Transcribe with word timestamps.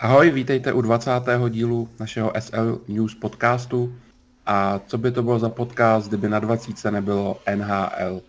Ahoj, 0.00 0.30
vítejte 0.30 0.72
u 0.72 0.80
20. 0.80 1.10
dílu 1.48 1.88
našeho 2.00 2.32
SL 2.38 2.80
News 2.88 3.14
podcastu. 3.14 3.94
A 4.46 4.78
co 4.78 4.98
by 4.98 5.10
to 5.10 5.22
bylo 5.22 5.38
za 5.38 5.48
podcast, 5.48 6.08
kdyby 6.08 6.28
na 6.28 6.38
20 6.38 6.90
nebylo 6.90 7.40
NHL? 7.54 8.22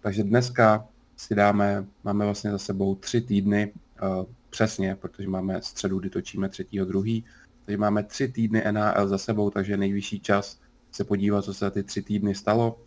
Takže 0.00 0.22
dneska 0.22 0.86
si 1.16 1.34
dáme, 1.34 1.84
máme 2.04 2.24
vlastně 2.24 2.50
za 2.50 2.58
sebou 2.58 2.94
tři 2.94 3.20
týdny, 3.20 3.72
uh, 4.02 4.24
přesně, 4.50 4.96
protože 5.00 5.28
máme 5.28 5.62
středu, 5.62 5.98
kdy 5.98 6.10
točíme 6.10 6.48
třetího 6.48 6.86
druhý, 6.86 7.24
takže 7.64 7.78
máme 7.78 8.02
tři 8.02 8.28
týdny 8.28 8.64
NHL 8.70 9.08
za 9.08 9.18
sebou, 9.18 9.50
takže 9.50 9.76
nejvyšší 9.76 10.20
čas 10.20 10.60
se 10.92 11.04
podívat, 11.04 11.44
co 11.44 11.54
se 11.54 11.70
ty 11.70 11.82
tři 11.82 12.02
týdny 12.02 12.34
stalo. 12.34 12.78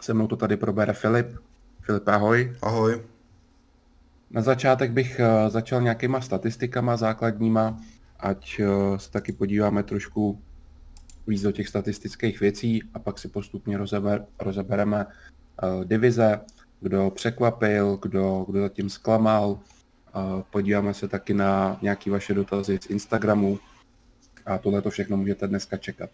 Se 0.00 0.14
mnou 0.14 0.26
to 0.26 0.36
tady 0.36 0.56
probere 0.56 0.92
Filip. 0.92 1.26
Filip, 1.80 2.08
ahoj. 2.08 2.56
Ahoj. 2.62 3.17
Na 4.30 4.42
začátek 4.42 4.90
bych 4.90 5.20
uh, 5.20 5.50
začal 5.50 5.82
nějakýma 5.82 6.20
statistikama 6.20 6.96
základníma, 6.96 7.80
ať 8.20 8.60
uh, 8.60 8.96
se 8.96 9.10
taky 9.10 9.32
podíváme 9.32 9.82
trošku 9.82 10.42
víc 11.26 11.42
do 11.42 11.52
těch 11.52 11.68
statistických 11.68 12.40
věcí 12.40 12.82
a 12.94 12.98
pak 12.98 13.18
si 13.18 13.28
postupně 13.28 13.78
rozeber, 13.78 14.26
rozebereme 14.38 15.06
uh, 15.06 15.84
divize, 15.84 16.40
kdo 16.80 17.10
překvapil, 17.10 17.98
kdo, 18.02 18.44
kdo 18.48 18.60
zatím 18.60 18.90
zklamal. 18.90 19.58
Podíváme 20.50 20.94
se 20.94 21.08
taky 21.08 21.34
na 21.34 21.78
nějaké 21.82 22.10
vaše 22.10 22.34
dotazy 22.34 22.78
z 22.82 22.90
Instagramu 22.90 23.58
a 24.46 24.58
tohle 24.58 24.82
to 24.82 24.90
všechno 24.90 25.16
můžete 25.16 25.48
dneska 25.48 25.76
čekat. 25.76 26.10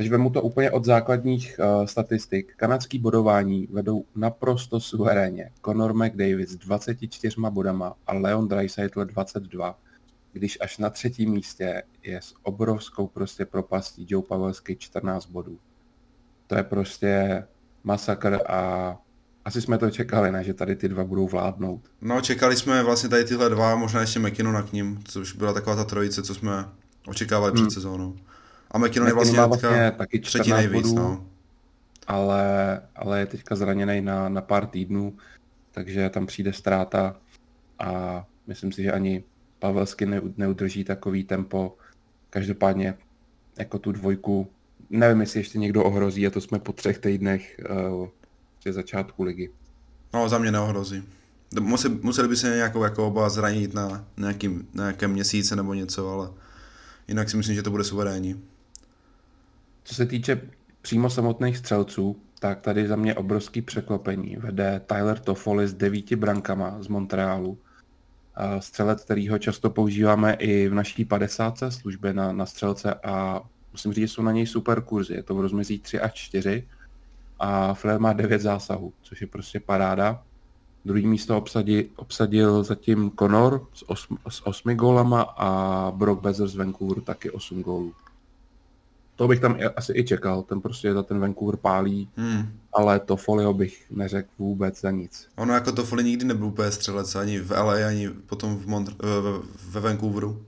Takže 0.00 0.10
vemu 0.10 0.30
to 0.30 0.42
úplně 0.42 0.70
od 0.70 0.84
základních 0.84 1.60
uh, 1.60 1.86
statistik. 1.86 2.52
Kanadský 2.56 2.98
bodování 2.98 3.68
vedou 3.70 4.04
naprosto 4.16 4.80
suverénně. 4.80 5.50
Conor 5.64 5.94
McDavid 5.94 6.48
s 6.48 6.56
24 6.56 7.36
bodama 7.50 7.94
a 8.06 8.14
Leon 8.14 8.48
Draisaitl 8.48 9.04
22, 9.04 9.78
když 10.32 10.58
až 10.60 10.78
na 10.78 10.90
třetím 10.90 11.30
místě 11.30 11.82
je 12.02 12.18
s 12.22 12.34
obrovskou 12.42 13.06
prostě 13.06 13.44
propastí 13.44 14.06
Joe 14.08 14.26
Pavelský 14.28 14.76
14 14.76 15.26
bodů. 15.26 15.58
To 16.46 16.56
je 16.56 16.62
prostě 16.62 17.44
masakr 17.84 18.38
a 18.48 18.96
asi 19.44 19.62
jsme 19.62 19.78
to 19.78 19.90
čekali, 19.90 20.32
ne, 20.32 20.44
že 20.44 20.54
tady 20.54 20.76
ty 20.76 20.88
dva 20.88 21.04
budou 21.04 21.28
vládnout. 21.28 21.80
No, 22.00 22.20
čekali 22.20 22.56
jsme 22.56 22.82
vlastně 22.82 23.08
tady 23.08 23.24
tyhle 23.24 23.48
dva, 23.48 23.76
možná 23.76 24.00
ještě 24.00 24.18
McKinnon 24.18 24.62
k 24.62 24.72
ním, 24.72 25.02
což 25.04 25.32
byla 25.32 25.52
taková 25.52 25.76
ta 25.76 25.84
trojice, 25.84 26.22
co 26.22 26.34
jsme 26.34 26.64
očekávali 27.06 27.52
hmm. 27.52 27.66
před 27.66 27.74
sezónou. 27.74 28.16
A 28.70 28.78
McKinnon 28.78 29.08
je 29.08 29.14
vlastně, 29.14 29.40
vlastně 29.40 29.92
taky 29.96 30.18
třetí 30.18 30.50
nejvíc, 30.50 30.86
bodů, 30.86 30.94
no. 30.94 31.26
ale, 32.06 32.82
ale 32.96 33.20
je 33.20 33.26
teďka 33.26 33.56
zraněný 33.56 34.00
na, 34.00 34.28
na 34.28 34.40
pár 34.40 34.66
týdnů, 34.66 35.16
takže 35.70 36.10
tam 36.10 36.26
přijde 36.26 36.52
ztráta 36.52 37.16
a 37.78 38.24
myslím 38.46 38.72
si, 38.72 38.82
že 38.82 38.92
ani 38.92 39.24
Pavelsky 39.58 40.06
neudrží 40.36 40.84
takový 40.84 41.24
tempo. 41.24 41.76
Každopádně 42.30 42.94
jako 43.58 43.78
tu 43.78 43.92
dvojku, 43.92 44.48
nevím, 44.90 45.20
jestli 45.20 45.40
ještě 45.40 45.58
někdo 45.58 45.84
ohrozí 45.84 46.26
a 46.26 46.30
to 46.30 46.40
jsme 46.40 46.58
po 46.58 46.72
třech 46.72 46.98
týdnech 46.98 47.60
uh, 47.70 48.08
při 48.58 48.72
začátku 48.72 49.22
ligy. 49.22 49.50
No, 50.14 50.28
za 50.28 50.38
mě 50.38 50.52
neohrozí. 50.52 51.02
Museli, 51.60 51.98
museli 52.02 52.28
by 52.28 52.36
se 52.36 52.56
nějakou 52.56 52.84
jako 52.84 53.06
oba 53.06 53.28
zranit 53.28 53.74
na 53.74 54.04
nějakým, 54.16 54.68
nějakém 54.74 55.12
měsíce 55.12 55.56
nebo 55.56 55.74
něco, 55.74 56.10
ale 56.10 56.30
jinak 57.08 57.30
si 57.30 57.36
myslím, 57.36 57.54
že 57.54 57.62
to 57.62 57.70
bude 57.70 57.84
suverénní. 57.84 58.42
Co 59.90 59.96
se 59.96 60.06
týče 60.06 60.40
přímo 60.82 61.10
samotných 61.10 61.56
střelců, 61.56 62.16
tak 62.38 62.60
tady 62.60 62.88
za 62.88 62.96
mě 62.96 63.14
obrovský 63.14 63.62
překvapení. 63.62 64.36
Vede 64.36 64.80
Tyler 64.86 65.18
Toffoli 65.18 65.68
s 65.68 65.74
devíti 65.74 66.16
brankama 66.16 66.82
z 66.82 66.88
Montrealu. 66.88 67.58
Střelec, 68.58 69.04
kterýho 69.04 69.38
často 69.38 69.70
používáme 69.70 70.32
i 70.34 70.68
v 70.68 70.74
naší 70.74 71.04
50. 71.04 71.54
službě 71.68 72.12
na, 72.12 72.32
na 72.32 72.46
střelce 72.46 72.94
a 72.94 73.42
musím 73.72 73.92
říct, 73.92 74.08
že 74.08 74.14
jsou 74.14 74.22
na 74.22 74.32
něj 74.32 74.46
super 74.46 74.80
kurzy. 74.80 75.14
Je 75.14 75.22
to 75.22 75.34
v 75.34 75.40
rozmezí 75.40 75.78
3 75.78 76.00
až 76.00 76.14
4 76.14 76.68
a 77.38 77.74
Flair 77.74 78.00
má 78.00 78.12
9 78.12 78.40
zásahů, 78.40 78.92
což 79.02 79.20
je 79.20 79.26
prostě 79.26 79.60
paráda. 79.60 80.22
Druhý 80.84 81.06
místo 81.06 81.38
obsadil, 81.38 81.84
obsadil 81.96 82.64
zatím 82.64 83.12
Conor 83.18 83.66
s, 83.72 83.90
osm, 83.90 84.18
s 84.28 84.46
osmi 84.46 84.74
gólama 84.74 85.22
a 85.22 85.90
Brock 85.90 86.22
Bezer 86.22 86.48
z 86.48 86.56
Vancouveru 86.56 87.00
taky 87.00 87.30
8 87.30 87.62
gólů. 87.62 87.94
To 89.20 89.28
bych 89.28 89.40
tam 89.40 89.58
asi 89.76 89.92
i 89.96 90.04
čekal, 90.04 90.42
ten 90.42 90.60
prostě 90.60 90.92
za 90.94 91.02
ten 91.02 91.20
Vancouver 91.20 91.56
pálí, 91.56 92.08
hmm. 92.16 92.52
ale 92.72 93.00
to 93.00 93.16
Folio 93.16 93.54
bych 93.54 93.90
neřekl 93.90 94.28
vůbec 94.38 94.80
za 94.80 94.90
nic. 94.90 95.28
Ono 95.36 95.54
jako 95.54 95.72
to 95.72 95.84
Folio 95.84 96.06
nikdy 96.06 96.24
nebyl 96.24 96.46
úplně 96.46 96.70
střelec, 96.70 97.14
ani 97.14 97.38
v 97.38 97.50
LA, 97.50 97.86
ani 97.86 98.08
potom 98.08 98.56
v 98.56 98.66
Mont- 98.66 98.96
ve, 99.02 99.48
ve 99.70 99.80
Vancouveru. 99.80 100.44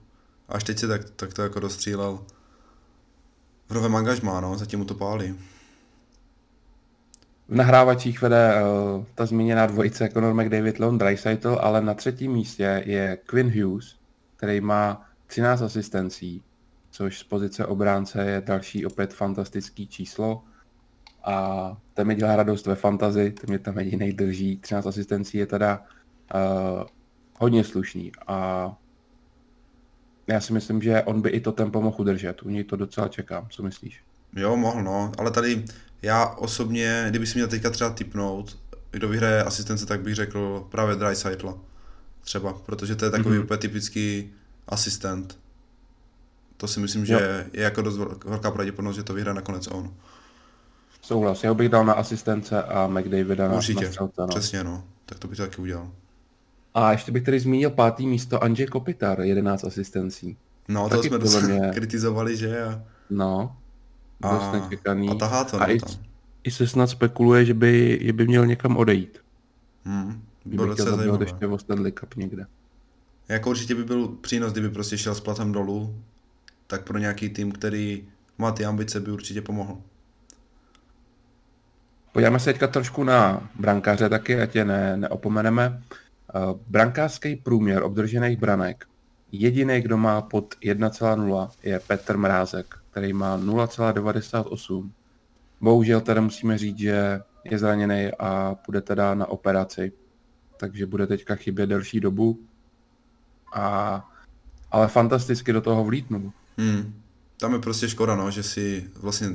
Až 0.49 0.63
teď 0.63 0.79
se 0.79 0.87
tak, 0.87 1.09
tak 1.09 1.33
to 1.33 1.41
jako 1.41 1.59
dostřílel. 1.59 2.19
V 3.69 3.73
novém 3.73 3.95
angažmá, 3.95 4.41
no, 4.41 4.57
zatím 4.57 4.79
mu 4.79 4.85
to 4.85 4.95
pálí. 4.95 5.35
V 7.49 7.55
nahrávačích 7.55 8.21
vede 8.21 8.53
uh, 8.61 9.05
ta 9.15 9.25
zmíněná 9.25 9.65
dvojice 9.65 10.09
Conor 10.09 10.33
McDavid, 10.33 10.79
Lone 10.79 10.97
Dreisaitl, 10.97 11.57
ale 11.61 11.81
na 11.81 11.93
třetím 11.93 12.31
místě 12.31 12.83
je 12.85 13.17
Quinn 13.25 13.61
Hughes, 13.61 13.95
který 14.35 14.61
má 14.61 15.05
13 15.27 15.61
asistencí, 15.61 16.43
což 16.93 17.19
z 17.19 17.23
pozice 17.23 17.65
obránce 17.65 18.25
je 18.25 18.41
další 18.45 18.85
opět 18.85 19.13
fantastický 19.13 19.87
číslo. 19.87 20.43
A 21.23 21.77
to 21.93 22.05
mi 22.05 22.15
dělá 22.15 22.35
radost 22.35 22.65
ve 22.65 22.75
fantazi, 22.75 23.31
to 23.31 23.47
mě 23.47 23.59
tam 23.59 23.79
jediný 23.79 24.13
drží. 24.13 24.57
13 24.57 24.85
asistencí 24.85 25.37
je 25.37 25.45
teda 25.45 25.83
uh, 26.35 26.83
hodně 27.39 27.63
slušný 27.63 28.11
a 28.27 28.69
já 30.27 30.41
si 30.41 30.53
myslím, 30.53 30.81
že 30.81 31.03
on 31.03 31.21
by 31.21 31.29
i 31.29 31.39
to 31.39 31.51
tempo 31.51 31.81
mohl 31.81 31.97
udržet. 31.99 32.43
U 32.43 32.49
něj 32.49 32.63
to 32.63 32.75
docela 32.75 33.07
čekám. 33.07 33.47
Co 33.49 33.63
myslíš? 33.63 34.03
Jo, 34.35 34.55
mohl, 34.55 34.83
no. 34.83 35.11
Ale 35.17 35.31
tady 35.31 35.65
já 36.01 36.25
osobně, 36.25 37.05
kdyby 37.09 37.27
si 37.27 37.37
měl 37.37 37.47
teďka 37.47 37.69
třeba 37.69 37.89
typnout, 37.89 38.59
kdo 38.91 39.09
vyhraje 39.09 39.43
asistence, 39.43 39.85
tak 39.85 40.01
bych 40.01 40.15
řekl 40.15 40.67
právě 40.71 40.95
Dreisaitl. 40.95 41.59
Třeba, 42.21 42.53
protože 42.53 42.95
to 42.95 43.05
je 43.05 43.11
takový 43.11 43.37
mm-hmm. 43.37 43.43
úplně 43.43 43.57
typický 43.57 44.33
asistent. 44.67 45.42
To 46.63 46.67
si 46.67 46.79
myslím, 46.79 47.05
že 47.05 47.13
jo. 47.13 47.19
je 47.53 47.63
jako 47.63 47.81
dost 47.81 47.97
velká 48.25 48.51
pravděpodobnost, 48.51 48.95
že 48.95 49.03
to 49.03 49.13
vyhraje 49.13 49.35
nakonec 49.35 49.67
on. 49.67 49.93
Souhlas, 51.01 51.43
já 51.43 51.53
bych 51.53 51.69
dal 51.69 51.85
na 51.85 51.93
asistence 51.93 52.63
a 52.63 52.87
McDavida 52.87 53.47
na, 53.47 53.55
Určitě, 53.55 53.85
na 53.85 53.91
střelce, 53.91 54.21
no. 54.21 54.27
přesně 54.27 54.63
no, 54.63 54.83
tak 55.05 55.19
to 55.19 55.27
bych 55.27 55.37
taky 55.37 55.61
udělal. 55.61 55.91
A 56.73 56.91
ještě 56.91 57.11
bych 57.11 57.23
tady 57.23 57.39
zmínil 57.39 57.69
pátý 57.69 58.07
místo 58.07 58.43
Andrzej 58.43 58.67
Kopitar, 58.67 59.21
11 59.21 59.63
asistencí. 59.63 60.37
No, 60.67 60.89
to 60.89 61.03
jsme 61.03 61.17
dost 61.17 61.41
mě... 61.41 61.59
kritizovali, 61.73 62.37
že? 62.37 62.63
A... 62.63 62.83
No, 63.09 63.57
dost 64.21 64.43
a... 64.43 64.51
nečekaný. 64.51 65.09
A 65.09 65.15
tahá 65.15 65.43
to, 65.43 65.61
a 65.61 65.67
no, 65.67 65.73
i, 65.73 65.79
i 66.43 66.51
se 66.51 66.67
snad 66.67 66.87
spekuluje, 66.87 67.45
že 67.45 67.53
by, 67.53 67.99
že 68.01 68.13
by 68.13 68.27
měl 68.27 68.45
někam 68.45 68.77
odejít. 68.77 69.17
Hmm, 69.85 70.23
by 70.45 70.57
chtěl 70.73 70.97
zajímavé. 70.97 71.25
ještě 71.25 71.47
o 71.47 71.57
Stanley 71.57 71.91
Cup 71.91 72.15
někde. 72.15 72.45
Jako 73.29 73.49
určitě 73.49 73.75
by 73.75 73.83
byl 73.83 74.07
přínos, 74.07 74.51
kdyby 74.51 74.69
prostě 74.69 74.97
šel 74.97 75.15
s 75.15 75.19
platem 75.19 75.51
dolů, 75.51 75.95
tak 76.67 76.83
pro 76.83 76.97
nějaký 76.97 77.29
tým, 77.29 77.51
který 77.51 78.07
má 78.37 78.51
ty 78.51 78.65
ambice, 78.65 78.99
by 78.99 79.11
určitě 79.11 79.41
pomohl. 79.41 79.81
Podíváme 82.11 82.39
se 82.39 82.53
teďka 82.53 82.67
trošku 82.67 83.03
na 83.03 83.49
brankáře 83.59 84.09
taky, 84.09 84.41
ať 84.41 84.55
je 84.55 84.65
ne, 84.65 84.97
neopomeneme. 84.97 85.83
Uh, 86.35 86.59
brankářský 86.67 87.35
průměr 87.35 87.83
obdržených 87.83 88.39
branek. 88.39 88.85
Jediný, 89.31 89.81
kdo 89.81 89.97
má 89.97 90.21
pod 90.21 90.55
1,0 90.61 91.49
je 91.63 91.79
Petr 91.79 92.17
Mrázek, 92.17 92.75
který 92.91 93.13
má 93.13 93.37
0,98. 93.37 94.89
Bohužel 95.61 96.01
teda 96.01 96.21
musíme 96.21 96.57
říct, 96.57 96.77
že 96.77 97.21
je 97.43 97.57
zraněný 97.59 98.11
a 98.19 98.55
půjde 98.55 98.81
teda 98.81 99.15
na 99.15 99.25
operaci. 99.25 99.91
Takže 100.57 100.85
bude 100.85 101.07
teďka 101.07 101.35
chybět 101.35 101.67
delší 101.67 101.99
dobu. 101.99 102.39
A, 103.53 104.09
ale 104.71 104.87
fantasticky 104.87 105.53
do 105.53 105.61
toho 105.61 105.83
vlítnul. 105.83 106.31
Hmm. 106.57 106.93
Tam 107.37 107.53
je 107.53 107.59
prostě 107.59 107.89
škoda, 107.89 108.15
no, 108.15 108.31
že 108.31 108.43
si 108.43 108.89
vlastně 109.01 109.29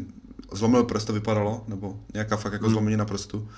zlomil 0.53 0.85
prst, 0.85 1.07
to 1.07 1.13
vypadalo, 1.13 1.65
nebo 1.69 2.01
nějaká 2.15 2.37
fakt 2.37 2.53
jako 2.53 2.65
hmm. 2.65 2.73
zlomenina 2.73 3.05
prstu. 3.05 3.49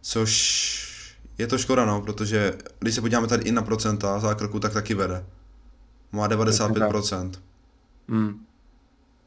Což 0.00 0.92
je 1.38 1.46
to 1.46 1.58
škoda, 1.58 1.84
no, 1.84 2.00
protože 2.00 2.58
když 2.78 2.94
se 2.94 3.00
podíváme 3.00 3.26
tady 3.26 3.44
i 3.44 3.52
na 3.52 3.62
procenta 3.62 4.18
zákroku, 4.18 4.60
tak 4.60 4.72
taky 4.72 4.94
vede. 4.94 5.24
Má 6.12 6.28
95%. 6.28 7.30
Hmm. 8.08 8.44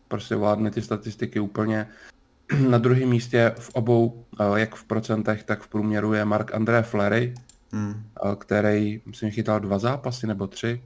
Prostě 0.08 0.36
vládne 0.36 0.72
ty 0.72 0.82
statistiky 0.82 1.40
úplně. 1.40 1.88
Na 2.70 2.78
druhém 2.78 3.10
místě 3.10 3.56
v 3.60 3.70
obou, 3.70 4.26
eh, 4.40 4.60
jak 4.60 4.76
v 4.76 4.84
procentech, 4.84 5.44
tak 5.44 5.62
v 5.62 5.68
průměru 5.68 6.14
je 6.14 6.26
Mark 6.26 6.54
André 6.54 6.84
Flery, 6.84 7.34
hmm. 7.72 8.04
Eh, 8.26 8.36
který, 8.36 9.02
myslím, 9.06 9.32
chytal 9.32 9.60
dva 9.60 9.80
zápasy 9.80 10.28
nebo 10.28 10.48
tři. 10.48 10.82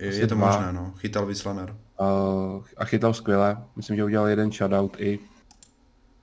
Je, 0.00 0.14
je 0.14 0.26
to 0.26 0.34
dva. 0.34 0.46
možné, 0.46 0.72
no. 0.72 0.92
Chytal 0.96 1.26
Vyslaner. 1.26 1.76
Uh, 2.00 2.64
a 2.76 2.84
chytal 2.84 3.14
skvěle. 3.14 3.64
Myslím, 3.76 3.96
že 3.96 4.04
udělal 4.04 4.28
jeden 4.28 4.52
shutout 4.52 4.96
i. 5.00 5.18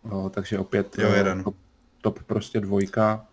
Uh, 0.01 0.29
takže 0.29 0.59
opět 0.59 0.97
jo, 0.97 1.09
jeden. 1.09 1.43
Top, 1.43 1.55
top 2.01 2.23
prostě 2.23 2.59
dvojka. 2.59 3.25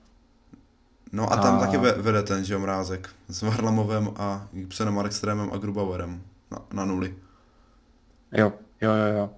No 1.12 1.32
a 1.32 1.36
tam 1.36 1.56
a... 1.56 1.60
taky 1.60 1.76
vede 1.78 2.22
ten, 2.22 2.44
že 2.44 2.58
mrázek. 2.58 3.08
S 3.28 3.42
Varlamovem 3.42 4.10
a 4.16 4.48
Gibsonem 4.52 4.94
Markströmem 4.94 5.50
a 5.52 5.56
Grubauerem 5.56 6.22
na, 6.50 6.58
na 6.72 6.84
nuli. 6.84 7.14
Jo, 8.32 8.52
jo, 8.80 8.92
jo, 8.92 9.16
jo. 9.16 9.30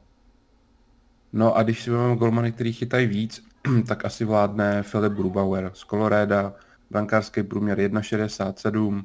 No 1.33 1.57
a 1.57 1.63
když 1.63 1.83
si 1.83 1.91
vezmeme 1.91 2.17
golmany, 2.17 2.53
který 2.53 2.73
chytají 2.73 3.07
víc, 3.07 3.45
tak 3.87 4.05
asi 4.05 4.25
vládne 4.25 4.83
Filip 4.83 5.13
Grubauer 5.13 5.71
z 5.75 5.81
Coloreda, 5.81 6.55
brankářský 6.91 7.43
průměr 7.43 7.79
1,67, 7.79 9.05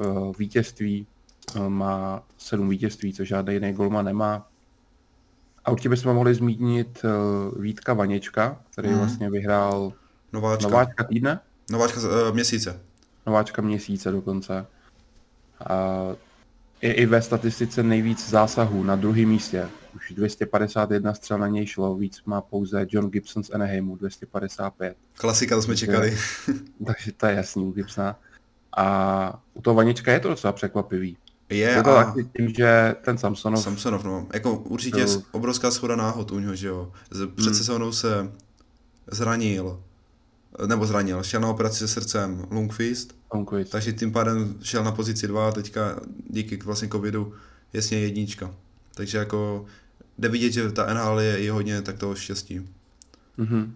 eh, 0.00 0.04
vítězství, 0.38 1.06
eh, 1.08 1.11
má 1.68 2.22
7 2.38 2.68
vítězství, 2.68 3.14
co 3.14 3.24
žádný 3.24 3.54
jiný 3.54 3.72
golman 3.72 4.04
nemá. 4.04 4.48
A 5.64 5.70
určitě 5.70 5.88
bychom 5.88 6.14
mohli 6.14 6.34
zmínit 6.34 7.04
eh, 7.04 7.08
Vítka 7.60 7.94
Vaněčka, 7.94 8.60
který 8.70 8.88
mm. 8.88 8.98
vlastně 8.98 9.30
vyhrál 9.30 9.92
Nováčka. 10.32 10.68
Nováčka 10.68 11.04
týdne? 11.04 11.40
Nováčka 11.70 12.00
uh, 12.00 12.34
měsíce. 12.34 12.80
Nováčka 13.26 13.62
měsíce 13.62 14.10
dokonce. 14.10 14.66
A 15.68 16.06
je 16.82 16.92
i 16.92 17.06
ve 17.06 17.22
statistice 17.22 17.82
nejvíc 17.82 18.30
zásahů 18.30 18.82
na 18.82 18.96
druhém 18.96 19.28
místě. 19.28 19.68
Už 19.96 20.12
251 20.12 21.14
střel 21.14 21.38
na 21.38 21.48
něj 21.48 21.66
šlo, 21.66 21.96
víc 21.96 22.22
má 22.26 22.40
pouze 22.40 22.86
John 22.88 23.10
Gibson 23.10 23.44
z 23.44 23.50
Anaheimu, 23.50 23.96
255. 23.96 24.96
Klasika, 25.14 25.56
to 25.56 25.62
jsme 25.62 25.76
čekali. 25.76 26.16
takže 26.86 27.12
to 27.12 27.26
je 27.26 27.34
jasný 27.34 27.64
u 27.64 27.72
Gibsona. 27.72 28.18
A 28.76 29.42
u 29.54 29.62
toho 29.62 29.74
Vanička 29.74 30.12
je 30.12 30.20
to 30.20 30.28
docela 30.28 30.52
překvapivý. 30.52 31.16
Je, 31.52 31.68
je 31.68 31.82
to 31.82 31.96
a... 31.96 32.04
taky 32.04 32.28
tím, 32.36 32.48
že 32.48 32.94
ten 33.04 33.18
Samsonov... 33.18 33.62
Samsonov, 33.62 34.04
no. 34.04 34.26
Jako 34.32 34.56
určitě 34.56 35.04
to... 35.04 35.22
obrovská 35.30 35.70
schoda 35.70 35.96
náhod 35.96 36.30
u 36.30 36.38
něho, 36.38 36.54
že 36.54 36.68
jo. 36.68 36.92
Před 37.08 37.46
hmm. 37.46 37.54
sezónou 37.54 37.92
se 37.92 38.32
zranil, 39.10 39.80
nebo 40.66 40.86
zranil, 40.86 41.22
šel 41.22 41.40
na 41.40 41.48
operaci 41.48 41.78
se 41.78 41.88
srdcem 41.88 42.46
Lungfist, 42.50 43.14
Lungfist. 43.34 43.72
takže 43.72 43.92
tím 43.92 44.12
pádem 44.12 44.54
šel 44.62 44.84
na 44.84 44.92
pozici 44.92 45.28
2 45.28 45.48
a 45.48 45.52
teďka 45.52 46.00
díky 46.30 46.56
vlastně 46.56 46.88
covidu 46.88 47.34
jasně 47.72 47.98
jednička. 47.98 48.54
Takže 48.94 49.18
jako 49.18 49.64
jde 50.18 50.28
vidět, 50.28 50.52
že 50.52 50.72
ta 50.72 50.94
NHL 50.94 51.20
je, 51.20 51.38
je 51.38 51.52
hodně 51.52 51.82
tak 51.82 51.98
toho 51.98 52.14
štěstí. 52.14 52.68
Mm-hmm. 53.38 53.70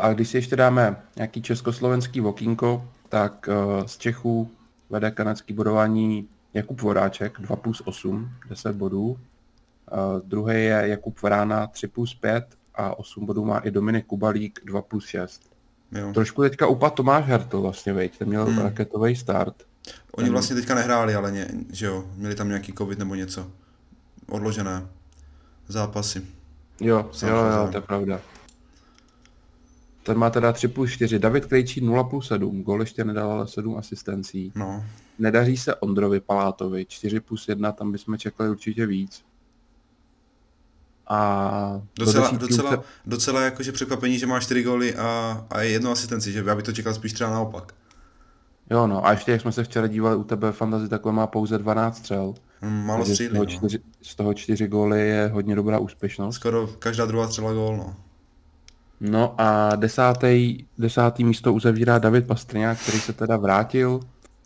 A 0.00 0.12
když 0.12 0.28
si 0.28 0.36
ještě 0.36 0.56
dáme 0.56 1.02
nějaký 1.16 1.42
československý 1.42 2.20
vokínko, 2.20 2.88
tak 3.08 3.48
eh, 3.48 3.88
z 3.88 3.98
Čechů 3.98 4.50
vede 4.90 5.10
kanadský 5.10 5.52
bodování 5.52 6.28
Jakub 6.54 6.80
Voráček 6.80 7.40
2 7.40 7.56
plus 7.56 7.82
8, 7.84 8.30
10 8.48 8.76
bodů. 8.76 9.18
Druhý 10.24 10.54
je 10.54 10.82
Jakub 10.84 11.22
Vrána 11.22 11.66
3 11.66 11.86
plus 11.86 12.14
5 12.14 12.44
a 12.74 12.98
8 12.98 13.26
bodů 13.26 13.44
má 13.44 13.58
i 13.58 13.70
Dominik 13.70 14.06
Kubalík 14.06 14.60
2 14.64 14.82
plus 14.82 15.06
6. 15.06 15.50
Jo. 15.92 16.12
Trošku 16.12 16.42
teďka 16.42 16.66
upad 16.66 16.94
Tomáš 16.94 17.24
Hertl 17.26 17.60
vlastně, 17.60 17.92
veď, 17.92 18.18
ten 18.18 18.28
měl 18.28 18.44
hmm. 18.44 18.58
raketový 18.58 19.16
start. 19.16 19.54
Oni 20.12 20.26
ten... 20.26 20.32
vlastně 20.32 20.56
teďka 20.56 20.74
nehráli, 20.74 21.14
ale 21.14 21.32
ně, 21.32 21.48
že 21.72 21.86
jo, 21.86 22.04
měli 22.16 22.34
tam 22.34 22.48
nějaký 22.48 22.72
covid 22.72 22.98
nebo 22.98 23.14
něco. 23.14 23.50
Odložené 24.28 24.86
zápasy. 25.68 26.22
Jo, 26.80 27.10
jo, 27.22 27.28
jo, 27.28 27.68
to 27.70 27.76
je 27.76 27.80
pravda. 27.80 28.20
Ten 30.10 30.18
má 30.18 30.30
teda 30.30 30.52
3 30.52 30.68
plus 30.68 30.90
4. 30.90 31.18
David 31.18 31.46
Krejčí 31.46 31.80
0 31.80 32.04
plus 32.04 32.28
7. 32.28 32.62
Gol 32.62 32.80
ještě 32.80 33.04
nedal, 33.04 33.32
ale 33.32 33.48
7 33.48 33.76
asistencí. 33.76 34.52
No. 34.54 34.84
Nedaří 35.18 35.56
se 35.56 35.74
Ondrovi 35.74 36.20
Palátovi. 36.20 36.86
4 36.88 37.20
plus 37.20 37.48
1, 37.48 37.72
tam 37.72 37.92
bychom 37.92 38.18
čekali 38.18 38.50
určitě 38.50 38.86
víc. 38.86 39.24
A 41.06 41.82
docela, 41.98 42.30
docela, 42.30 42.70
se... 42.70 42.78
docela 43.06 43.40
jakože 43.40 43.72
překvapení, 43.72 44.18
že 44.18 44.26
má 44.26 44.40
4 44.40 44.62
góly 44.62 44.94
a, 44.94 45.46
a 45.50 45.60
jednu 45.60 45.90
asistenci, 45.90 46.32
že 46.32 46.44
já 46.46 46.54
bych 46.54 46.64
to 46.64 46.72
čekal 46.72 46.94
spíš 46.94 47.12
třeba 47.12 47.30
naopak. 47.30 47.74
Jo 48.70 48.86
no, 48.86 49.06
a 49.06 49.10
ještě 49.10 49.32
jak 49.32 49.40
jsme 49.40 49.52
se 49.52 49.64
včera 49.64 49.86
dívali 49.86 50.16
u 50.16 50.24
tebe 50.24 50.52
fantasy, 50.52 50.88
tak 50.88 51.06
on 51.06 51.14
má 51.14 51.26
pouze 51.26 51.58
12 51.58 51.98
střel. 51.98 52.34
Hmm, 52.60 52.86
málo 52.86 53.04
střílí, 53.04 53.28
z 53.28 53.32
toho, 53.32 53.44
no. 53.44 53.50
čtyři, 53.50 53.78
z 54.02 54.14
toho 54.14 54.34
čtyři 54.34 54.68
góly 54.68 55.08
je 55.08 55.30
hodně 55.32 55.54
dobrá 55.54 55.78
úspěšnost. 55.78 56.34
Skoro 56.34 56.66
každá 56.66 57.06
druhá 57.06 57.28
střela 57.28 57.52
gól, 57.52 57.76
no. 57.76 57.96
No 59.00 59.34
a 59.40 59.76
desátý, 59.76 60.64
desátý 60.78 61.24
místo 61.24 61.52
uzavírá 61.52 61.98
David 61.98 62.26
Pastrňák, 62.26 62.78
který 62.82 63.00
se 63.00 63.12
teda 63.12 63.36
vrátil. 63.36 64.00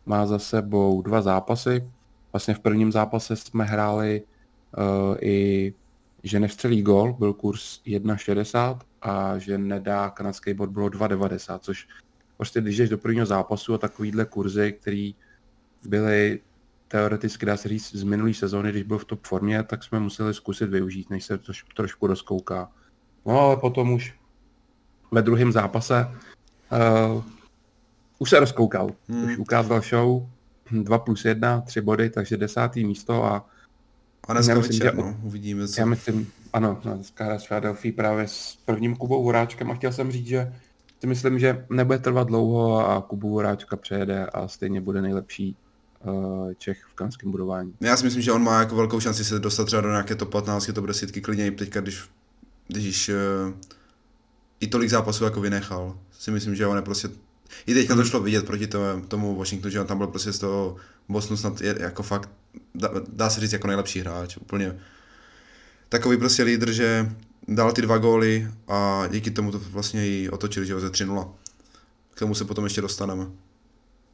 Má 0.06 0.26
za 0.26 0.38
sebou 0.38 1.02
dva 1.02 1.22
zápasy. 1.22 1.90
Vlastně 2.32 2.54
v 2.54 2.60
prvním 2.60 2.92
zápase 2.92 3.36
jsme 3.36 3.64
hráli 3.64 4.22
uh, 4.78 5.16
i 5.20 5.74
že 6.24 6.40
nevstřelí 6.40 6.82
gol, 6.82 7.12
byl 7.12 7.32
kurz 7.32 7.82
1,60 7.86 8.78
a 9.02 9.38
že 9.38 9.58
nedá 9.58 10.10
kanadský 10.10 10.54
bod 10.54 10.70
bylo 10.70 10.88
2,90, 10.88 11.58
což 11.58 11.88
prostě 12.36 12.60
když 12.60 12.76
jdeš 12.76 12.90
do 12.90 12.98
prvního 12.98 13.26
zápasu 13.26 13.74
a 13.74 13.78
takovýhle 13.78 14.24
kurzy, 14.24 14.72
které 14.72 15.10
byly 15.88 16.40
teoreticky, 16.88 17.46
dá 17.46 17.56
se 17.56 17.68
říct, 17.68 17.94
z 17.94 18.02
minulé 18.02 18.34
sezóny, 18.34 18.70
když 18.70 18.82
byl 18.82 18.98
v 18.98 19.04
top 19.04 19.26
formě, 19.26 19.62
tak 19.62 19.84
jsme 19.84 20.00
museli 20.00 20.34
zkusit 20.34 20.70
využít, 20.70 21.10
než 21.10 21.24
se 21.24 21.38
troš, 21.38 21.64
trošku 21.76 22.06
rozkouká. 22.06 22.72
No 23.26 23.40
ale 23.40 23.56
potom 23.56 23.92
už 23.92 24.14
ve 25.10 25.22
druhém 25.22 25.52
zápase 25.52 26.08
uh, 26.72 27.22
už 28.18 28.30
se 28.30 28.40
rozkoukal. 28.40 28.90
Hmm. 29.08 29.24
Už 29.24 29.38
ukázal 29.38 29.80
show 29.80 30.26
2 30.70 30.98
plus 30.98 31.24
1, 31.24 31.60
3 31.60 31.80
body, 31.80 32.10
takže 32.10 32.36
desátý 32.36 32.84
místo 32.84 33.24
a 33.24 33.48
a 34.28 34.32
dneska 34.32 34.54
myslím, 34.54 34.78
večer, 34.78 34.94
že, 34.94 35.02
no, 35.02 35.16
uvidíme 35.22 35.68
co. 35.68 35.80
Já 35.80 35.86
myslím, 35.86 36.32
ano, 36.52 36.80
no, 36.84 36.94
dneska 36.94 37.24
hraje 37.24 37.40
s 37.40 37.46
Philadelphia 37.46 37.94
právě 37.96 38.28
s 38.28 38.58
prvním 38.64 38.96
Kubou 38.96 39.22
Horáčkem 39.22 39.70
a 39.70 39.74
chtěl 39.74 39.92
jsem 39.92 40.12
říct, 40.12 40.26
že 40.26 40.52
si 41.00 41.06
myslím, 41.06 41.38
že 41.38 41.66
nebude 41.70 41.98
trvat 41.98 42.28
dlouho 42.28 42.88
a 42.88 43.00
Kubu 43.00 43.32
Horáčka 43.34 43.76
přejede 43.76 44.26
a 44.26 44.48
stejně 44.48 44.80
bude 44.80 45.02
nejlepší 45.02 45.56
uh, 46.04 46.52
Čech 46.58 46.84
v 46.84 46.94
kanském 46.94 47.30
budování. 47.30 47.74
Já 47.80 47.96
si 47.96 48.04
myslím, 48.04 48.22
že 48.22 48.32
on 48.32 48.42
má 48.42 48.60
jako 48.60 48.76
velkou 48.76 49.00
šanci 49.00 49.24
se 49.24 49.38
dostat 49.38 49.64
třeba 49.64 49.82
do 49.82 49.90
nějaké 49.90 50.14
top 50.14 50.30
15, 50.30 50.70
to 50.74 50.80
bude 50.80 50.94
sítky 50.94 51.20
klidně 51.20 51.46
i 51.46 51.50
teďka, 51.50 51.80
když, 51.80 52.04
když 52.68 53.08
uh, 53.08 53.14
i 54.60 54.66
tolik 54.66 54.90
zápasů 54.90 55.24
jako 55.24 55.40
vynechal. 55.40 55.98
Si 56.18 56.30
myslím, 56.30 56.54
že 56.54 56.66
on 56.66 56.76
je 56.76 56.82
prostě 56.82 57.08
i 57.66 57.74
teďka 57.74 57.94
to 57.94 58.00
hmm. 58.00 58.10
šlo 58.10 58.20
vidět 58.20 58.46
proti 58.46 58.66
tomu, 58.66 59.06
tomu 59.08 59.36
Washingtonu, 59.36 59.72
že 59.72 59.80
on 59.80 59.86
tam 59.86 59.98
byl 59.98 60.06
prostě 60.06 60.32
z 60.32 60.38
toho 60.38 60.76
Bostonu 61.08 61.36
snad 61.36 61.60
je, 61.60 61.76
jako 61.80 62.02
fakt, 62.02 62.30
dá, 62.74 62.90
dá 63.08 63.30
se 63.30 63.40
říct 63.40 63.52
jako 63.52 63.66
nejlepší 63.66 64.00
hráč, 64.00 64.36
úplně 64.36 64.78
takový 65.88 66.16
prostě 66.16 66.42
lídr, 66.42 66.72
že 66.72 67.12
dal 67.48 67.72
ty 67.72 67.82
dva 67.82 67.98
góly 67.98 68.48
a 68.68 69.06
díky 69.10 69.30
tomu 69.30 69.52
to 69.52 69.58
vlastně 69.58 70.08
i 70.08 70.28
otočili, 70.28 70.66
že 70.66 70.74
ho 70.74 70.80
ze 70.80 70.88
3-0. 70.88 71.28
K 72.14 72.18
tomu 72.18 72.34
se 72.34 72.44
potom 72.44 72.64
ještě 72.64 72.80
dostaneme. 72.80 73.26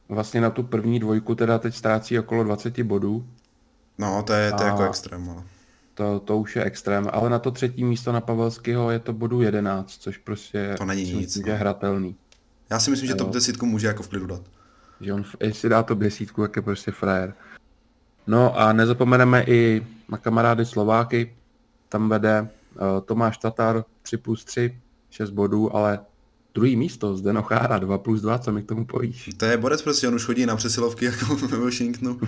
Vlastně 0.09 0.41
na 0.41 0.49
tu 0.49 0.63
první 0.63 0.99
dvojku 0.99 1.35
teda 1.35 1.57
teď 1.57 1.75
ztrácí 1.75 2.19
okolo 2.19 2.43
20 2.43 2.81
bodů. 2.81 3.27
No, 3.97 4.23
to 4.23 4.33
je, 4.33 4.51
to 4.51 4.63
je 4.63 4.69
jako 4.69 4.83
extrém, 4.83 5.29
ale... 5.29 5.43
To, 5.93 6.19
to 6.19 6.37
už 6.37 6.55
je 6.55 6.63
extrém, 6.63 7.07
ale 7.11 7.29
na 7.29 7.39
to 7.39 7.51
třetí 7.51 7.83
místo 7.83 8.11
na 8.11 8.21
Pavelského 8.21 8.91
je 8.91 8.99
to 8.99 9.13
bodu 9.13 9.41
11, 9.41 9.91
což 9.91 10.17
prostě 10.17 10.75
to 10.77 10.85
není 10.85 11.01
nic, 11.01 11.13
myslím, 11.13 11.45
no. 11.45 11.51
je 11.51 11.57
hratelný. 11.57 12.15
Já 12.69 12.79
si 12.79 12.91
myslím, 12.91 13.07
že 13.07 13.15
top 13.15 13.29
10 13.29 13.61
může 13.61 13.87
jako 13.87 14.03
v 14.03 14.07
klidu 14.07 14.25
dát. 14.25 14.41
Že 15.01 15.13
on, 15.13 15.23
jestli 15.39 15.69
dá 15.69 15.83
to 15.83 15.95
desítku, 15.95 16.41
jak 16.41 16.55
je 16.55 16.61
prostě 16.61 16.91
frajer. 16.91 17.33
No 18.27 18.59
a 18.59 18.73
nezapomeneme 18.73 19.43
i 19.43 19.85
na 20.09 20.17
kamarády 20.17 20.65
Slováky. 20.65 21.35
Tam 21.89 22.09
vede 22.09 22.41
uh, 22.41 23.01
Tomáš 23.05 23.37
Tatar 23.37 23.83
3 24.01 24.17
plus 24.17 24.45
3, 24.45 24.79
6 25.09 25.29
bodů, 25.29 25.75
ale 25.75 25.99
druhý 26.53 26.75
místo 26.75 27.17
zde 27.17 27.33
Chára 27.41 27.77
2 27.77 27.97
plus 27.97 28.21
2, 28.21 28.39
co 28.39 28.51
mi 28.51 28.63
k 28.63 28.67
tomu 28.67 28.85
povíš? 28.85 29.29
To 29.37 29.45
je 29.45 29.57
borec 29.57 29.81
prostě, 29.81 30.07
on 30.07 30.15
už 30.15 30.25
chodí 30.25 30.45
na 30.45 30.55
přesilovky 30.55 31.05
jako 31.05 31.35
ve 31.47 31.57
Washingtonu. 31.57 32.19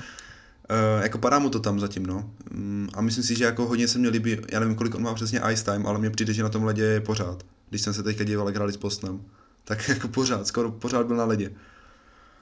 Uh, 0.72 1.04
jako 1.04 1.18
padá 1.18 1.40
mu 1.40 1.50
to 1.50 1.60
tam 1.60 1.80
zatím, 1.80 2.06
no. 2.06 2.32
Um, 2.54 2.90
a 2.94 3.02
myslím 3.02 3.24
si, 3.24 3.36
že 3.36 3.44
jako 3.44 3.66
hodně 3.66 3.88
se 3.88 4.00
mi 4.00 4.10
líbí, 4.10 4.38
já 4.52 4.60
nevím, 4.60 4.76
kolik 4.76 4.96
on 4.96 5.04
má 5.04 5.14
přesně 5.14 5.42
ice 5.52 5.64
time, 5.64 5.88
ale 5.88 6.00
mně 6.00 6.10
přijde, 6.10 6.34
že 6.34 6.44
na 6.44 6.50
tom 6.50 6.64
ledě 6.64 6.84
je 6.84 7.02
pořád. 7.02 7.44
Když 7.70 7.82
jsem 7.82 7.94
se 7.94 8.04
teďka 8.04 8.24
díval, 8.24 8.48
jak 8.48 8.56
hráli 8.56 8.74
s 8.74 8.78
Postnem. 8.78 9.22
Tak 9.64 9.90
jako 9.90 10.08
pořád, 10.08 10.48
skoro 10.48 10.72
pořád 10.72 11.08
byl 11.08 11.16
na 11.16 11.26
ledě. 11.26 11.52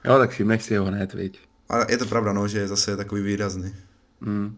Jo, 0.04 0.18
tak 0.18 0.30
všimneš 0.30 0.62
si 0.62 0.76
ho 0.76 0.84
hned, 0.84 1.14
viď. 1.14 1.38
A 1.68 1.90
je 1.90 1.98
to 1.98 2.06
pravda, 2.06 2.32
no, 2.32 2.48
že 2.48 2.58
je 2.58 2.68
zase 2.68 2.96
takový 2.96 3.22
výrazný. 3.22 3.74
Mm. 4.20 4.56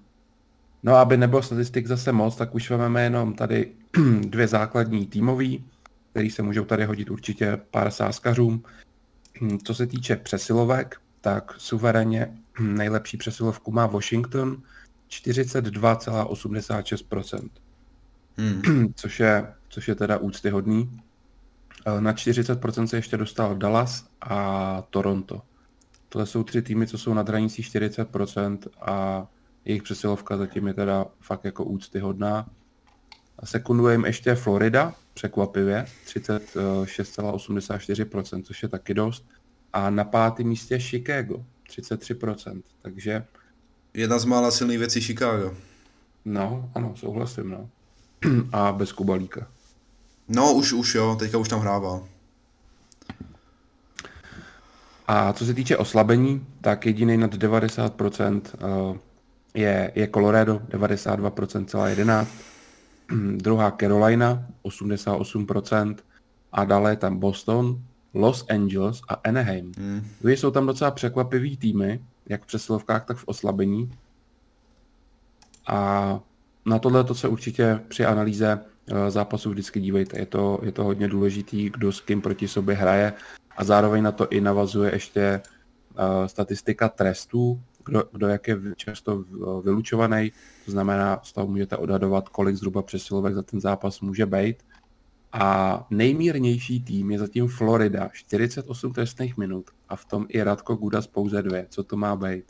No, 0.82 0.96
aby 0.96 1.16
nebyl 1.16 1.42
statistik 1.42 1.86
zase 1.86 2.12
moc, 2.12 2.36
tak 2.36 2.54
už 2.54 2.70
máme 2.70 3.02
jenom 3.02 3.34
tady 3.34 3.72
dvě 4.20 4.48
základní 4.48 5.06
týmový, 5.06 5.64
který 6.10 6.30
se 6.30 6.42
můžou 6.42 6.64
tady 6.64 6.84
hodit 6.84 7.10
určitě 7.10 7.60
pár 7.70 7.90
sáskařům. 7.90 8.62
Hm, 9.40 9.58
co 9.64 9.74
se 9.74 9.86
týče 9.86 10.16
přesilovek, 10.16 10.96
tak 11.20 11.54
suverénně 11.58 12.38
nejlepší 12.60 13.16
přesilovku 13.16 13.72
má 13.72 13.86
Washington 13.86 14.62
42,86%. 15.10 17.48
Hmm. 18.36 18.92
Což, 18.96 19.20
je, 19.20 19.54
což 19.68 19.88
je 19.88 19.94
teda 19.94 20.18
úctyhodný. 20.18 21.00
Eh, 21.86 22.00
na 22.00 22.12
40% 22.12 22.84
se 22.84 22.96
ještě 22.96 23.16
dostal 23.16 23.56
Dallas 23.56 24.06
a 24.20 24.82
Toronto. 24.90 25.42
Tohle 26.08 26.26
jsou 26.26 26.42
tři 26.42 26.62
týmy, 26.62 26.86
co 26.86 26.98
jsou 26.98 27.14
nad 27.14 27.28
hranicí 27.28 27.62
40% 27.62 28.58
a 28.80 29.26
jejich 29.64 29.82
přesilovka 29.82 30.36
zatím 30.36 30.66
je 30.66 30.74
teda 30.74 31.06
fakt 31.20 31.44
jako 31.44 31.64
úctyhodná. 31.64 32.50
A 33.38 33.46
sekunduje 33.46 33.94
jim 33.94 34.04
ještě 34.04 34.34
Florida 34.34 34.94
překvapivě, 35.14 35.86
36,84%, 36.06 38.42
což 38.42 38.62
je 38.62 38.68
taky 38.68 38.94
dost. 38.94 39.28
A 39.72 39.90
na 39.90 40.04
pátém 40.04 40.46
místě 40.46 40.78
Chicago, 40.78 41.44
33%, 41.70 42.62
takže... 42.82 43.24
Jedna 43.94 44.18
z 44.18 44.24
mála 44.24 44.50
silných 44.50 44.78
věcí 44.78 45.00
Chicago. 45.00 45.56
No, 46.24 46.70
ano, 46.74 46.96
souhlasím, 46.96 47.50
no. 47.50 47.68
A 48.52 48.72
bez 48.72 48.92
Kubalíka. 48.92 49.46
No, 50.28 50.52
už, 50.52 50.72
už 50.72 50.94
jo, 50.94 51.16
teďka 51.18 51.38
už 51.38 51.48
tam 51.48 51.60
hrává. 51.60 52.02
A 55.06 55.32
co 55.32 55.46
se 55.46 55.54
týče 55.54 55.76
oslabení, 55.76 56.46
tak 56.60 56.86
jediný 56.86 57.16
nad 57.16 57.34
90% 57.34 58.42
eh, 58.44 58.98
je, 59.54 59.92
je 59.94 60.08
Colorado, 60.08 60.58
92% 60.58 61.64
celá 61.64 61.88
11. 61.88 62.28
Druhá 63.36 63.70
Carolina, 63.70 64.46
88%. 64.64 65.96
A 66.52 66.64
dále 66.64 66.92
je 66.92 66.96
tam 66.96 67.18
Boston, 67.18 67.82
Los 68.14 68.46
Angeles 68.50 69.00
a 69.08 69.14
Anaheim. 69.14 69.72
Hmm. 69.78 70.02
jsou 70.24 70.50
tam 70.50 70.66
docela 70.66 70.90
překvapivý 70.90 71.56
týmy, 71.56 72.00
jak 72.28 72.42
v 72.42 72.46
přesilovkách, 72.46 73.04
tak 73.04 73.16
v 73.16 73.28
oslabení. 73.28 73.90
A 75.66 76.20
na 76.66 76.78
tohle 76.78 77.04
to 77.04 77.14
se 77.14 77.28
určitě 77.28 77.80
při 77.88 78.04
analýze 78.04 78.60
eh, 78.86 79.10
zápasu 79.10 79.50
vždycky 79.50 79.80
dívejte. 79.80 80.18
Je 80.18 80.26
to, 80.26 80.58
je 80.62 80.72
to 80.72 80.84
hodně 80.84 81.08
důležitý, 81.08 81.70
kdo 81.70 81.92
s 81.92 82.00
kým 82.00 82.20
proti 82.20 82.48
sobě 82.48 82.74
hraje 82.74 83.12
a 83.56 83.64
zároveň 83.64 84.02
na 84.02 84.12
to 84.12 84.28
i 84.28 84.40
navazuje 84.40 84.94
ještě 84.94 85.40
uh, 85.98 86.26
statistika 86.26 86.88
trestů, 86.88 87.60
kdo, 87.84 88.04
kdo 88.12 88.28
jak 88.28 88.48
je 88.48 88.56
často 88.76 89.24
vylučovaný, 89.64 90.32
to 90.64 90.70
znamená, 90.70 91.20
z 91.22 91.32
toho 91.32 91.46
můžete 91.46 91.76
odhadovat, 91.76 92.28
kolik 92.28 92.56
zhruba 92.56 92.82
přesilovek 92.82 93.34
za 93.34 93.42
ten 93.42 93.60
zápas 93.60 94.00
může 94.00 94.26
být. 94.26 94.56
A 95.34 95.86
nejmírnější 95.90 96.80
tým 96.80 97.10
je 97.10 97.18
zatím 97.18 97.48
Florida, 97.48 98.08
48 98.12 98.92
trestných 98.92 99.36
minut 99.36 99.70
a 99.88 99.96
v 99.96 100.04
tom 100.04 100.26
i 100.28 100.42
Radko 100.42 100.74
Gudas 100.74 101.06
pouze 101.06 101.42
dvě. 101.42 101.66
Co 101.70 101.84
to 101.84 101.96
má 101.96 102.16
být? 102.16 102.44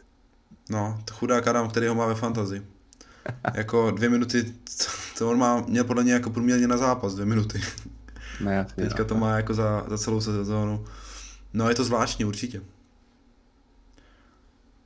No, 0.70 0.98
to 1.04 1.14
chudák 1.14 1.48
Adam, 1.48 1.68
který 1.68 1.86
ho 1.86 1.94
má 1.94 2.06
ve 2.06 2.14
fantazi. 2.14 2.62
jako 3.54 3.90
dvě 3.90 4.10
minuty, 4.10 4.54
to 5.18 5.30
on 5.30 5.38
má, 5.38 5.60
měl 5.60 5.84
podle 5.84 6.04
něj 6.04 6.12
jako 6.12 6.30
průměrně 6.30 6.66
na 6.66 6.76
zápas, 6.76 7.14
dvě 7.14 7.26
minuty. 7.26 7.60
Ne, 8.40 8.54
jasně, 8.54 8.84
Teďka 8.84 9.02
no, 9.02 9.08
to 9.08 9.14
má 9.14 9.36
jako 9.36 9.54
za, 9.54 9.84
za 9.88 9.98
celou 9.98 10.20
sezónu. 10.20 10.84
No 11.52 11.68
je 11.68 11.74
to 11.74 11.84
zvláštní 11.84 12.24
určitě. 12.24 12.62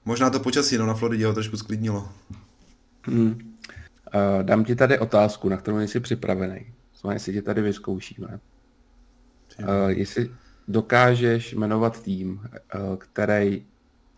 Možná 0.04 0.30
to 0.30 0.40
počasí 0.40 0.78
no, 0.78 0.86
na 0.86 0.94
Floridě 0.94 1.26
ho 1.26 1.32
trošku 1.32 1.56
sklidnilo. 1.56 2.08
Hmm. 3.02 3.30
Uh, 4.14 4.42
dám 4.42 4.64
ti 4.64 4.76
tady 4.76 4.98
otázku, 4.98 5.48
na 5.48 5.56
kterou 5.56 5.76
nejsi 5.76 6.00
připravený. 6.00 6.66
Jsme, 6.98 7.14
jestli 7.14 7.32
tě 7.32 7.42
tady 7.42 7.62
vyzkoušíme. 7.62 8.40
Uh, 9.58 9.66
jestli 9.88 10.30
dokážeš 10.68 11.52
jmenovat 11.52 12.02
tým, 12.02 12.40
uh, 12.74 12.96
který 12.96 13.66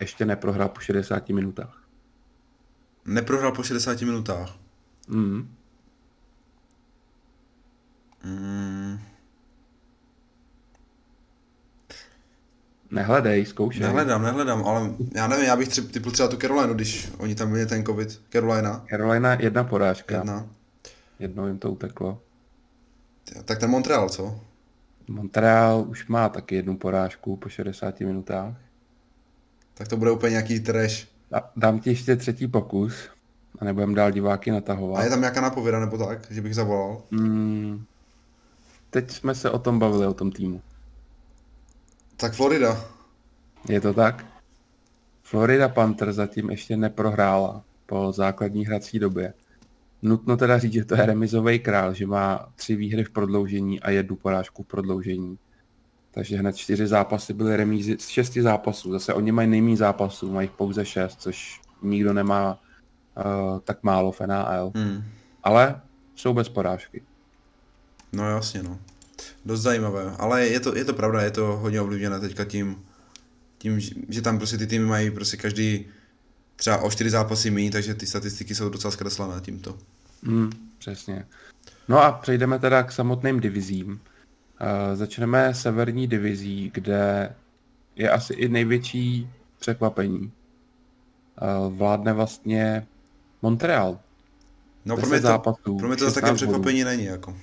ještě 0.00 0.24
neprohrál 0.24 0.68
po 0.68 0.80
60 0.80 1.28
minutách. 1.28 1.84
Neprohrál 3.04 3.52
po 3.52 3.62
60 3.62 4.00
minutách? 4.00 4.56
Mm. 5.08 5.54
Mm. 8.24 8.98
Nehledej, 12.90 13.46
zkoušej. 13.46 13.82
Nehledám, 13.82 14.22
nehledám, 14.22 14.64
ale 14.64 14.94
já 15.14 15.28
nevím, 15.28 15.46
já 15.46 15.56
bych 15.56 15.68
třeba, 15.68 15.88
typl 15.92 16.10
třeba 16.10 16.28
tu 16.28 16.36
Carolina, 16.36 16.72
když 16.72 17.12
oni 17.18 17.34
tam 17.34 17.50
měli 17.50 17.66
ten 17.66 17.84
covid. 17.84 18.22
Carolina. 18.32 18.84
Carolina 18.90 19.34
jedna 19.34 19.64
porážka. 19.64 20.16
Jedna. 20.16 20.46
Jednou 21.18 21.46
jim 21.46 21.58
to 21.58 21.70
uteklo. 21.70 22.22
Tak 23.44 23.58
ten 23.58 23.70
Montreal, 23.70 24.08
co? 24.08 24.40
Montreal 25.08 25.84
už 25.88 26.08
má 26.08 26.28
taky 26.28 26.54
jednu 26.54 26.76
porážku 26.76 27.36
po 27.36 27.48
60 27.48 28.00
minutách. 28.00 28.54
Tak 29.74 29.88
to 29.88 29.96
bude 29.96 30.10
úplně 30.10 30.30
nějaký 30.30 30.60
trash. 30.60 31.06
Dám 31.56 31.80
ti 31.80 31.90
ještě 31.90 32.16
třetí 32.16 32.46
pokus 32.46 33.08
a 33.58 33.64
nebudem 33.64 33.94
dál 33.94 34.10
diváky 34.10 34.50
natahovat. 34.50 35.00
A 35.00 35.04
je 35.04 35.10
tam 35.10 35.20
nějaká 35.20 35.40
napověda 35.40 35.80
nebo 35.80 35.98
tak, 35.98 36.30
že 36.30 36.40
bych 36.40 36.54
zavolal? 36.54 37.02
Mm, 37.10 37.84
teď 38.90 39.10
jsme 39.10 39.34
se 39.34 39.50
o 39.50 39.58
tom 39.58 39.78
bavili, 39.78 40.06
o 40.06 40.14
tom 40.14 40.32
týmu. 40.32 40.62
Tak 42.16 42.32
Florida. 42.32 42.84
Je 43.68 43.80
to 43.80 43.94
tak? 43.94 44.26
Florida 45.22 45.68
Panther 45.68 46.12
zatím 46.12 46.50
ještě 46.50 46.76
neprohrála 46.76 47.64
po 47.86 48.12
základní 48.12 48.66
hrací 48.66 48.98
době. 48.98 49.32
Nutno 50.02 50.36
teda 50.36 50.58
říct, 50.58 50.72
že 50.72 50.84
to 50.84 50.94
je 50.94 51.06
remizový 51.06 51.58
král, 51.58 51.94
že 51.94 52.06
má 52.06 52.52
tři 52.54 52.76
výhry 52.76 53.04
v 53.04 53.10
prodloužení 53.10 53.80
a 53.80 53.90
jednu 53.90 54.16
porážku 54.16 54.62
v 54.62 54.66
prodloužení. 54.66 55.38
Takže 56.10 56.36
hned 56.36 56.56
čtyři 56.56 56.86
zápasy 56.86 57.34
byly 57.34 57.56
remízy 57.56 57.96
z 58.00 58.08
šesti 58.08 58.42
zápasů. 58.42 58.92
Zase 58.92 59.14
oni 59.14 59.32
mají 59.32 59.48
nejméně 59.48 59.76
zápasů, 59.76 60.32
mají 60.32 60.48
pouze 60.56 60.84
šest, 60.84 61.22
což 61.22 61.60
nikdo 61.82 62.12
nemá 62.12 62.60
uh, 63.16 63.58
tak 63.60 63.82
málo 63.82 64.12
v 64.12 64.20
NAL. 64.20 64.72
Hmm. 64.74 65.04
Ale 65.42 65.80
jsou 66.14 66.34
bez 66.34 66.48
porážky. 66.48 67.02
No 68.12 68.30
jasně, 68.30 68.62
no. 68.62 68.78
Dost 69.44 69.60
zajímavé, 69.60 70.14
ale 70.18 70.46
je 70.46 70.60
to, 70.60 70.76
je 70.76 70.84
to 70.84 70.94
pravda, 70.94 71.22
je 71.22 71.30
to 71.30 71.56
hodně 71.56 71.80
ovlivněné 71.80 72.20
teďka 72.20 72.44
tím, 72.44 72.84
tím, 73.58 73.80
že 74.08 74.22
tam 74.22 74.38
prostě 74.38 74.58
ty 74.58 74.66
týmy 74.66 74.84
mají 74.84 75.10
prostě 75.10 75.36
každý 75.36 75.86
třeba 76.60 76.78
o 76.78 76.90
čtyři 76.90 77.10
zápasy 77.10 77.50
méně, 77.50 77.70
takže 77.70 77.94
ty 77.94 78.06
statistiky 78.06 78.54
jsou 78.54 78.68
docela 78.68 78.90
zkreslené 78.90 79.40
tímto. 79.40 79.78
Hmm, 80.22 80.50
přesně. 80.78 81.26
No 81.88 82.02
a 82.02 82.12
přejdeme 82.12 82.58
teda 82.58 82.82
k 82.82 82.92
samotným 82.92 83.40
divizím. 83.40 83.90
Uh, 83.92 84.96
začneme 84.96 85.54
severní 85.54 86.06
divizí, 86.06 86.70
kde 86.74 87.34
je 87.96 88.10
asi 88.10 88.34
i 88.34 88.48
největší 88.48 89.30
překvapení. 89.58 90.32
Uh, 91.68 91.76
vládne 91.76 92.12
vlastně 92.12 92.86
Montreal. 93.42 93.98
No 94.84 94.96
pro 94.96 95.06
mě, 95.06 95.20
to, 95.20 95.26
zápasů, 95.26 95.76
pro 95.78 95.88
mě 95.88 95.96
to 95.96 96.12
také 96.12 96.34
překvapení 96.34 96.84
není 96.84 97.04
jako. 97.04 97.36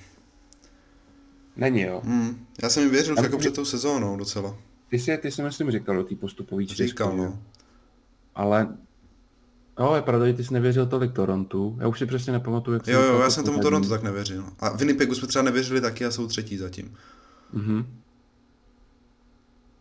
Není, 1.55 1.81
jo. 1.81 2.01
Hmm. 2.05 2.45
Já 2.63 2.69
jsem 2.69 2.83
jim 2.83 2.91
věřil 2.91 3.13
už 3.13 3.23
jako 3.23 3.37
před 3.37 3.55
tou 3.55 3.65
sezónou 3.65 4.17
docela. 4.17 4.57
Ty 4.89 4.99
jsi, 4.99 5.17
ty 5.17 5.31
jsi 5.31 5.43
myslím 5.43 5.71
říkal 5.71 5.95
do 5.95 6.03
té 6.03 6.15
postupové 6.15 6.65
čtyřky. 6.65 6.87
Říkal, 6.87 7.17
no. 7.17 7.39
Ale 8.35 8.77
No, 9.79 9.95
je 9.95 10.01
pravda, 10.01 10.27
že 10.27 10.33
ty 10.33 10.43
jsi 10.43 10.53
nevěřil 10.53 10.85
tolik 10.85 11.13
Torontu. 11.13 11.77
Já 11.79 11.87
už 11.87 11.99
si 11.99 12.05
přesně 12.05 12.33
nepamatuju, 12.33 12.75
jak 12.75 12.87
Jo, 12.87 13.01
jo, 13.01 13.19
já 13.19 13.29
jsem 13.29 13.43
tomu 13.43 13.59
Torontu 13.59 13.89
tak 13.89 14.03
nevěřil. 14.03 14.45
A 14.59 14.69
Winnipegu 14.69 15.15
jsme 15.15 15.27
třeba 15.27 15.43
nevěřili 15.43 15.81
taky 15.81 16.05
a 16.05 16.11
jsou 16.11 16.27
třetí 16.27 16.57
zatím. 16.57 16.95
Mhm. 17.53 17.85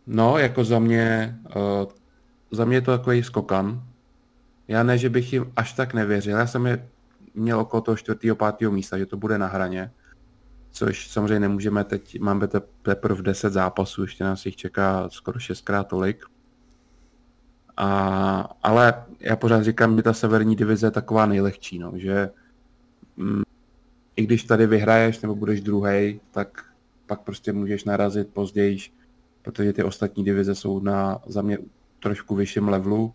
No, 0.07 0.37
jako 0.37 0.63
za 0.63 0.79
mě, 0.79 1.37
uh, 1.55 1.91
za 2.51 2.65
mě 2.65 2.77
je 2.77 2.81
to 2.81 2.97
takový 2.97 3.23
skokan. 3.23 3.83
Já 4.67 4.83
ne, 4.83 4.97
že 4.97 5.09
bych 5.09 5.33
jim 5.33 5.51
až 5.55 5.73
tak 5.73 5.93
nevěřil. 5.93 6.37
Já 6.37 6.47
jsem 6.47 6.65
je 6.65 6.89
měl 7.33 7.59
okolo 7.59 7.81
toho 7.81 7.97
čtvrtého, 7.97 8.35
pátého 8.35 8.71
místa, 8.71 8.97
že 8.97 9.05
to 9.05 9.17
bude 9.17 9.37
na 9.37 9.47
hraně 9.47 9.91
což 10.77 11.07
samozřejmě 11.07 11.39
nemůžeme 11.39 11.83
teď, 11.83 12.19
máme 12.19 12.47
teprve 12.81 13.21
10 13.21 13.53
zápasů, 13.53 14.01
ještě 14.01 14.23
nás 14.23 14.45
jich 14.45 14.55
čeká 14.55 15.09
skoro 15.09 15.39
šestkrát 15.39 15.87
tolik. 15.87 16.25
A, 17.77 18.49
ale 18.63 19.05
já 19.19 19.35
pořád 19.35 19.63
říkám, 19.63 19.97
že 19.97 20.03
ta 20.03 20.13
severní 20.13 20.55
divize 20.55 20.87
je 20.87 20.91
taková 20.91 21.25
nejlehčí, 21.25 21.79
no, 21.79 21.91
že 21.95 22.29
mm, 23.17 23.43
i 24.15 24.23
když 24.23 24.43
tady 24.43 24.67
vyhraješ 24.67 25.21
nebo 25.21 25.35
budeš 25.35 25.61
druhý, 25.61 26.19
tak 26.31 26.65
pak 27.05 27.21
prostě 27.21 27.53
můžeš 27.53 27.83
narazit 27.83 28.27
později, 28.27 28.77
protože 29.41 29.73
ty 29.73 29.83
ostatní 29.83 30.23
divize 30.23 30.55
jsou 30.55 30.79
na 30.79 31.19
za 31.27 31.41
mě 31.41 31.57
trošku 31.99 32.35
vyšším 32.35 32.67
levelu. 32.67 33.13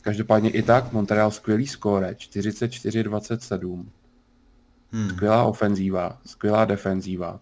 Každopádně 0.00 0.50
i 0.50 0.62
tak 0.62 0.92
Montreal 0.92 1.30
skvělý 1.30 1.66
skóre, 1.66 2.12
44-27. 2.12 3.86
Hmm. 4.92 5.08
Skvělá 5.08 5.44
ofenzíva, 5.44 6.18
skvělá 6.26 6.64
defenzíva. 6.64 7.40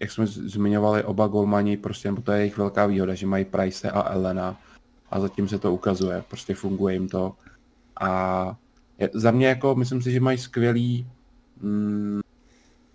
Jak 0.00 0.10
jsme 0.10 0.26
zmiňovali, 0.26 1.04
oba 1.04 1.26
golmani, 1.26 1.76
prostě, 1.76 2.08
nebo 2.08 2.22
to 2.22 2.32
je 2.32 2.38
jejich 2.38 2.58
velká 2.58 2.86
výhoda, 2.86 3.14
že 3.14 3.26
mají 3.26 3.44
Price 3.44 3.90
a 3.90 4.12
Elena 4.12 4.60
a 5.10 5.20
zatím 5.20 5.48
se 5.48 5.58
to 5.58 5.72
ukazuje, 5.72 6.24
prostě 6.28 6.54
funguje 6.54 6.94
jim 6.94 7.08
to. 7.08 7.34
A 8.00 8.56
je, 8.98 9.10
za 9.14 9.30
mě 9.30 9.46
jako, 9.46 9.74
myslím 9.74 10.02
si, 10.02 10.12
že 10.12 10.20
mají 10.20 10.38
skvělý 10.38 11.06
mm, 11.60 12.20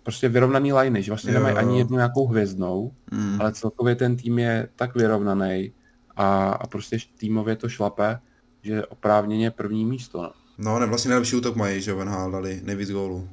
prostě 0.02 0.28
vyrovnaný 0.28 0.72
liney, 0.72 1.02
že 1.02 1.10
vlastně 1.10 1.32
jo. 1.32 1.38
nemají 1.38 1.56
ani 1.56 1.78
jednu 1.78 1.96
nějakou 1.96 2.26
hvězdnou, 2.26 2.92
mm. 3.10 3.40
ale 3.40 3.52
celkově 3.52 3.94
ten 3.94 4.16
tým 4.16 4.38
je 4.38 4.68
tak 4.76 4.94
vyrovnaný 4.94 5.72
a, 6.16 6.48
a 6.48 6.66
prostě 6.66 6.98
týmově 7.18 7.56
to 7.56 7.68
šlape, 7.68 8.18
že 8.62 8.86
oprávněně 8.86 9.50
první 9.50 9.84
místo. 9.84 10.22
No, 10.22 10.32
no 10.58 10.78
ne, 10.78 10.86
vlastně 10.86 11.08
nejlepší 11.08 11.36
útok 11.36 11.56
mají, 11.56 11.82
že 11.82 11.92
Van 11.94 12.32
dali 12.32 12.60
nejvíc 12.64 12.90
gólů. 12.90 13.28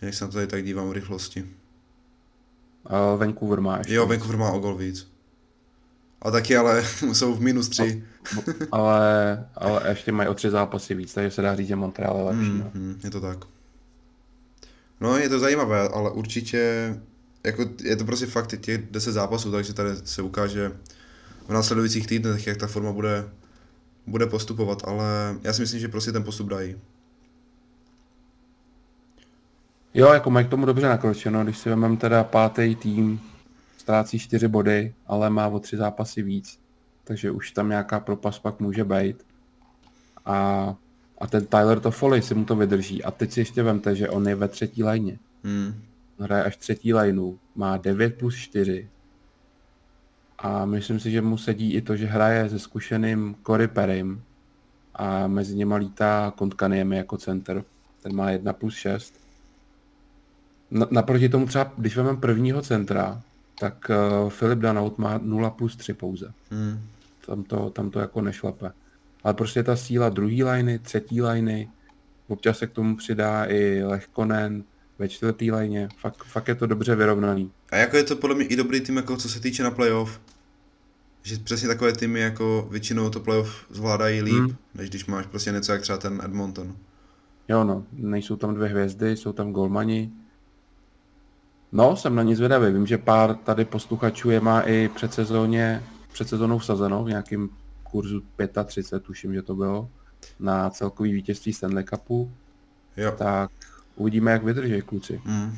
Jak 0.00 0.14
se 0.14 0.24
na 0.24 0.28
to 0.30 0.34
tady 0.34 0.46
tak 0.46 0.64
dívám 0.64 0.88
v 0.88 0.92
rychlosti. 0.92 1.42
Uh, 1.42 3.20
Vancouver 3.20 3.60
má 3.60 3.78
ještě. 3.78 3.94
Jo, 3.94 4.06
Vancouver 4.06 4.36
má 4.36 4.50
o 4.50 4.58
gol 4.58 4.74
víc. 4.76 5.13
A 6.22 6.30
taky 6.30 6.56
ale 6.56 6.84
jsou 7.12 7.34
v 7.34 7.40
minus 7.40 7.68
tři. 7.68 8.04
ale, 8.72 9.46
ale 9.54 9.82
ještě 9.88 10.12
mají 10.12 10.28
o 10.28 10.34
tři 10.34 10.50
zápasy 10.50 10.94
víc, 10.94 11.14
takže 11.14 11.30
se 11.30 11.42
dá 11.42 11.56
říct, 11.56 11.68
že 11.68 11.76
Montreal 11.76 12.16
je 12.16 12.24
lepší. 12.24 12.50
Mm, 12.50 12.70
mm, 12.74 13.00
je 13.04 13.10
to 13.10 13.20
tak. 13.20 13.38
No, 15.00 15.18
je 15.18 15.28
to 15.28 15.38
zajímavé, 15.38 15.88
ale 15.88 16.10
určitě, 16.10 16.94
jako 17.44 17.64
je 17.82 17.96
to 17.96 18.04
prostě 18.04 18.26
fakt 18.26 18.54
těch 18.60 18.90
10 18.90 19.12
zápasů, 19.12 19.52
takže 19.52 19.72
tady 19.74 19.90
se 20.04 20.22
ukáže 20.22 20.72
v 21.48 21.52
následujících 21.52 22.06
týdnech, 22.06 22.46
jak 22.46 22.56
ta 22.56 22.66
forma 22.66 22.92
bude, 22.92 23.24
bude 24.06 24.26
postupovat, 24.26 24.82
ale 24.84 25.04
já 25.42 25.52
si 25.52 25.60
myslím, 25.60 25.80
že 25.80 25.88
prostě 25.88 26.12
ten 26.12 26.24
postup 26.24 26.48
dají. 26.48 26.76
Jo, 29.94 30.12
jako 30.12 30.30
mají 30.30 30.46
k 30.46 30.50
tomu 30.50 30.66
dobře 30.66 30.86
nakročeno, 30.86 31.44
když 31.44 31.58
si 31.58 31.68
vezmeme 31.68 31.96
teda 31.96 32.24
pátý 32.24 32.74
tým, 32.76 33.20
ztrácí 33.84 34.18
čtyři 34.18 34.48
body, 34.48 34.94
ale 35.06 35.30
má 35.30 35.48
o 35.48 35.60
tři 35.60 35.76
zápasy 35.76 36.22
víc, 36.22 36.60
takže 37.04 37.30
už 37.30 37.50
tam 37.50 37.68
nějaká 37.68 38.00
propast 38.00 38.42
pak 38.42 38.60
může 38.60 38.84
být. 38.84 39.26
A, 40.24 40.74
a 41.18 41.26
ten 41.26 41.46
Tyler 41.46 41.80
Toffoli 41.80 42.22
si 42.22 42.34
mu 42.34 42.44
to 42.44 42.56
vydrží. 42.56 43.04
A 43.04 43.10
teď 43.10 43.32
si 43.32 43.40
ještě 43.40 43.62
vemte, 43.62 43.96
že 43.96 44.08
on 44.08 44.28
je 44.28 44.34
ve 44.34 44.48
třetí 44.48 44.82
lajně. 44.82 45.18
Hmm. 45.44 45.74
Hraje 46.18 46.44
až 46.44 46.56
třetí 46.56 46.94
lajnu, 46.94 47.38
má 47.54 47.76
9 47.76 48.14
plus 48.14 48.36
4. 48.36 48.88
A 50.38 50.64
myslím 50.64 51.00
si, 51.00 51.10
že 51.10 51.20
mu 51.20 51.38
sedí 51.38 51.74
i 51.74 51.80
to, 51.80 51.96
že 51.96 52.06
hraje 52.06 52.48
se 52.48 52.58
zkušeným 52.58 53.36
Cory 53.46 53.68
Perrym 53.68 54.22
a 54.94 55.26
mezi 55.26 55.56
něma 55.56 55.76
lítá 55.76 56.32
Kontkaniemi 56.36 56.96
jako 56.96 57.16
center. 57.16 57.64
Ten 58.02 58.16
má 58.16 58.30
1 58.30 58.52
plus 58.52 58.74
6. 58.74 59.20
Na, 60.70 60.86
naproti 60.90 61.28
tomu 61.28 61.46
třeba, 61.46 61.72
když 61.76 61.96
vezmeme 61.96 62.18
prvního 62.18 62.62
centra, 62.62 63.22
tak 63.58 63.90
uh, 63.90 64.30
Filip 64.30 64.58
Danaut 64.58 64.98
má 64.98 65.18
0 65.22 65.50
plus 65.50 65.76
3 65.76 65.94
pouze. 65.94 66.32
Hmm. 66.50 66.80
Tam 67.26 67.42
to, 67.42 67.70
tam 67.70 67.90
to 67.90 67.98
jako 67.98 68.20
nešlape. 68.20 68.72
Ale 69.24 69.34
prostě 69.34 69.62
ta 69.62 69.76
síla 69.76 70.08
druhý 70.08 70.44
liny, 70.44 70.78
třetí 70.78 71.22
liny, 71.22 71.68
občas 72.28 72.58
se 72.58 72.66
k 72.66 72.72
tomu 72.72 72.96
přidá 72.96 73.44
i 73.44 73.82
Lehkonen 73.82 74.64
ve 74.98 75.08
čtvrtý 75.08 75.52
lině. 75.52 75.88
Fakt, 76.00 76.24
fakt 76.24 76.48
je 76.48 76.54
to 76.54 76.66
dobře 76.66 76.94
vyrovnaný. 76.94 77.50
A 77.70 77.76
jako 77.76 77.96
je 77.96 78.04
to 78.04 78.16
podle 78.16 78.36
mě 78.36 78.44
i 78.44 78.56
dobrý 78.56 78.80
tým, 78.80 78.96
jako 78.96 79.16
co 79.16 79.28
se 79.28 79.40
týče 79.40 79.62
na 79.62 79.70
playoff. 79.70 80.20
Že 81.22 81.36
přesně 81.38 81.68
takové 81.68 81.92
týmy 81.92 82.20
jako 82.20 82.68
většinou 82.70 83.10
to 83.10 83.20
playoff 83.20 83.66
zvládají 83.70 84.22
líp, 84.22 84.34
hmm. 84.34 84.56
než 84.74 84.90
když 84.90 85.06
máš 85.06 85.26
prostě 85.26 85.52
něco 85.52 85.72
jak 85.72 85.82
třeba 85.82 85.98
ten 85.98 86.20
Edmonton. 86.24 86.76
Jo 87.48 87.64
no, 87.64 87.84
nejsou 87.92 88.36
tam 88.36 88.54
dvě 88.54 88.68
hvězdy, 88.68 89.16
jsou 89.16 89.32
tam 89.32 89.52
golmani. 89.52 90.12
No, 91.74 91.96
jsem 91.96 92.14
na 92.14 92.22
ní 92.22 92.34
zvědavý. 92.34 92.72
Vím, 92.72 92.86
že 92.86 92.98
pár 92.98 93.34
tady 93.34 93.64
posluchačů 93.64 94.30
je 94.30 94.40
má 94.40 94.60
i 94.60 94.88
před 94.88 95.14
sezóně, 95.14 95.82
před 96.12 96.28
sezónou 96.28 96.58
vsazeno 96.58 97.04
v 97.04 97.08
nějakým 97.08 97.50
kurzu 97.82 98.22
35, 98.64 99.02
tuším, 99.02 99.34
že 99.34 99.42
to 99.42 99.54
bylo, 99.54 99.88
na 100.40 100.70
celkový 100.70 101.12
vítězství 101.12 101.52
Stanley 101.52 101.84
Cupu. 101.84 102.32
Jo. 102.96 103.12
Tak 103.18 103.50
uvidíme, 103.96 104.30
jak 104.30 104.44
vydrží 104.44 104.82
kluci. 104.82 105.20
Mm. 105.24 105.56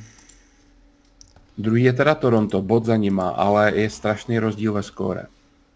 Druhý 1.58 1.82
je 1.82 1.92
teda 1.92 2.14
Toronto, 2.14 2.62
bod 2.62 2.84
za 2.84 2.96
nima, 2.96 3.28
ale 3.28 3.76
je 3.76 3.90
strašný 3.90 4.38
rozdíl 4.38 4.72
ve 4.72 4.82
skóre. 4.82 5.26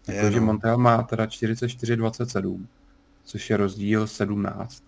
Jakože 0.07 0.39
no. 0.39 0.45
Montreal 0.45 0.77
má 0.77 1.03
teda 1.03 1.25
44-27, 1.25 2.65
což 3.23 3.49
je 3.49 3.57
rozdíl 3.57 4.07
17. 4.07 4.83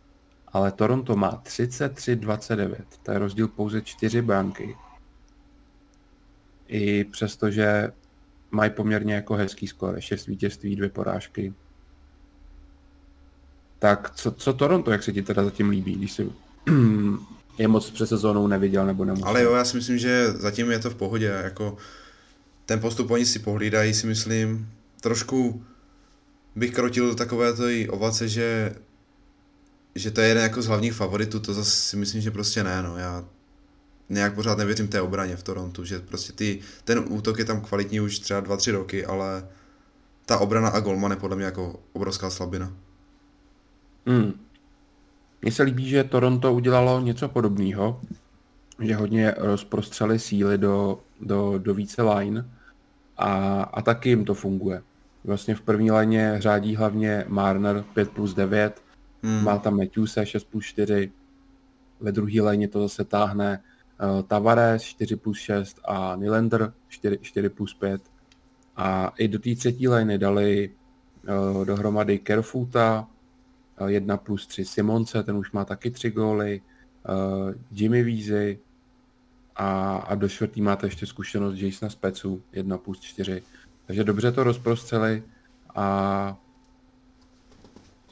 Ale 0.48 0.72
Toronto 0.72 1.16
má 1.16 1.42
33-29, 1.46 2.76
to 3.04 3.12
je 3.12 3.20
rozdíl 3.20 3.48
pouze 3.48 3.82
4 3.82 4.22
branky. 4.22 4.76
I 6.74 7.04
přestože 7.04 7.92
mají 8.52 8.72
poměrně 8.72 9.14
jako 9.14 9.34
hezký 9.34 9.68
skóre, 9.68 10.02
6 10.02 10.28
vítězství, 10.28 10.76
dvě 10.76 10.90
porážky. 10.90 11.54
Tak 13.80 14.12
co, 14.16 14.32
co 14.32 14.54
Toronto, 14.54 14.92
jak 14.92 15.04
se 15.04 15.14
ti 15.14 15.22
teda 15.22 15.44
zatím 15.44 15.70
líbí, 15.70 15.96
když 15.96 16.12
si 16.12 16.30
je 17.58 17.68
moc 17.68 17.90
přes 17.90 18.10
sezónou 18.10 18.48
neviděl 18.48 18.86
nebo 18.86 19.06
nemusel? 19.06 19.28
Ale 19.28 19.44
jo, 19.44 19.54
já 19.54 19.66
si 19.66 19.78
myslím, 19.78 19.98
že 19.98 20.32
zatím 20.32 20.72
je 20.72 20.80
to 20.80 20.90
v 20.90 20.96
pohodě, 20.96 21.26
jako 21.44 21.78
ten 22.66 22.80
postup 22.80 23.12
oni 23.12 23.26
si 23.26 23.40
pohlídají, 23.40 23.94
si 23.94 24.08
myslím, 24.08 24.70
trošku 25.02 25.64
bych 26.56 26.72
krotil 26.72 27.16
takové 27.16 27.54
to 27.54 27.64
ovace, 27.90 28.28
že 28.28 28.76
že 29.96 30.12
to 30.12 30.22
je 30.22 30.28
jeden 30.28 30.44
jako 30.44 30.62
z 30.62 30.68
hlavních 30.68 30.94
favoritů, 30.94 31.40
to 31.40 31.54
zase 31.54 31.72
si 31.72 31.98
myslím, 31.98 32.22
že 32.22 32.32
prostě 32.32 32.64
ne, 32.64 32.84
no, 32.84 32.98
já 32.98 33.26
nějak 34.10 34.36
pořád 34.36 34.58
nevěřím 34.58 34.88
té 34.88 35.02
obraně 35.02 35.36
v 35.36 35.44
Torontu, 35.44 35.86
že 35.86 36.00
prostě 36.00 36.34
ty, 36.34 36.60
ten 36.84 37.06
útok 37.10 37.40
je 37.40 37.46
tam 37.46 37.62
kvalitní 37.62 38.00
už 38.00 38.20
třeba 38.20 38.42
2-3 38.42 38.72
roky, 38.72 39.06
ale 39.06 39.48
ta 40.26 40.38
obrana 40.38 40.70
a 40.70 40.80
golman 40.80 41.12
je 41.12 41.18
podle 41.18 41.36
mě 41.36 41.46
jako 41.46 41.80
obrovská 41.94 42.30
slabina. 42.30 42.74
Hmm. 44.06 44.34
Mně 45.42 45.52
se 45.52 45.64
líbí, 45.64 45.90
že 45.90 46.04
Toronto 46.04 46.54
udělalo 46.54 47.02
něco 47.02 47.30
podobného, 47.30 48.02
že 48.80 48.96
hodně 48.96 49.34
rozprostřeli 49.38 50.20
síly 50.20 50.58
do, 50.58 51.00
do, 51.22 51.58
do 51.58 51.74
více 51.74 52.02
line 52.02 52.46
a, 53.18 53.62
a 53.64 53.82
taky 53.82 54.10
jim 54.10 54.26
to 54.26 54.34
funguje. 54.34 54.82
Vlastně 55.24 55.56
v 55.56 55.62
první 55.62 55.92
léně 55.92 56.36
řádí 56.40 56.76
hlavně 56.76 57.26
Marner 57.28 57.84
5 57.94 58.10
plus 58.10 58.34
9, 58.34 58.82
hmm. 59.24 59.44
má 59.44 59.58
tam 59.58 59.78
Matthewse 59.78 60.26
6 60.26 60.44
plus 60.44 60.66
4, 60.66 61.12
ve 62.00 62.12
druhé 62.12 62.42
léně 62.42 62.68
to 62.68 62.82
zase 62.82 63.04
táhne 63.04 63.64
Tavares 64.28 64.84
4 64.84 65.16
plus 65.16 65.38
6 65.38 65.80
a 65.86 66.16
Nylander 66.16 66.74
4, 66.88 67.18
4 67.22 67.50
plus 67.50 67.74
5. 67.74 68.02
A 68.76 69.14
i 69.18 69.28
do 69.28 69.40
té 69.40 69.56
třetí 69.56 69.88
lény 69.88 70.18
dali 70.18 70.70
uh, 70.70 71.66
dohromady 71.66 72.20
Kerfuta, 72.20 73.08
1 73.88 74.18
plus 74.18 74.48
3 74.48 74.66
Simonce, 74.66 75.24
ten 75.24 75.38
už 75.38 75.52
má 75.52 75.66
taky 75.66 75.92
3 75.92 76.12
góly, 76.12 76.62
uh, 77.10 77.54
Jimmy 77.72 78.04
Vízy 78.04 78.60
a, 79.56 79.96
a 79.96 80.16
do 80.16 80.30
čtvrtý 80.30 80.62
máte 80.62 80.88
ještě 80.88 81.06
zkušenost 81.06 81.60
Jasona 81.60 81.90
Specu, 81.90 82.42
1 82.52 82.78
plus 82.78 83.00
4. 83.00 83.44
Takže 83.86 84.04
dobře 84.04 84.32
to 84.32 84.44
rozprostřeli 84.44 85.24
a 85.76 86.38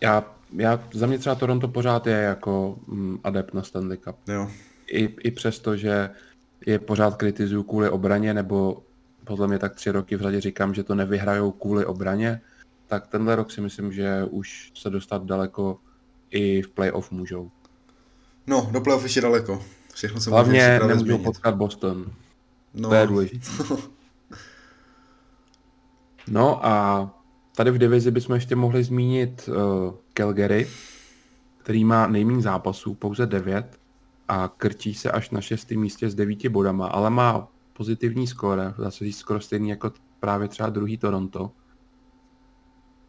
já, 0.02 0.26
já, 0.58 0.84
za 0.94 1.08
mě 1.08 1.18
třeba 1.18 1.36
Toronto 1.36 1.68
pořád 1.68 2.08
je 2.08 2.18
jako 2.18 2.80
mm, 2.88 3.20
adept 3.24 3.54
na 3.54 3.64
Stanley 3.64 3.98
Cup. 3.98 4.16
Jo. 4.28 4.52
I, 4.92 5.16
I 5.20 5.32
přesto, 5.32 5.76
že 5.78 6.10
je 6.66 6.80
pořád 6.80 7.16
kritizuju 7.16 7.64
kvůli 7.64 7.90
obraně, 7.90 8.34
nebo 8.34 8.84
podle 9.24 9.48
mě 9.48 9.60
tak 9.60 9.76
tři 9.76 9.92
roky 9.92 10.16
v 10.16 10.22
řadě 10.22 10.42
říkám, 10.42 10.74
že 10.74 10.84
to 10.84 10.96
nevyhrajou 10.96 11.52
kvůli 11.52 11.86
obraně, 11.86 12.42
tak 12.88 13.08
tenhle 13.08 13.36
rok 13.36 13.52
si 13.52 13.62
myslím, 13.62 13.92
že 13.92 14.24
už 14.30 14.72
se 14.76 14.90
dostat 14.90 15.26
daleko 15.26 15.80
i 16.32 16.62
v 16.62 16.70
playoff 16.70 17.12
můžou. 17.12 17.52
No, 18.48 18.70
do 18.72 18.82
playoff 18.82 19.04
ještě 19.04 19.22
daleko. 19.22 19.66
Všechno 19.94 20.22
se 20.22 20.30
Hlavně 20.30 20.52
může 20.60 20.80
nemůžou 20.80 21.00
změnit. 21.00 21.24
potkat 21.24 21.56
Boston. 21.56 22.06
No. 22.74 22.90
To 22.90 22.96
je 22.96 23.08
důležité. 23.08 23.48
no 26.28 26.66
a 26.66 27.10
tady 27.56 27.72
v 27.72 27.78
divizi 27.78 28.12
bychom 28.12 28.36
ještě 28.36 28.56
mohli 28.56 28.84
zmínit 28.84 29.50
uh, 29.50 29.94
Calgary, 30.14 30.68
který 31.58 31.84
má 31.84 32.08
nejméně 32.08 32.42
zápasů, 32.42 32.94
pouze 32.94 33.26
9 33.26 33.81
a 34.32 34.48
krčí 34.58 34.94
se 34.94 35.12
až 35.12 35.30
na 35.30 35.42
šestém 35.42 35.80
místě 35.80 36.10
s 36.10 36.16
devíti 36.16 36.50
bodama, 36.50 36.88
ale 36.88 37.10
má 37.10 37.48
pozitivní 37.74 38.28
skóre, 38.28 38.74
zase 38.78 39.06
říct 39.06 39.18
skoro 39.18 39.42
stejný 39.42 39.70
jako 39.70 39.92
právě 40.20 40.48
třeba 40.48 40.70
druhý 40.70 40.98
Toronto. 40.98 41.52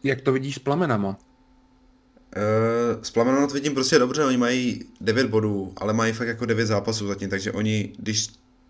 Jak 0.03 0.21
to 0.21 0.33
vidíš 0.33 0.55
s 0.55 0.59
plamenama? 0.59 1.09
Uh, 1.09 3.03
s 3.03 3.11
plamenama 3.11 3.47
to 3.47 3.55
vidím 3.55 3.75
prostě 3.75 3.99
dobře, 3.99 4.25
oni 4.25 4.37
mají 4.37 4.85
9 5.01 5.27
bodů, 5.27 5.73
ale 5.77 5.93
mají 5.93 6.13
fakt 6.13 6.29
jako 6.29 6.47
9 6.47 6.67
zápasů 6.67 7.07
zatím, 7.07 7.31
takže 7.31 7.53
oni, 7.53 7.93
když 7.99 8.29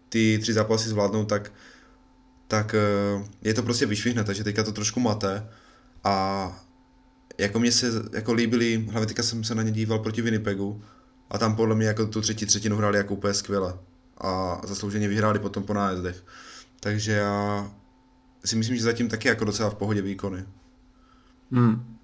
ty 0.09 0.39
tři 0.39 0.53
zápasy 0.53 0.89
zvládnou, 0.89 1.25
tak, 1.25 1.53
tak 2.49 2.75
uh, 2.75 3.27
je 3.43 3.55
to 3.55 3.63
prostě 3.63 3.87
vyšvihne, 3.87 4.25
takže 4.25 4.45
teďka 4.45 4.63
to 4.63 4.73
trošku 4.73 5.01
mate 5.01 5.49
a 6.05 6.47
jako 7.39 7.61
mě 7.61 7.73
se 7.73 7.87
jako 8.13 8.33
líbili, 8.33 8.87
hlavně 8.91 9.07
teďka 9.07 9.23
jsem 9.23 9.45
se 9.45 9.55
na 9.55 9.63
ně 9.63 9.71
díval 9.71 9.99
proti 9.99 10.23
Winnipegu 10.23 10.83
a 11.33 11.39
tam 11.39 11.57
podle 11.57 11.75
mě 11.75 11.87
jako 11.87 12.07
tu 12.07 12.21
třetí 12.21 12.47
třetinu 12.47 12.77
hráli 12.77 12.99
jako 12.99 13.15
úplně 13.15 13.35
skvěle 13.35 13.79
a 14.19 14.61
zaslouženě 14.67 15.09
vyhráli 15.09 15.39
potom 15.39 15.63
po 15.63 15.75
nájezdech. 15.75 16.25
Takže 16.81 17.13
já 17.13 17.71
si 18.45 18.57
myslím, 18.57 18.77
že 18.77 18.83
zatím 18.83 19.09
taky 19.09 19.29
jako 19.29 19.45
docela 19.45 19.71
v 19.71 19.75
pohodě 19.75 20.03
výkony. 20.03 20.45
Hmm. 21.53 21.97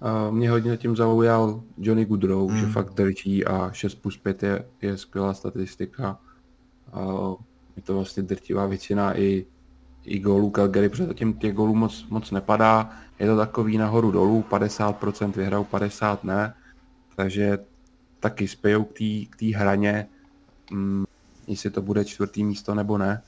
A 0.00 0.30
mě 0.30 0.50
hodně 0.50 0.76
tím 0.76 0.96
zaujal 0.96 1.62
Johnny 1.78 2.04
Goodrow, 2.04 2.50
hmm. 2.50 2.60
že 2.60 2.66
fakt 2.66 2.94
drčí 2.94 3.44
a 3.44 3.72
6 3.72 3.94
plus 3.94 4.16
5 4.16 4.42
je, 4.42 4.64
je 4.82 4.98
skvělá 4.98 5.34
statistika. 5.34 6.18
A 6.92 7.00
je 7.76 7.82
to 7.82 7.94
vlastně 7.94 8.22
drtivá 8.22 8.66
většina 8.66 9.18
i, 9.18 9.46
i 10.04 10.18
gólů 10.18 10.50
Calgary, 10.50 10.88
protože 10.88 11.06
zatím 11.06 11.34
těch 11.34 11.54
gólů 11.54 11.74
moc, 11.74 12.06
moc 12.08 12.30
nepadá. 12.30 12.90
Je 13.18 13.26
to 13.26 13.36
takový 13.36 13.78
nahoru 13.78 14.10
dolů, 14.10 14.44
50% 14.50 15.32
vyhrajou, 15.32 15.64
50 15.64 16.24
ne. 16.24 16.54
Takže 17.16 17.58
taky 18.20 18.48
spějou 18.48 18.84
k 19.30 19.36
té 19.36 19.46
hraně, 19.56 20.06
hm, 20.72 21.04
jestli 21.46 21.70
to 21.70 21.82
bude 21.82 22.04
čtvrtý 22.04 22.44
místo 22.44 22.74
nebo 22.74 22.98
ne. 22.98 23.22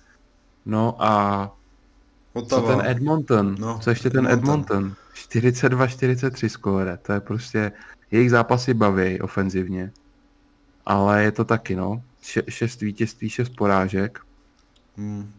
No 0.67 1.03
a 1.03 1.57
Otava. 2.33 2.63
co 2.63 2.69
ten 2.69 2.87
Edmonton? 2.87 3.57
No, 3.59 3.79
co 3.79 3.91
ještě 3.91 4.11
ten 4.11 4.27
Edmonton? 4.27 4.95
42-43 5.15 6.49
skóre, 6.49 6.97
to 6.97 7.13
je 7.13 7.21
prostě, 7.21 7.73
jejich 8.11 8.31
zápasy 8.31 8.75
baví 8.75 9.21
ofenzivně. 9.21 9.93
Ale 10.87 11.23
je 11.23 11.33
to 11.33 11.45
taky, 11.45 11.77
no. 11.77 12.03
Še- 12.23 12.43
šest 12.49 12.81
vítězství, 12.81 13.29
šest 13.29 13.49
porážek. 13.57 14.21
Hmm. 14.97 15.33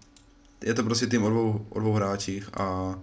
Je 0.64 0.74
to 0.74 0.84
prostě 0.84 1.08
tým 1.08 1.24
o 1.24 1.30
dvou, 1.30 1.66
o 1.70 1.80
dvou 1.80 1.94
hráčích 1.94 2.50
a 2.60 2.96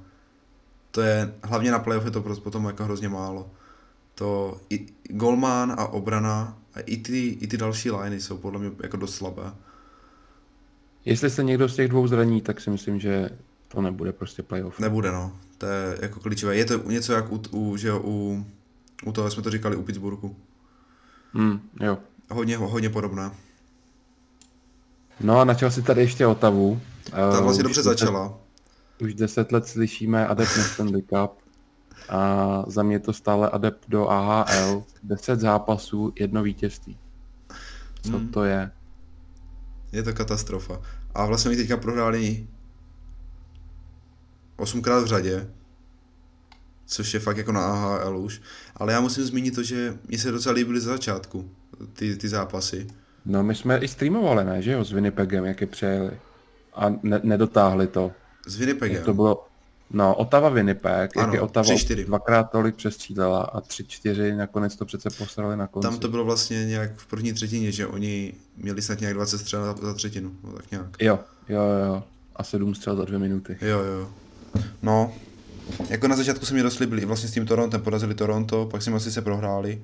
to 0.90 1.00
je, 1.00 1.34
hlavně 1.42 1.70
na 1.70 1.78
playoff 1.78 2.04
je 2.04 2.10
to 2.10 2.22
prostě 2.22 2.42
potom 2.42 2.64
jako 2.64 2.84
hrozně 2.84 3.08
málo. 3.08 3.50
To 4.18 4.60
i 4.70 4.86
Golman 5.04 5.72
a 5.78 5.86
obrana 5.86 6.58
a 6.74 6.80
i 6.80 6.96
ty, 6.96 7.26
i 7.28 7.46
ty 7.46 7.56
další 7.56 7.90
liney 7.90 8.20
jsou 8.20 8.36
podle 8.38 8.60
mě 8.60 8.70
jako 8.82 8.96
dost 8.96 9.14
slabé. 9.14 9.52
Jestli 11.04 11.30
se 11.30 11.44
někdo 11.44 11.68
z 11.68 11.76
těch 11.76 11.88
dvou 11.88 12.06
zraní, 12.06 12.40
tak 12.40 12.60
si 12.60 12.70
myslím, 12.70 13.00
že 13.00 13.30
to 13.68 13.80
nebude 13.82 14.12
prostě 14.12 14.42
playoff. 14.42 14.78
Nebude 14.78 15.12
no, 15.12 15.32
to 15.58 15.66
je 15.66 15.98
jako 16.02 16.20
klíčové. 16.20 16.56
Je 16.56 16.64
to 16.64 16.78
něco 16.90 17.12
jak 17.12 17.32
u, 17.32 17.42
u, 17.50 17.76
že 17.76 17.88
jo, 17.88 18.00
u, 18.04 18.44
u 19.04 19.12
toho 19.12 19.30
jsme 19.30 19.42
to 19.42 19.50
říkali 19.50 19.76
u 19.76 19.82
Pittsburghu. 19.82 20.36
Hmm, 21.32 21.60
jo. 21.80 21.98
Hodně, 22.30 22.56
hodně 22.56 22.90
podobné. 22.90 23.30
No 25.20 25.40
a 25.40 25.44
načal 25.44 25.70
si 25.70 25.82
tady 25.82 26.00
ještě 26.00 26.26
Otavu. 26.26 26.80
Ta 27.10 27.16
Eh, 27.38 27.42
vlastně 27.42 27.60
už 27.60 27.62
dobře 27.64 27.80
deset- 27.80 27.84
začala. 27.98 28.38
Už 29.00 29.14
deset 29.14 29.52
let 29.52 29.66
slyšíme 29.66 30.26
adept 30.26 30.56
na 30.56 30.62
Stanley 30.64 31.02
Cup 31.02 31.47
a 32.08 32.64
za 32.66 32.82
mě 32.82 32.98
to 33.00 33.12
stále 33.12 33.50
adept 33.50 33.84
do 33.88 34.08
AHL. 34.08 34.84
Deset 35.02 35.40
zápasů, 35.40 36.12
jedno 36.18 36.42
vítězství. 36.42 36.98
Co 38.02 38.18
Hmm. 38.18 38.28
to 38.28 38.44
je? 38.44 38.70
Je 39.92 40.02
to 40.02 40.12
katastrofa. 40.12 40.80
A 41.14 41.26
vlastně 41.26 41.48
oni 41.48 41.56
teďka 41.56 41.76
prohráli 41.76 42.46
osmkrát 44.56 45.00
v 45.04 45.06
řadě, 45.06 45.50
což 46.86 47.14
je 47.14 47.20
fakt 47.20 47.36
jako 47.36 47.52
na 47.52 47.60
AHL 47.66 48.18
už. 48.18 48.40
Ale 48.76 48.92
já 48.92 49.00
musím 49.00 49.24
zmínit 49.24 49.54
to, 49.54 49.62
že 49.62 49.98
mi 50.08 50.18
se 50.18 50.30
docela 50.32 50.52
líbily 50.54 50.80
ze 50.80 50.90
začátku 50.90 51.50
ty, 51.92 52.16
ty 52.16 52.28
zápasy. 52.28 52.86
No 53.24 53.42
my 53.42 53.54
jsme 53.54 53.78
i 53.78 53.88
streamovali, 53.88 54.44
ne, 54.44 54.62
že 54.62 54.72
jo, 54.72 54.84
s 54.84 54.92
Winnipegem, 54.92 55.44
jak 55.44 55.60
je 55.60 55.66
přejeli. 55.66 56.10
A 56.74 56.88
ne- 57.02 57.20
nedotáhli 57.24 57.86
to. 57.86 58.12
S 58.46 58.56
Winnipegem. 58.56 59.04
To 59.04 59.14
bylo, 59.14 59.47
no, 59.90 60.14
Otava 60.14 60.48
Winnipeg, 60.48 61.16
jak 61.16 61.16
Ano, 61.16 61.34
je 61.34 61.40
Otava 61.40 61.68
3-4. 61.68 62.04
dvakrát 62.04 62.50
tolik 62.50 62.74
přestřílela 62.74 63.42
a 63.42 63.60
tři 63.60 63.84
čtyři 63.84 64.34
nakonec 64.34 64.76
to 64.76 64.84
přece 64.84 65.10
posrali 65.18 65.56
na 65.56 65.66
konci. 65.66 65.88
Tam 65.88 65.98
to 65.98 66.08
bylo 66.08 66.24
vlastně 66.24 66.66
nějak 66.66 66.90
v 66.96 67.06
první 67.06 67.32
třetině, 67.32 67.72
že 67.72 67.86
oni 67.86 68.32
měli 68.56 68.82
snad 68.82 69.00
nějak 69.00 69.16
20 69.16 69.38
střel 69.38 69.64
za, 69.64 69.74
za 69.86 69.94
třetinu, 69.94 70.32
no 70.44 70.52
tak 70.52 70.70
nějak. 70.70 70.86
Jo, 71.00 71.18
jo, 71.48 71.60
jo. 71.86 72.02
A 72.36 72.44
sedm 72.44 72.74
střel 72.74 72.96
za 72.96 73.04
dvě 73.04 73.18
minuty. 73.18 73.56
Jo, 73.60 73.78
jo. 73.78 74.08
No, 74.82 75.12
jako 75.88 76.08
na 76.08 76.16
začátku 76.16 76.46
se 76.46 76.54
mi 76.54 76.62
dost 76.62 76.78
líbili, 76.78 77.04
vlastně 77.04 77.28
s 77.28 77.32
tím 77.32 77.46
Torontem 77.46 77.80
porazili 77.80 78.14
Toronto, 78.14 78.66
pak 78.66 78.82
si 78.82 78.90
asi 78.90 79.12
se 79.12 79.22
prohráli, 79.22 79.82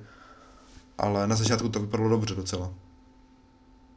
ale 0.97 1.27
na 1.27 1.35
začátku 1.35 1.69
to 1.69 1.79
vypadalo 1.79 2.09
dobře 2.09 2.35
docela. 2.35 2.73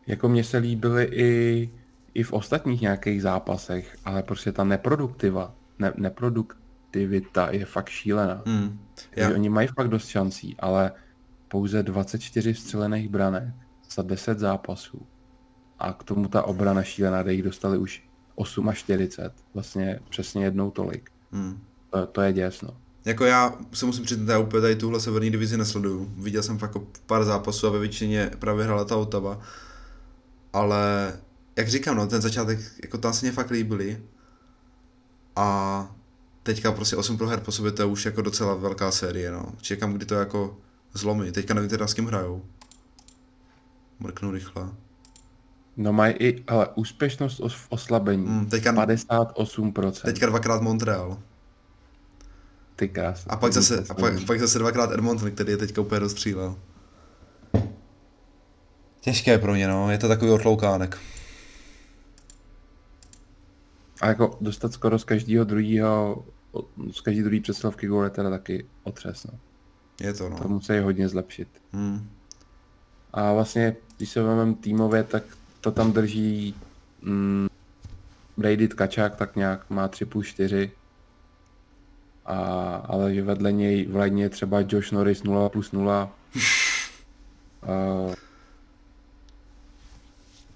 Jako 0.07 0.29
mně 0.29 0.45
se 0.45 0.59
líbily 0.59 1.05
i, 1.13 1.71
i 2.15 2.23
v 2.23 2.33
ostatních 2.33 2.81
nějakých 2.81 3.23
zápasech, 3.23 3.97
ale 4.05 4.23
prostě 4.23 4.53
ta 4.53 4.65
neproduktiva, 4.65 5.55
ne, 5.79 5.93
neproduktivita 5.97 7.51
je 7.51 7.65
fakt 7.65 7.89
šílená. 7.89 8.43
Hmm. 8.47 8.79
Já, 9.17 9.31
Oni 9.31 9.49
mají 9.49 9.69
fakt 9.69 9.89
dost 9.89 10.09
šancí, 10.09 10.57
ale 10.59 10.93
pouze 11.49 11.83
24 11.83 12.55
střelených 12.55 13.09
branek 13.09 13.45
za 13.91 14.03
10 14.03 14.39
zápasů. 14.39 15.07
A 15.79 15.93
k 15.93 16.05
tomu 16.05 16.29
ta 16.29 16.43
obrana 16.43 16.83
šílená, 16.83 17.23
kde 17.23 17.33
jich 17.33 17.43
dostali 17.43 17.79
už 17.79 18.03
8 18.35 18.69
a 18.69 18.73
40. 18.75 19.33
Vlastně 19.55 20.01
přesně 20.09 20.45
jednou 20.45 20.71
tolik. 20.71 21.11
hmm. 21.33 21.61
To, 21.91 22.07
to 22.07 22.21
je 22.21 22.33
děs, 22.33 22.63
no. 22.63 22.77
Jako 23.05 23.25
já 23.25 23.53
se 23.73 23.87
musím 23.87 24.05
přiznat, 24.05 24.33
já 24.33 24.39
úplně 24.39 24.61
tady 24.61 24.77
tuhle 24.77 25.01
severní 25.01 25.31
divizi 25.31 25.57
nesleduju. 25.57 26.13
Viděl 26.17 26.43
jsem 26.43 26.59
fakt 26.59 26.75
jako 26.75 26.87
pár 27.07 27.25
zápasů 27.25 27.67
a 27.67 27.71
ve 27.71 27.79
většině 27.79 28.31
právě 28.39 28.65
hrála 28.65 28.85
ta 28.85 28.97
Otava. 28.97 29.41
Ale 30.53 31.13
jak 31.57 31.69
říkám, 31.69 31.97
no, 31.97 32.07
ten 32.07 32.23
začátek, 32.23 32.59
jako 32.83 32.99
tam 32.99 33.13
se 33.13 33.27
mě 33.27 33.33
fakt 33.33 33.51
líbily. 33.51 34.03
A 35.39 35.89
teďka 36.43 36.73
prostě 36.73 36.97
8 36.97 37.19
proher 37.19 37.41
po 37.41 37.53
sobě, 37.53 37.73
to 37.73 37.83
je 37.83 37.87
už 37.87 38.05
jako 38.05 38.23
docela 38.23 38.55
velká 38.55 38.91
série, 38.91 39.31
no. 39.31 39.45
Čekám, 39.61 39.93
kdy 39.93 40.07
to 40.07 40.15
jako 40.15 40.57
zlomí. 40.95 41.33
Teďka 41.33 41.55
nevím 41.55 41.71
teda 41.71 41.87
s 41.87 41.95
kým 41.95 42.07
hrajou. 42.07 42.43
Mrknu 44.01 44.31
rychle. 44.31 44.69
No 45.77 45.93
mají 45.93 46.15
i, 46.15 46.45
ale 46.49 46.69
úspěšnost 46.75 47.41
os- 47.41 47.55
v 47.55 47.67
oslabení. 47.69 48.27
Hmm, 48.27 48.47
teďka, 48.47 48.73
58%. 48.73 50.03
teďka 50.05 50.27
dvakrát 50.27 50.63
Montreal. 50.63 51.19
Ty 52.77 52.89
krásno. 52.89 53.33
A 53.33 53.37
pak 53.37 53.53
zase, 53.53 53.85
a 53.91 53.95
pak, 53.95 54.15
pak 54.27 54.41
zase 54.41 54.59
dvakrát 54.59 54.93
Edmonton, 54.93 55.31
který 55.31 55.51
je 55.51 55.57
teďka 55.57 55.81
úplně 55.81 55.99
rozstřílel. 55.99 56.57
Těžké 59.01 59.39
pro 59.39 59.55
ně, 59.55 59.69
no. 59.69 59.91
Je 59.91 59.99
to 59.99 60.09
takový 60.09 60.31
otloukánek. 60.31 60.99
A 64.01 64.09
jako 64.09 64.39
dostat 64.41 64.73
skoro 64.73 64.99
z 64.99 65.05
každého 65.05 65.45
druhého, 65.45 66.25
z 66.93 67.01
každý 67.01 67.23
druhý 67.23 67.41
přesilovky 67.41 67.87
gól 67.87 68.05
je 68.05 68.11
teda 68.11 68.31
taky 68.31 68.67
otřes, 68.83 69.25
no. 69.25 69.39
Je 70.01 70.13
to, 70.13 70.31
To 70.31 70.49
no. 70.49 70.49
musí 70.49 70.79
hodně 70.79 71.09
zlepšit. 71.09 71.49
Hmm. 71.73 72.11
A 73.13 73.33
vlastně, 73.33 73.77
když 73.97 74.11
se 74.11 74.23
vezmeme 74.23 74.55
týmově, 74.55 75.05
tak 75.05 75.23
to 75.61 75.71
tam 75.71 75.93
drží 75.93 76.55
mm, 77.03 77.49
Brady 78.37 78.69
Tkačák, 78.69 79.17
tak 79.17 79.37
nějak 79.37 79.71
má 79.71 79.89
3 79.89 80.05
plus 80.05 80.27
4. 80.27 80.71
A, 82.27 82.37
ale 82.75 83.15
že 83.15 83.23
vedle 83.23 83.53
něj 83.53 83.87
v 83.87 83.97
ledně 83.97 84.23
je 84.23 84.29
třeba 84.31 84.61
Josh 84.69 84.93
Norris 84.93 85.23
0 85.23 85.49
plus 85.49 85.73
0. 85.73 86.13
A, 87.63 87.75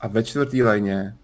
a 0.01 0.09
ve 0.09 0.25
čtvrtý 0.25 0.63
lajně, 0.63 1.17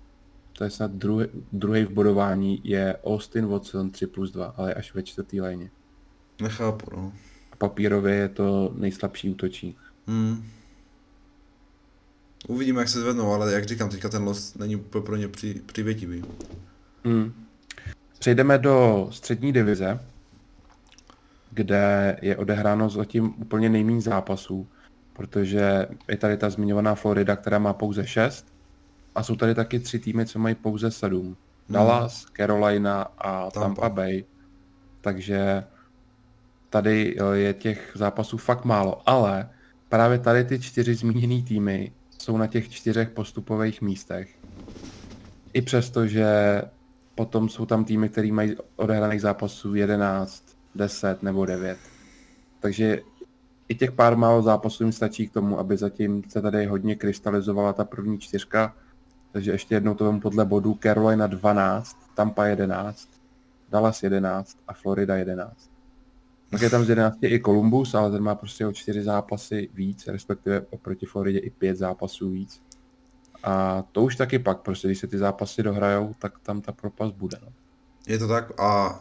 to 0.59 0.65
je 0.65 0.71
snad 0.71 0.91
druhý, 0.91 1.27
druhý 1.53 1.85
v 1.85 1.91
bodování, 1.91 2.61
je 2.65 2.97
Austin 3.05 3.47
Watson 3.47 3.91
3 3.91 4.07
plus 4.07 4.31
2, 4.31 4.55
ale 4.57 4.75
až 4.75 4.95
ve 4.95 5.03
čtvrtý 5.03 5.41
lajně. 5.41 5.71
Nechápu, 6.43 6.97
no. 6.97 7.13
A 7.53 7.57
papírově 7.57 8.15
je 8.15 8.29
to 8.29 8.75
nejslabší 8.77 9.31
útočník. 9.31 9.79
Hmm. 10.07 10.45
Uvidíme, 12.49 12.81
jak 12.81 12.89
se 12.89 13.01
zvednou, 13.01 13.33
ale 13.33 13.53
jak 13.53 13.65
říkám, 13.65 13.91
teďka 13.91 14.09
ten 14.09 14.23
los 14.23 14.55
není 14.55 14.77
úplně 14.77 15.05
pro 15.05 15.17
ně 15.17 15.29
při, 15.29 15.63
přivětivý. 15.67 16.25
Hmm. 17.05 17.33
Přejdeme 18.19 18.59
do 18.59 19.09
střední 19.11 19.53
divize, 19.53 20.01
kde 21.51 22.17
je 22.23 22.37
odehráno 22.37 22.89
zatím 22.89 23.35
úplně 23.39 23.69
nejméně 23.69 24.01
zápasů, 24.01 24.69
protože 25.13 25.87
je 26.09 26.17
tady 26.17 26.37
ta 26.37 26.51
zmiňovaná 26.51 26.95
Florida, 26.95 27.37
která 27.37 27.59
má 27.59 27.73
pouze 27.73 28.07
6 28.07 28.58
a 29.19 29.23
jsou 29.23 29.37
tady 29.37 29.55
taky 29.55 29.81
tři 29.81 29.99
týmy, 29.99 30.27
co 30.27 30.39
mají 30.39 30.55
pouze 30.55 30.91
7. 30.91 31.37
Dallas, 31.69 32.27
Carolina 32.37 33.03
a 33.03 33.33
Tampa, 33.33 33.61
Tampa. 33.61 33.83
Tampa 33.83 33.89
Bay. 33.89 34.25
Takže 35.01 35.65
tady 36.71 37.17
eh, 37.19 37.37
je 37.37 37.55
těch 37.55 37.93
zápasů 37.95 38.37
fakt 38.37 38.65
málo, 38.65 39.03
ale 39.09 39.51
právě 39.89 40.19
tady 40.19 40.45
ty 40.45 40.61
čtyři 40.61 40.95
zmíněné 40.95 41.43
týmy 41.43 41.93
jsou 42.19 42.37
na 42.37 42.47
těch 42.47 42.69
čtyřech 42.69 43.11
postupových 43.11 43.83
místech. 43.83 44.39
I 45.53 45.63
přesto, 45.63 46.07
že 46.07 46.63
potom 47.15 47.49
jsou 47.49 47.67
tam 47.67 47.85
týmy, 47.85 48.09
které 48.09 48.33
mají 48.33 48.57
odehraných 48.77 49.21
zápasů 49.21 49.75
11, 49.75 50.45
10 50.75 51.23
nebo 51.23 51.47
9. 51.47 51.79
Takže 52.61 53.01
i 53.69 53.75
těch 53.75 53.93
pár 53.93 54.17
málo 54.17 54.43
zápasů 54.43 54.83
jim 54.83 54.93
stačí 54.93 55.29
k 55.29 55.33
tomu, 55.33 55.59
aby 55.59 55.77
zatím 55.77 56.23
se 56.29 56.43
tady 56.43 56.67
hodně 56.67 56.97
krystalizovala 56.97 57.73
ta 57.73 57.85
první 57.85 58.19
čtyřka. 58.19 58.75
Takže 59.33 59.51
ještě 59.51 59.75
jednou 59.75 59.95
to 59.95 60.05
vemu 60.05 60.21
podle 60.21 60.45
bodů. 60.45 60.79
Carolina 60.83 61.27
12, 61.27 61.97
Tampa 62.15 62.47
11, 62.47 63.09
Dallas 63.71 64.03
11 64.03 64.59
a 64.69 64.73
Florida 64.73 65.17
11. 65.17 65.71
Pak 66.51 66.63
je 66.63 66.71
tam 66.71 66.85
z 66.85 66.89
11 66.89 67.19
i 67.23 67.41
Columbus, 67.41 67.95
ale 67.95 68.11
ten 68.11 68.23
má 68.23 68.35
prostě 68.35 68.67
o 68.67 68.73
čtyři 68.73 69.03
zápasy 69.03 69.69
víc, 69.75 70.07
respektive 70.07 70.67
oproti 70.71 71.07
Floridě 71.07 71.39
i 71.39 71.51
pět 71.51 71.77
zápasů 71.77 72.31
víc. 72.31 72.63
A 73.43 73.85
to 73.93 74.03
už 74.03 74.17
taky 74.17 74.39
pak, 74.39 74.61
prostě 74.61 74.89
když 74.89 74.99
se 74.99 75.07
ty 75.07 75.19
zápasy 75.19 75.63
dohrajou, 75.63 76.15
tak 76.19 76.39
tam 76.39 76.61
ta 76.61 76.73
propast 76.73 77.15
bude. 77.15 77.39
No. 77.43 77.53
Je 78.07 78.19
to 78.19 78.29
tak 78.29 78.61
a 78.61 79.01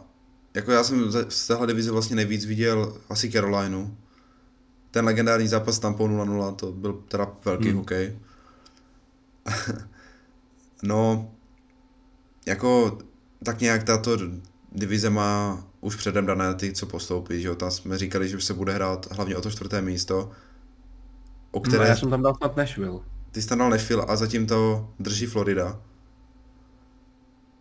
jako 0.54 0.72
já 0.72 0.84
jsem 0.84 1.12
z 1.28 1.46
téhle 1.46 1.66
divize 1.66 1.90
vlastně 1.90 2.16
nejvíc 2.16 2.44
viděl 2.44 2.98
asi 3.08 3.30
Carolinu. 3.30 3.96
Ten 4.90 5.04
legendární 5.04 5.48
zápas 5.48 5.74
s 5.74 5.78
Tampou 5.78 6.08
0-0, 6.08 6.54
to 6.54 6.72
byl 6.72 6.92
teda 6.92 7.32
velký 7.44 7.68
hmm. 7.68 7.78
hokej. 7.78 8.18
no, 10.82 11.30
jako 12.46 12.98
tak 13.44 13.60
nějak 13.60 13.82
tato 13.84 14.16
divize 14.72 15.10
má 15.10 15.64
už 15.80 15.96
předem 15.96 16.26
dané 16.26 16.54
ty, 16.54 16.72
co 16.72 16.86
postoupí, 16.86 17.42
že 17.42 17.48
jo, 17.48 17.54
tam 17.54 17.70
jsme 17.70 17.98
říkali, 17.98 18.28
že 18.28 18.36
už 18.36 18.44
se 18.44 18.54
bude 18.54 18.72
hrát 18.72 19.12
hlavně 19.12 19.36
o 19.36 19.40
to 19.40 19.50
čtvrté 19.50 19.82
místo, 19.82 20.30
o 21.50 21.60
Které... 21.60 21.76
které 21.76 21.90
Já 21.90 21.96
jsem 21.96 22.10
tam 22.10 22.22
dal 22.22 22.34
snad 22.34 22.56
Nashville. 22.56 23.00
ty 23.30 23.42
jsi 23.42 23.48
tam 23.48 23.58
dal 23.58 23.70
Nashville 23.70 24.04
a 24.08 24.16
zatím 24.16 24.46
to 24.46 24.90
drží 24.98 25.26
Florida, 25.26 25.80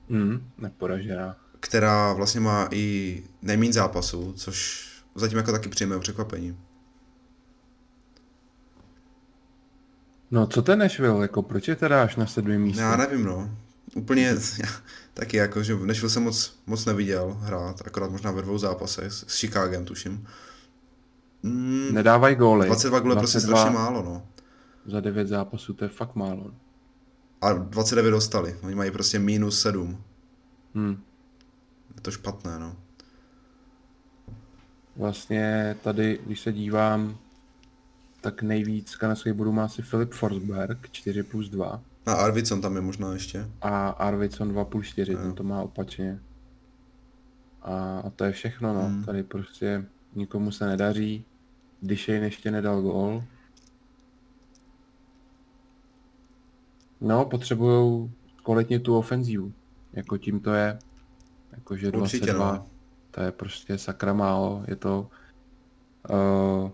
Hmm, 0.09 0.49
neporažená. 0.57 1.37
která 1.59 2.13
vlastně 2.13 2.39
má 2.41 2.67
i 2.71 3.23
nejméně 3.41 3.73
zápasů, 3.73 4.33
což 4.33 4.87
zatím 5.15 5.37
jako 5.37 5.51
taky 5.51 5.69
příjemné 5.69 5.99
překvapení. 5.99 6.57
No 10.31 10.47
co 10.47 10.61
ten 10.61 10.79
Nashville, 10.79 11.21
jako 11.21 11.41
proč 11.41 11.67
je 11.67 11.75
teda 11.75 12.03
až 12.03 12.15
na 12.15 12.25
sedmém 12.25 12.61
místě? 12.61 12.81
Já 12.81 12.95
nevím, 12.97 13.25
no. 13.25 13.49
Úplně, 13.95 14.35
taky 15.13 15.37
jako, 15.37 15.63
že 15.63 15.75
Nashville 15.75 16.09
jsem 16.09 16.23
moc, 16.23 16.59
moc 16.65 16.85
neviděl 16.85 17.37
hrát, 17.41 17.81
akorát 17.85 18.11
možná 18.11 18.31
ve 18.31 18.41
dvou 18.41 18.57
zápasech, 18.57 19.11
s 19.11 19.39
Chicagem 19.39 19.85
tuším. 19.85 20.27
Mm, 21.43 21.89
Nedávají 21.93 22.35
góly. 22.35 22.67
22 22.67 22.99
gólů 22.99 23.11
je 23.11 23.17
prostě 23.17 23.39
strašně 23.39 23.69
málo, 23.69 24.03
no. 24.03 24.27
Za 24.85 24.99
9 24.99 25.27
zápasů 25.27 25.73
to 25.73 25.85
je 25.85 25.89
fakt 25.89 26.15
málo. 26.15 26.51
A 27.41 27.53
29 27.53 28.11
dostali, 28.11 28.55
oni 28.63 28.75
mají 28.75 28.91
prostě 28.91 29.19
minus 29.19 29.61
7. 29.61 30.03
Hmm. 30.75 31.03
Je 31.95 32.01
to 32.01 32.11
špatné, 32.11 32.59
no. 32.59 32.75
Vlastně 34.95 35.75
tady, 35.83 36.19
když 36.25 36.39
se 36.39 36.51
dívám, 36.51 37.17
tak 38.27 38.41
nejvíc 38.41 38.95
kanadských 38.95 39.33
bodů 39.33 39.51
má 39.51 39.65
asi 39.65 39.81
Filip 39.81 40.13
Forsberg, 40.13 40.91
4 40.91 41.23
plus 41.23 41.49
2. 41.49 41.81
A 42.05 42.13
Arvidsson 42.13 42.61
tam 42.61 42.75
je 42.75 42.81
možná 42.81 43.13
ještě. 43.13 43.49
A 43.61 43.89
Arvidsson 43.89 44.49
2 44.49 44.65
plus 44.65 44.87
4, 44.87 45.15
ten 45.15 45.33
to 45.33 45.43
má 45.43 45.61
opačně. 45.61 46.19
A, 47.61 47.99
a 47.99 48.09
to 48.09 48.23
je 48.23 48.31
všechno, 48.31 48.73
no. 48.73 48.81
Hmm. 48.81 49.03
Tady 49.03 49.23
prostě 49.23 49.85
nikomu 50.15 50.51
se 50.51 50.65
nedaří. 50.65 51.25
Dyšejn 51.81 52.23
ještě 52.23 52.51
nedal 52.51 52.81
gól. 52.81 53.23
No, 57.01 57.25
potřebujou 57.25 58.11
kvalitně 58.43 58.79
tu 58.79 58.97
ofenzívu. 58.97 59.53
Jako 59.93 60.17
tím 60.17 60.39
to 60.39 60.53
je. 60.53 60.79
Jakože 61.51 61.91
22, 61.91 62.03
Určitě, 62.03 62.33
no. 62.33 62.65
to 63.11 63.21
je 63.21 63.31
prostě 63.31 63.77
sakra 63.77 64.13
málo. 64.13 64.63
Je 64.67 64.75
to... 64.75 65.09
Uh, 66.09 66.71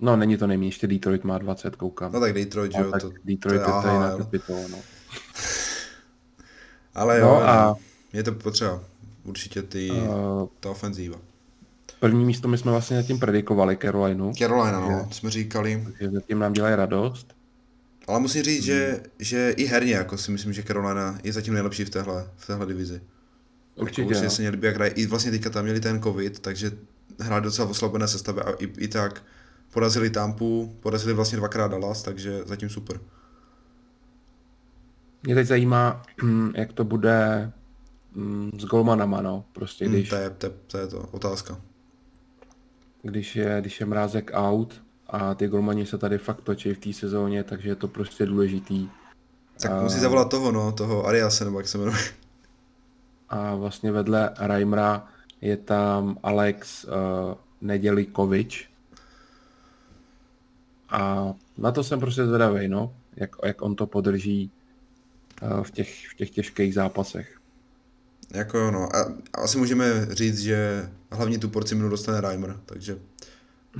no, 0.00 0.16
není 0.16 0.36
to 0.36 0.46
nejméně, 0.46 0.68
ještě 0.68 0.86
Detroit 0.86 1.24
má 1.24 1.38
20, 1.38 1.76
koukám. 1.76 2.12
No 2.12 2.20
tak 2.20 2.32
Detroit, 2.32 2.72
jo, 2.78 2.90
tak 2.90 3.02
to, 3.02 3.12
Detroit 3.24 3.62
to 3.62 3.70
je, 3.70 3.82
to 3.82 3.88
je 3.88 4.00
na 4.00 4.18
kapitolu, 4.18 4.68
no. 4.68 4.78
Ale 6.94 7.18
jo, 7.18 7.26
no 7.26 7.48
a... 7.48 7.76
je 8.12 8.22
to 8.22 8.32
potřeba. 8.32 8.80
Určitě 9.24 9.62
ty, 9.62 9.90
uh, 9.90 10.48
ta 10.60 10.70
ofenzíva. 10.70 11.18
První 12.00 12.24
místo 12.24 12.48
my 12.48 12.58
jsme 12.58 12.70
vlastně 12.70 12.96
zatím 12.96 13.18
predikovali 13.18 13.76
Carolinu. 13.76 14.32
Carolina, 14.38 14.80
no, 14.80 15.08
jsme 15.12 15.30
říkali. 15.30 15.82
Takže 15.84 16.10
zatím 16.10 16.38
nám 16.38 16.52
dělají 16.52 16.76
radost. 16.76 17.34
Ale 18.06 18.20
musím 18.20 18.42
říct, 18.42 18.64
že, 18.64 19.00
že 19.18 19.50
i 19.50 19.64
herně 19.64 19.94
jako 19.94 20.18
si 20.18 20.30
myslím, 20.30 20.52
že 20.52 20.62
Carolina 20.62 21.18
je 21.24 21.32
zatím 21.32 21.54
nejlepší 21.54 21.84
v 21.84 21.90
téhle, 21.90 22.30
v 22.36 22.46
téhle 22.46 22.66
divizi. 22.66 23.00
Určitě. 23.74 24.02
Jako, 24.02 24.08
určitě 24.08 24.30
se 24.30 24.42
mě 24.42 24.50
líbí, 24.50 24.66
jak 24.66 24.76
hraje. 24.76 24.90
I 24.90 25.06
vlastně 25.06 25.30
teďka 25.30 25.50
tam 25.50 25.64
měli 25.64 25.80
ten 25.80 26.02
covid, 26.02 26.38
takže 26.38 26.70
hráli 27.20 27.42
docela 27.42 27.68
v 27.68 27.70
oslabené 27.70 28.08
sestavě 28.08 28.42
a 28.42 28.50
i, 28.50 28.72
i 28.78 28.88
tak 28.88 29.22
porazili 29.72 30.10
Tampu, 30.10 30.76
porazili 30.80 31.12
vlastně 31.12 31.38
dvakrát 31.38 31.70
Dallas, 31.70 32.02
takže 32.02 32.42
zatím 32.44 32.68
super. 32.68 33.00
Mě 35.22 35.34
teď 35.34 35.46
zajímá, 35.46 36.02
jak 36.54 36.72
to 36.72 36.84
bude 36.84 37.52
mm, 38.14 38.50
s 38.60 38.64
golmanama, 38.64 39.22
no, 39.22 39.44
prostě 39.52 39.84
hmm, 39.84 39.94
když... 39.94 40.08
To 40.08 40.16
je, 40.16 40.30
to, 40.30 40.46
je, 40.46 40.52
to 40.66 40.78
je 40.78 40.86
to, 40.86 41.08
otázka. 41.10 41.60
Když 43.02 43.36
je, 43.36 43.56
když 43.60 43.80
je 43.80 43.86
mrázek 43.86 44.30
out, 44.34 44.82
a 45.08 45.34
ty 45.34 45.48
golmani 45.48 45.86
se 45.86 45.98
tady 45.98 46.18
fakt 46.18 46.40
točí 46.40 46.74
v 46.74 46.78
té 46.78 46.92
sezóně, 46.92 47.44
takže 47.44 47.68
je 47.68 47.74
to 47.74 47.88
prostě 47.88 48.26
důležitý. 48.26 48.88
Tak 49.62 49.70
a... 49.70 49.82
musí 49.82 50.00
zavolat 50.00 50.30
toho, 50.30 50.52
no, 50.52 50.72
toho 50.72 51.06
Ariase, 51.06 51.44
nebo 51.44 51.58
jak 51.58 51.68
se 51.68 51.78
jmenuje. 51.78 51.98
A 53.28 53.54
vlastně 53.54 53.92
vedle 53.92 54.30
Reimera 54.38 55.08
je 55.40 55.56
tam 55.56 56.18
Alex 56.22 56.84
uh, 56.84 56.90
Nedělikovič. 57.60 58.67
A 60.88 61.32
na 61.58 61.72
to 61.72 61.84
jsem 61.84 62.00
prostě 62.00 62.26
zvedavý, 62.26 62.68
no, 62.68 62.94
jak, 63.16 63.30
jak 63.44 63.62
on 63.62 63.74
to 63.74 63.86
podrží 63.86 64.50
uh, 65.42 65.62
v, 65.62 65.70
těch, 65.70 66.08
v 66.08 66.14
těch 66.14 66.30
těžkých 66.30 66.74
zápasech. 66.74 67.38
Jako 68.34 68.58
jo, 68.58 68.70
no. 68.70 68.96
A, 68.96 69.14
asi 69.34 69.58
můžeme 69.58 70.06
říct, 70.10 70.38
že 70.38 70.88
hlavně 71.10 71.38
tu 71.38 71.48
porci 71.48 71.74
minut 71.74 71.88
dostane 71.88 72.20
Reimer, 72.20 72.60
takže 72.66 72.98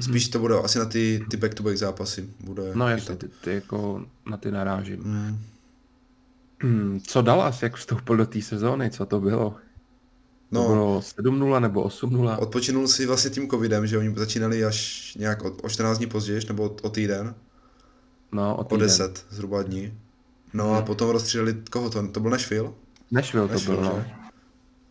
Spíš 0.00 0.28
to 0.28 0.38
bude 0.38 0.54
asi 0.54 0.78
na 0.78 0.84
ty, 0.84 1.24
ty 1.30 1.36
back-to-back 1.36 1.76
zápasy. 1.76 2.28
Bude 2.40 2.62
no 2.74 2.88
jasně, 2.88 3.16
ty, 3.16 3.28
ty, 3.28 3.54
jako 3.54 4.06
na 4.30 4.36
ty 4.36 4.50
narážím. 4.50 5.00
Mm. 5.04 5.38
Hmm, 6.62 7.00
co 7.06 7.22
Dallas, 7.22 7.62
jak 7.62 7.76
vstoupil 7.76 8.16
do 8.16 8.26
té 8.26 8.42
sezóny, 8.42 8.90
co 8.90 9.06
to 9.06 9.20
bylo? 9.20 9.56
No, 10.50 10.62
to 10.62 10.68
bylo 10.68 11.00
7-0 11.00 11.60
nebo 11.60 11.84
8-0? 11.84 12.36
Odpočinul 12.40 12.88
si 12.88 13.06
vlastně 13.06 13.30
tím 13.30 13.50
covidem, 13.50 13.86
že 13.86 13.98
oni 13.98 14.14
začínali 14.16 14.64
až 14.64 15.14
nějak 15.14 15.44
o, 15.44 15.56
o 15.62 15.68
14 15.68 15.98
dní 15.98 16.06
později, 16.06 16.40
nebo 16.48 16.64
o, 16.64 16.76
o 16.82 16.90
týden. 16.90 17.34
No, 18.32 18.56
o 18.56 18.64
týden. 18.64 18.82
O 18.82 18.86
10 18.86 19.26
zhruba 19.30 19.62
dní. 19.62 19.98
No 20.52 20.64
hmm. 20.64 20.74
a 20.74 20.82
potom 20.82 21.10
rozstříleli, 21.10 21.56
koho 21.70 21.90
to, 21.90 22.08
to 22.08 22.20
byl 22.20 22.30
Nashville? 22.30 22.72
Nashville, 23.10 23.48
Nashville 23.48 23.76
to 23.76 23.82
byl, 23.82 23.92
no. 23.92 24.04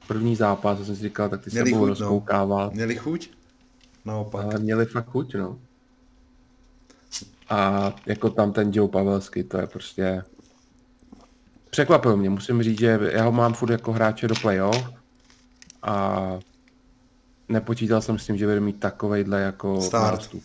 První 0.08 0.36
zápas, 0.36 0.78
jsem 0.78 0.96
si 0.96 1.02
říkal, 1.02 1.30
tak 1.30 1.44
ty 1.44 1.52
se 1.52 1.64
budou 1.64 1.80
no. 1.80 1.86
rozkoukávat. 1.86 2.72
No. 2.72 2.76
Měli 2.76 2.96
chuť? 2.96 3.30
naopak. 4.08 4.46
Ale 4.46 4.60
měli 4.60 4.86
fakt 4.86 5.10
chuť, 5.10 5.36
no. 5.36 5.60
A 7.50 7.94
jako 8.06 8.30
tam 8.30 8.52
ten 8.52 8.72
Joe 8.74 8.90
Pavelsky, 8.90 9.44
to 9.44 9.58
je 9.58 9.68
prostě... 9.68 10.24
Překvapil 11.70 12.18
mě, 12.18 12.30
musím 12.30 12.64
říct, 12.64 12.80
že 12.80 13.00
já 13.12 13.24
ho 13.24 13.32
mám 13.32 13.54
furt 13.54 13.72
jako 13.72 13.92
hráče 13.94 14.28
do 14.28 14.36
playoff 14.42 14.90
a 15.88 16.40
nepočítal 17.50 18.02
jsem 18.02 18.20
s 18.20 18.26
tím, 18.26 18.38
že 18.38 18.46
bude 18.46 18.60
mít 18.60 18.80
takovejhle 18.80 19.42
jako 19.42 19.82
Start. 19.82 20.36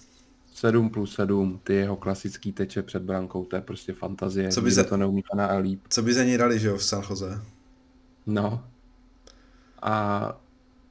7 0.55 0.91
plus 0.91 1.15
7, 1.15 1.61
ty 1.65 1.75
jeho 1.75 1.97
klasický 1.97 2.53
teče 2.53 2.83
před 2.83 3.03
brankou, 3.03 3.45
to 3.45 3.57
je 3.57 3.63
prostě 3.63 3.93
fantazie, 3.93 4.49
co 4.49 4.61
by 4.63 4.73
za... 4.73 4.85
to 4.85 4.97
neumí 4.97 5.23
na 5.35 5.57
líp. 5.57 5.81
Co 5.89 6.03
by 6.03 6.15
za 6.15 6.25
něj 6.25 6.39
dali, 6.39 6.59
že 6.59 6.69
jo, 6.69 6.77
v 6.77 6.85
San 6.85 7.03
Jose? 7.11 7.41
No. 8.27 8.65
A 9.83 10.37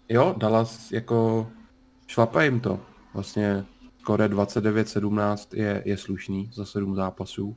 jo, 0.09 0.35
Dallas 0.37 0.91
jako 0.91 1.47
šlape 2.07 2.45
jim 2.45 2.59
to. 2.59 2.79
Vlastně 3.13 3.65
skore 3.99 4.27
29-17 4.27 5.47
je, 5.53 5.81
je 5.85 5.97
slušný 5.97 6.51
za 6.53 6.65
7 6.65 6.95
zápasů. 6.95 7.55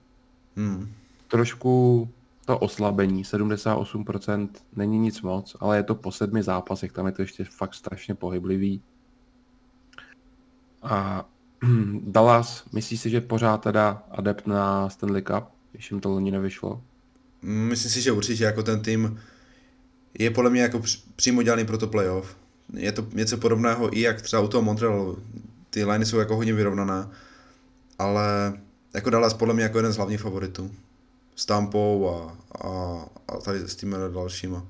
Hmm. 0.56 0.92
Trošku 1.28 2.08
to 2.44 2.58
oslabení, 2.58 3.24
78% 3.24 4.48
není 4.76 4.98
nic 4.98 5.22
moc, 5.22 5.56
ale 5.60 5.76
je 5.76 5.82
to 5.82 5.94
po 5.94 6.12
sedmi 6.12 6.42
zápasech, 6.42 6.92
tam 6.92 7.06
je 7.06 7.12
to 7.12 7.22
ještě 7.22 7.44
fakt 7.44 7.74
strašně 7.74 8.14
pohyblivý. 8.14 8.82
A 10.82 11.24
Dallas, 12.00 12.64
myslíš 12.72 13.00
si, 13.00 13.10
že 13.10 13.20
pořád 13.20 13.58
teda 13.58 14.02
adept 14.10 14.46
na 14.46 14.88
Stanley 14.88 15.22
Cup, 15.22 15.44
když 15.72 15.90
jim 15.90 16.00
to 16.00 16.08
loni 16.08 16.30
nevyšlo? 16.30 16.82
Myslím 17.42 17.90
si, 17.90 18.00
že 18.00 18.12
určitě 18.12 18.44
jako 18.44 18.62
ten 18.62 18.82
tým 18.82 19.20
je 20.18 20.30
podle 20.30 20.50
mě 20.50 20.62
jako 20.62 20.82
přímo 21.16 21.42
dělaný 21.42 21.66
pro 21.66 21.78
to 21.78 21.86
playoff 21.86 22.36
je 22.72 22.92
to 22.92 23.06
něco 23.12 23.36
podobného 23.36 23.96
i 23.96 24.00
jak 24.00 24.22
třeba 24.22 24.42
u 24.42 24.48
toho 24.48 24.62
Montrealu. 24.62 25.18
Ty 25.70 25.84
liney 25.84 26.06
jsou 26.06 26.18
jako 26.18 26.36
hodně 26.36 26.52
vyrovnané, 26.52 27.08
ale 27.98 28.52
jako 28.94 29.10
Dallas 29.10 29.34
podle 29.34 29.54
mě 29.54 29.62
jako 29.62 29.78
jeden 29.78 29.92
z 29.92 29.96
hlavních 29.96 30.20
favoritů. 30.20 30.70
S 31.34 31.46
Tampou 31.46 32.08
a, 32.08 32.38
a, 32.66 33.04
a 33.28 33.36
tady 33.36 33.58
s 33.58 33.76
těmi 33.76 33.96
dalšíma. 34.14 34.66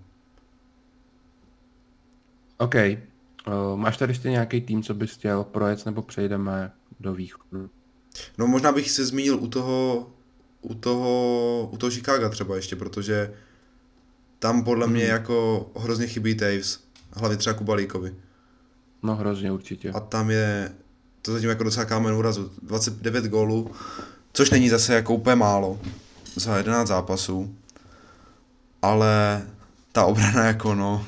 OK. 2.58 2.74
Uh, 2.74 3.76
máš 3.76 3.96
tady 3.96 4.10
ještě 4.10 4.30
nějaký 4.30 4.60
tým, 4.60 4.82
co 4.82 4.94
bys 4.94 5.12
chtěl 5.12 5.44
projet, 5.44 5.86
nebo 5.86 6.02
přejdeme 6.02 6.72
do 7.00 7.14
východu? 7.14 7.70
No 8.38 8.46
možná 8.46 8.72
bych 8.72 8.90
se 8.90 9.04
zmínil 9.04 9.38
u 9.38 9.48
toho, 9.48 10.10
u 10.62 10.74
toho, 10.74 11.68
u 11.72 11.76
toho 11.76 11.90
Chicago 11.90 12.28
třeba 12.28 12.56
ještě, 12.56 12.76
protože 12.76 13.34
tam 14.38 14.64
podle 14.64 14.86
mě 14.86 15.04
hmm. 15.04 15.12
jako 15.12 15.70
hrozně 15.76 16.06
chybí 16.06 16.34
Taves 16.34 16.80
hlavně 17.12 17.36
třeba 17.36 17.54
Kubalíkovi. 17.54 18.14
No 19.02 19.16
hrozně 19.16 19.52
určitě. 19.52 19.90
A 19.90 20.00
tam 20.00 20.30
je 20.30 20.72
to 21.22 21.32
zatím 21.32 21.48
jako 21.48 21.64
docela 21.64 21.86
kámen 21.86 22.14
úrazu. 22.14 22.50
29 22.62 23.24
gólů, 23.24 23.70
což 24.32 24.50
není 24.50 24.68
zase 24.68 24.94
jako 24.94 25.14
úplně 25.14 25.36
málo 25.36 25.80
za 26.36 26.56
11 26.56 26.88
zápasů. 26.88 27.54
Ale 28.82 29.42
ta 29.92 30.04
obrana 30.04 30.44
jako 30.44 30.74
no, 30.74 31.06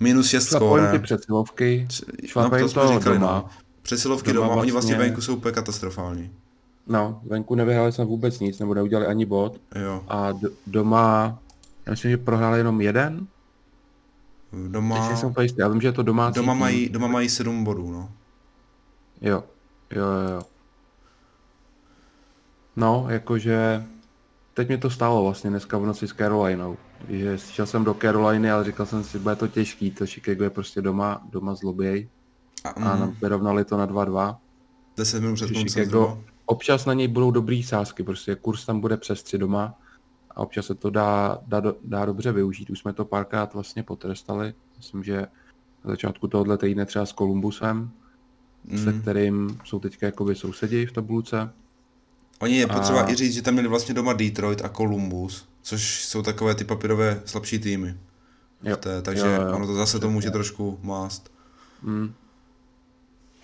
minus 0.00 0.28
6 0.28 0.48
skóre. 0.48 0.90
ty 0.92 0.98
přesilovky, 0.98 1.88
no, 2.36 2.50
to, 2.50 2.68
to 2.68 2.88
říkali, 2.88 3.18
doma. 3.18 3.32
No. 3.32 3.48
Přesilovky 3.82 4.32
doma, 4.32 4.46
doma 4.46 4.54
vlastně... 4.54 4.62
oni 4.62 4.72
vlastně 4.72 4.96
venku 4.96 5.20
jsou 5.20 5.36
úplně 5.36 5.52
katastrofální. 5.52 6.32
No, 6.86 7.20
venku 7.24 7.54
nevyhráli 7.54 7.92
jsme 7.92 8.04
vůbec 8.04 8.40
nic, 8.40 8.58
nebo 8.58 8.74
neudělali 8.74 9.06
ani 9.06 9.26
bod. 9.26 9.60
Jo. 9.82 10.04
A 10.08 10.32
d- 10.32 10.48
doma, 10.66 11.38
já 11.86 11.90
myslím, 11.90 12.10
že 12.10 12.16
prohráli 12.16 12.58
jenom 12.58 12.80
jeden, 12.80 13.26
Doma... 14.68 15.08
Teď 15.08 15.18
jsem 15.18 15.28
úplně 15.28 15.48
já 15.58 15.68
vím, 15.68 15.80
že 15.80 15.88
je 15.88 15.92
to 15.92 16.02
domácí 16.02 16.34
Doma 16.36 16.54
mají, 16.54 16.88
doma 16.88 17.06
mají 17.06 17.28
sedm 17.28 17.64
bodů, 17.64 17.90
no. 17.90 18.10
Jo, 19.20 19.44
jo, 19.90 20.04
jo, 20.04 20.30
jo. 20.30 20.42
No, 22.76 23.06
jakože 23.08 23.84
teď 24.54 24.68
mě 24.68 24.78
to 24.78 24.90
stálo 24.90 25.24
vlastně 25.24 25.50
dneska 25.50 25.78
v 25.78 25.86
noci 25.86 26.08
s 26.08 26.12
Carolinou. 26.12 26.76
Že 27.08 27.38
šel 27.38 27.66
jsem 27.66 27.84
do 27.84 27.94
Caroliny, 27.94 28.50
ale 28.50 28.64
říkal 28.64 28.86
jsem 28.86 29.04
si, 29.04 29.18
bude 29.18 29.36
to 29.36 29.48
těžký, 29.48 29.90
to 29.90 30.06
Chicago 30.06 30.44
je 30.44 30.50
prostě 30.50 30.82
doma, 30.82 31.22
doma 31.30 31.54
zloběj. 31.54 32.08
A, 32.64 32.80
mm. 32.80 32.86
a 32.86 33.12
vyrovnali 33.20 33.64
to 33.64 33.76
na 33.76 33.86
2-2. 33.86 34.36
10 34.96 35.20
minut 35.20 35.34
před 35.34 35.48
Chicago, 35.48 36.22
občas 36.46 36.86
na 36.86 36.94
něj 36.94 37.08
budou 37.08 37.30
dobrý 37.30 37.62
sázky, 37.62 38.02
prostě 38.02 38.34
kurz 38.34 38.66
tam 38.66 38.80
bude 38.80 38.96
přes 38.96 39.22
tři 39.22 39.38
doma 39.38 39.78
a 40.30 40.40
občas 40.40 40.66
se 40.66 40.74
to 40.74 40.90
dá, 40.90 41.38
dá, 41.46 41.62
dá 41.84 42.04
dobře 42.06 42.32
využít. 42.32 42.70
Už 42.70 42.78
jsme 42.78 42.92
to 42.92 43.04
párkrát 43.04 43.54
vlastně 43.54 43.82
potrestali. 43.82 44.54
Myslím, 44.76 45.04
že 45.04 45.26
na 45.84 45.90
začátku 45.90 46.28
tohohle 46.28 46.58
týdne 46.58 46.86
třeba 46.86 47.06
s 47.06 47.12
Kolumbusem, 47.12 47.90
mm. 48.64 48.78
se 48.78 48.92
kterým 48.92 49.60
jsou 49.64 49.78
teďka 49.78 50.06
jakoby 50.06 50.34
sousedi 50.34 50.86
v 50.86 50.92
tabulce. 50.92 51.50
Oni 52.44 52.56
je 52.56 52.66
potřeba 52.66 53.02
a... 53.02 53.10
i 53.10 53.14
říct, 53.14 53.34
že 53.34 53.42
tam 53.42 53.54
měli 53.54 53.68
vlastně 53.68 53.94
doma 53.94 54.12
Detroit 54.12 54.64
a 54.64 54.68
Columbus, 54.68 55.48
což 55.62 56.04
jsou 56.04 56.22
takové 56.22 56.54
ty 56.54 56.64
papírové 56.64 57.22
slabší 57.24 57.58
týmy. 57.58 57.96
Jo. 58.62 58.76
Té, 58.76 59.02
takže 59.02 59.26
jo, 59.26 59.42
jo. 59.42 59.56
ono 59.56 59.66
to 59.66 59.74
zase 59.74 59.98
to 59.98 60.10
může 60.10 60.30
trošku 60.30 60.78
mást. 60.82 61.30
Mm. 61.82 62.14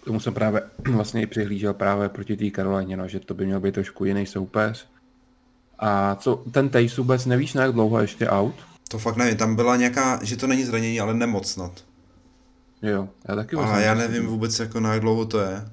Tomu 0.05 0.21
jsem 0.21 0.35
právě 0.35 0.63
vlastně 0.93 1.23
i 1.23 1.27
přihlížel 1.27 1.75
právě 1.75 2.09
proti 2.09 2.37
té 2.37 2.51
Karolině, 2.51 2.97
no, 2.97 3.09
že 3.09 3.21
to 3.21 3.35
by 3.35 3.47
měl 3.47 3.61
být 3.61 3.75
trošku 3.75 4.05
jiný 4.05 4.27
soupeř. 4.27 4.89
A 5.79 6.15
co, 6.15 6.45
ten 6.53 6.69
Tejs 6.69 6.97
vůbec 6.97 7.27
nevíš, 7.27 7.55
na 7.55 7.63
jak 7.63 7.73
dlouho 7.73 8.01
ještě 8.01 8.29
out? 8.29 8.55
To 8.89 8.99
fakt 8.99 9.17
nevím, 9.17 9.37
tam 9.37 9.57
byla 9.57 9.77
nějaká, 9.77 10.21
že 10.23 10.37
to 10.37 10.47
není 10.47 10.65
zranění, 10.65 11.01
ale 11.01 11.15
nemoc 11.15 11.51
snad. 11.51 11.85
Jo, 12.83 13.09
já 13.29 13.37
taky 13.37 13.57
A 13.57 13.81
já 13.81 13.95
nevím 13.95 14.27
vůbec 14.27 14.59
jako 14.59 14.81
na 14.81 14.93
jak 14.93 15.01
dlouho 15.01 15.25
to 15.25 15.39
je. 15.39 15.71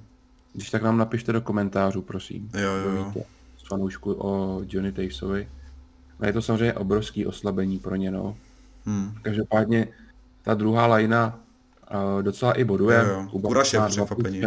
Když 0.57 0.69
tak 0.69 0.83
nám 0.83 0.97
napište 0.97 1.33
do 1.33 1.41
komentářů, 1.41 2.01
prosím. 2.01 2.49
Jo, 2.53 2.71
jo, 2.71 2.91
jo. 2.91 3.23
Z 3.57 3.67
fanoušku 3.67 4.13
o 4.13 4.61
Johnny 4.67 4.91
Tejsovi. 4.91 5.49
A 6.19 6.27
je 6.27 6.33
to 6.33 6.41
samozřejmě 6.41 6.73
obrovský 6.73 7.25
oslabení 7.25 7.79
pro 7.79 7.95
ně, 7.95 8.11
no. 8.11 8.37
Hmm. 8.85 9.13
Každopádně 9.21 9.87
ta 10.41 10.53
druhá 10.53 10.87
lajna 10.87 11.39
uh, 11.91 12.23
docela 12.23 12.53
i 12.53 12.63
boduje. 12.63 12.97
Jo, 12.97 13.27
jo. 13.33 13.39
Kurašev 13.39 13.83
překvapení. 13.87 14.41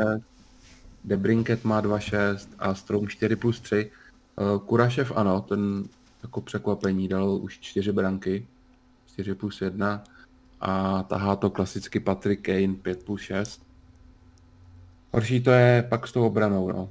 Debrinket 1.04 1.64
má 1.64 1.82
2,6 1.82 2.48
a 2.58 2.74
Strom 2.74 3.08
4 3.08 3.36
plus 3.36 3.60
3. 3.60 3.90
Uh, 4.36 4.66
Kurašev 4.66 5.12
ano, 5.16 5.40
ten 5.40 5.84
jako 6.22 6.40
překvapení 6.40 7.08
dal 7.08 7.30
už 7.30 7.58
4 7.58 7.92
branky. 7.92 8.46
4 9.06 9.34
plus 9.34 9.62
1 9.62 10.04
a 10.60 11.02
tahá 11.02 11.36
to 11.36 11.50
klasicky 11.50 12.00
Patrick 12.00 12.42
Kane 12.42 12.74
5 12.74 13.04
plus 13.04 13.20
6. 13.20 13.69
Horší 15.12 15.40
to 15.40 15.50
je 15.50 15.86
pak 15.88 16.08
s 16.08 16.12
tou 16.12 16.26
obranou, 16.26 16.72
no. 16.72 16.90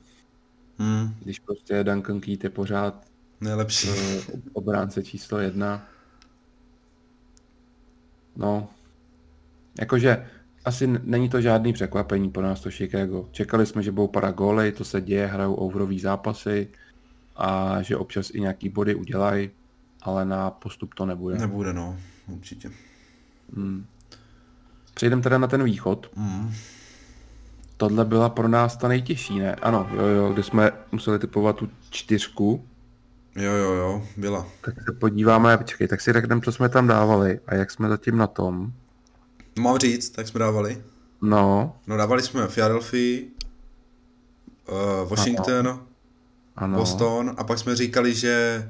Hmm. 0.77 1.15
Když 1.19 1.39
prostě 1.39 1.83
Duncan 1.83 2.19
Keat 2.19 2.43
je 2.43 2.49
pořád 2.49 3.05
nejlepší 3.41 3.89
eh, 3.89 4.21
obránce 4.53 5.03
číslo 5.03 5.39
jedna. 5.39 5.87
No, 8.35 8.69
jakože 9.79 10.27
asi 10.65 10.87
není 10.87 11.29
to 11.29 11.41
žádný 11.41 11.73
překvapení 11.73 12.29
pro 12.29 12.43
nás 12.43 12.61
to 12.61 12.71
Chicago. 12.71 13.29
Čekali 13.31 13.65
jsme, 13.65 13.83
že 13.83 13.91
budou 13.91 14.07
para 14.07 14.31
góly, 14.31 14.71
to 14.71 14.83
se 14.83 15.01
děje, 15.01 15.27
hrajou 15.27 15.53
overový 15.53 15.99
zápasy 15.99 16.67
a 17.35 17.81
že 17.81 17.97
občas 17.97 18.29
i 18.29 18.41
nějaký 18.41 18.69
body 18.69 18.95
udělají, 18.95 19.49
ale 20.01 20.25
na 20.25 20.51
postup 20.51 20.93
to 20.93 21.05
nebude. 21.05 21.37
Nebude, 21.37 21.73
no, 21.73 21.97
určitě. 22.27 22.71
Hmm. 23.55 23.85
Přejdeme 24.93 25.21
teda 25.21 25.37
na 25.37 25.47
ten 25.47 25.63
východ. 25.63 26.11
Hmm. 26.15 26.53
Tohle 27.79 28.05
byla 28.05 28.29
pro 28.29 28.47
nás 28.47 28.77
ta 28.77 28.87
nejtěžší, 28.87 29.39
ne? 29.39 29.55
Ano, 29.55 29.89
jo, 29.93 30.05
jo, 30.05 30.33
kde 30.33 30.43
jsme 30.43 30.71
museli 30.91 31.19
typovat 31.19 31.55
tu 31.55 31.69
čtyřku. 31.89 32.65
Jo, 33.35 33.51
jo, 33.51 33.73
jo, 33.73 34.03
byla. 34.17 34.47
Tak 34.61 34.73
se 34.75 34.91
podíváme, 34.91 35.57
počkej, 35.57 35.87
tak 35.87 36.01
si 36.01 36.13
řekneme, 36.13 36.41
co 36.41 36.51
jsme 36.51 36.69
tam 36.69 36.87
dávali 36.87 37.39
a 37.47 37.55
jak 37.55 37.71
jsme 37.71 37.89
zatím 37.89 38.17
na 38.17 38.27
tom. 38.27 38.71
Mám 39.59 39.77
říct, 39.77 40.09
tak 40.09 40.27
jsme 40.27 40.39
dávali? 40.39 40.83
No. 41.21 41.75
No 41.87 41.97
dávali 41.97 42.21
jsme 42.21 42.47
Philadelphia, 42.47 43.25
uh, 44.69 45.09
Washington, 45.09 45.67
ano. 45.67 45.81
Ano. 46.55 46.77
Boston 46.77 47.35
a 47.37 47.43
pak 47.43 47.59
jsme 47.59 47.75
říkali, 47.75 48.13
že 48.13 48.63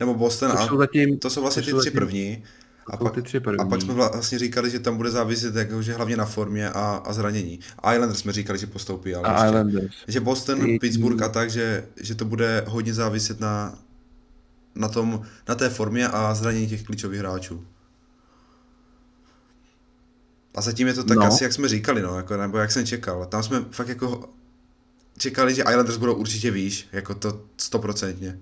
nebo 0.00 0.14
Boston 0.14 0.52
a 0.52 0.76
zatím, 0.76 1.18
to 1.18 1.30
jsou 1.30 1.40
vlastně 1.40 1.62
ty 1.62 1.66
tři 1.66 1.76
zatím, 1.76 1.92
první. 1.92 2.42
A 2.86 2.96
pak, 2.96 3.14
ty 3.14 3.22
tři 3.22 3.40
první. 3.40 3.60
a 3.60 3.64
pak 3.64 3.82
jsme 3.82 3.94
vlastně 3.94 4.38
říkali, 4.38 4.70
že 4.70 4.78
tam 4.78 4.96
bude 4.96 5.10
záviset 5.10 5.54
jakože 5.54 5.92
hlavně 5.92 6.16
na 6.16 6.24
formě 6.24 6.70
a, 6.70 7.02
a 7.04 7.12
zranění. 7.12 7.60
Islanders 7.92 8.18
jsme 8.18 8.32
říkali, 8.32 8.58
že 8.58 8.66
postoupí, 8.66 9.14
ale 9.14 9.28
a 9.28 9.46
Islanders. 9.46 9.94
Že 10.08 10.20
Boston, 10.20 10.60
ty, 10.60 10.78
Pittsburgh 10.78 11.22
a 11.22 11.28
tak, 11.28 11.50
že, 11.50 11.84
že 12.00 12.14
to 12.14 12.24
bude 12.24 12.64
hodně 12.68 12.94
záviset 12.94 13.40
na, 13.40 13.78
na, 14.74 14.88
tom, 14.88 15.22
na 15.48 15.54
té 15.54 15.68
formě 15.68 16.08
a 16.08 16.34
zranění 16.34 16.66
těch 16.66 16.82
klíčových 16.82 17.20
hráčů. 17.20 17.64
A 20.54 20.60
zatím 20.60 20.86
je 20.86 20.94
to 20.94 21.04
tak 21.04 21.18
no. 21.18 21.24
asi, 21.24 21.44
jak 21.44 21.52
jsme 21.52 21.68
říkali, 21.68 22.02
no, 22.02 22.16
jako, 22.16 22.36
nebo 22.36 22.58
jak 22.58 22.72
jsem 22.72 22.86
čekal. 22.86 23.26
Tam 23.26 23.42
jsme 23.42 23.64
fakt 23.70 23.88
jako 23.88 24.28
čekali, 25.18 25.54
že 25.54 25.62
Islanders 25.62 25.96
budou 25.96 26.14
určitě 26.14 26.50
výš, 26.50 26.88
jako 26.92 27.14
to 27.14 27.40
stoprocentně. 27.56 28.38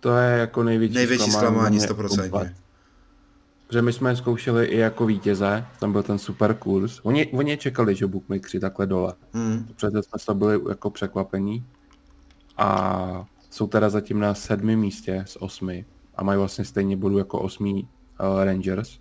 To 0.00 0.16
je 0.16 0.38
jako 0.38 0.62
největší, 0.62 0.94
největší 0.94 1.30
zklamání, 1.30 1.80
stoprocentně. 1.80 2.54
Protože 3.66 3.82
my 3.82 3.92
jsme 3.92 4.10
je 4.10 4.16
zkoušeli 4.16 4.66
i 4.66 4.76
jako 4.76 5.06
vítěze, 5.06 5.66
tam 5.80 5.92
byl 5.92 6.02
ten 6.02 6.18
super 6.18 6.54
kurz. 6.54 7.00
Oni, 7.02 7.26
oni 7.26 7.56
čekali, 7.56 7.94
že 7.94 8.06
bookmakeri 8.06 8.60
takhle 8.60 8.86
dole. 8.86 9.14
Hmm. 9.32 9.64
Protože 9.64 10.02
jsme 10.02 10.18
to 10.26 10.34
byli 10.34 10.60
jako 10.68 10.90
překvapení. 10.90 11.66
A 12.56 13.26
jsou 13.50 13.66
teda 13.66 13.90
zatím 13.90 14.20
na 14.20 14.34
sedmém 14.34 14.78
místě 14.78 15.24
z 15.26 15.36
osmi. 15.40 15.84
A 16.14 16.24
mají 16.24 16.38
vlastně 16.38 16.64
stejně 16.64 16.96
bodů 16.96 17.18
jako 17.18 17.40
osmý 17.40 17.88
uh, 18.20 18.44
Rangers. 18.44 18.98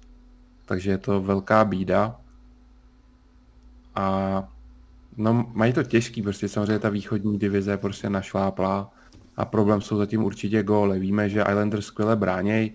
Takže 0.65 0.91
je 0.91 0.97
to 0.97 1.21
velká 1.21 1.65
bída. 1.65 2.19
A 3.95 4.47
no, 5.17 5.51
mají 5.53 5.73
to 5.73 5.83
těžký, 5.83 6.21
prostě 6.21 6.47
samozřejmě 6.47 6.79
ta 6.79 6.89
východní 6.89 7.39
divize 7.39 7.77
prostě 7.77 8.09
našláplá. 8.09 8.91
A 9.37 9.45
problém 9.45 9.81
jsou 9.81 9.97
zatím 9.97 10.23
určitě 10.23 10.63
góly. 10.63 10.99
Víme, 10.99 11.29
že 11.29 11.41
Islanders 11.49 11.85
skvěle 11.85 12.15
bráněj, 12.15 12.73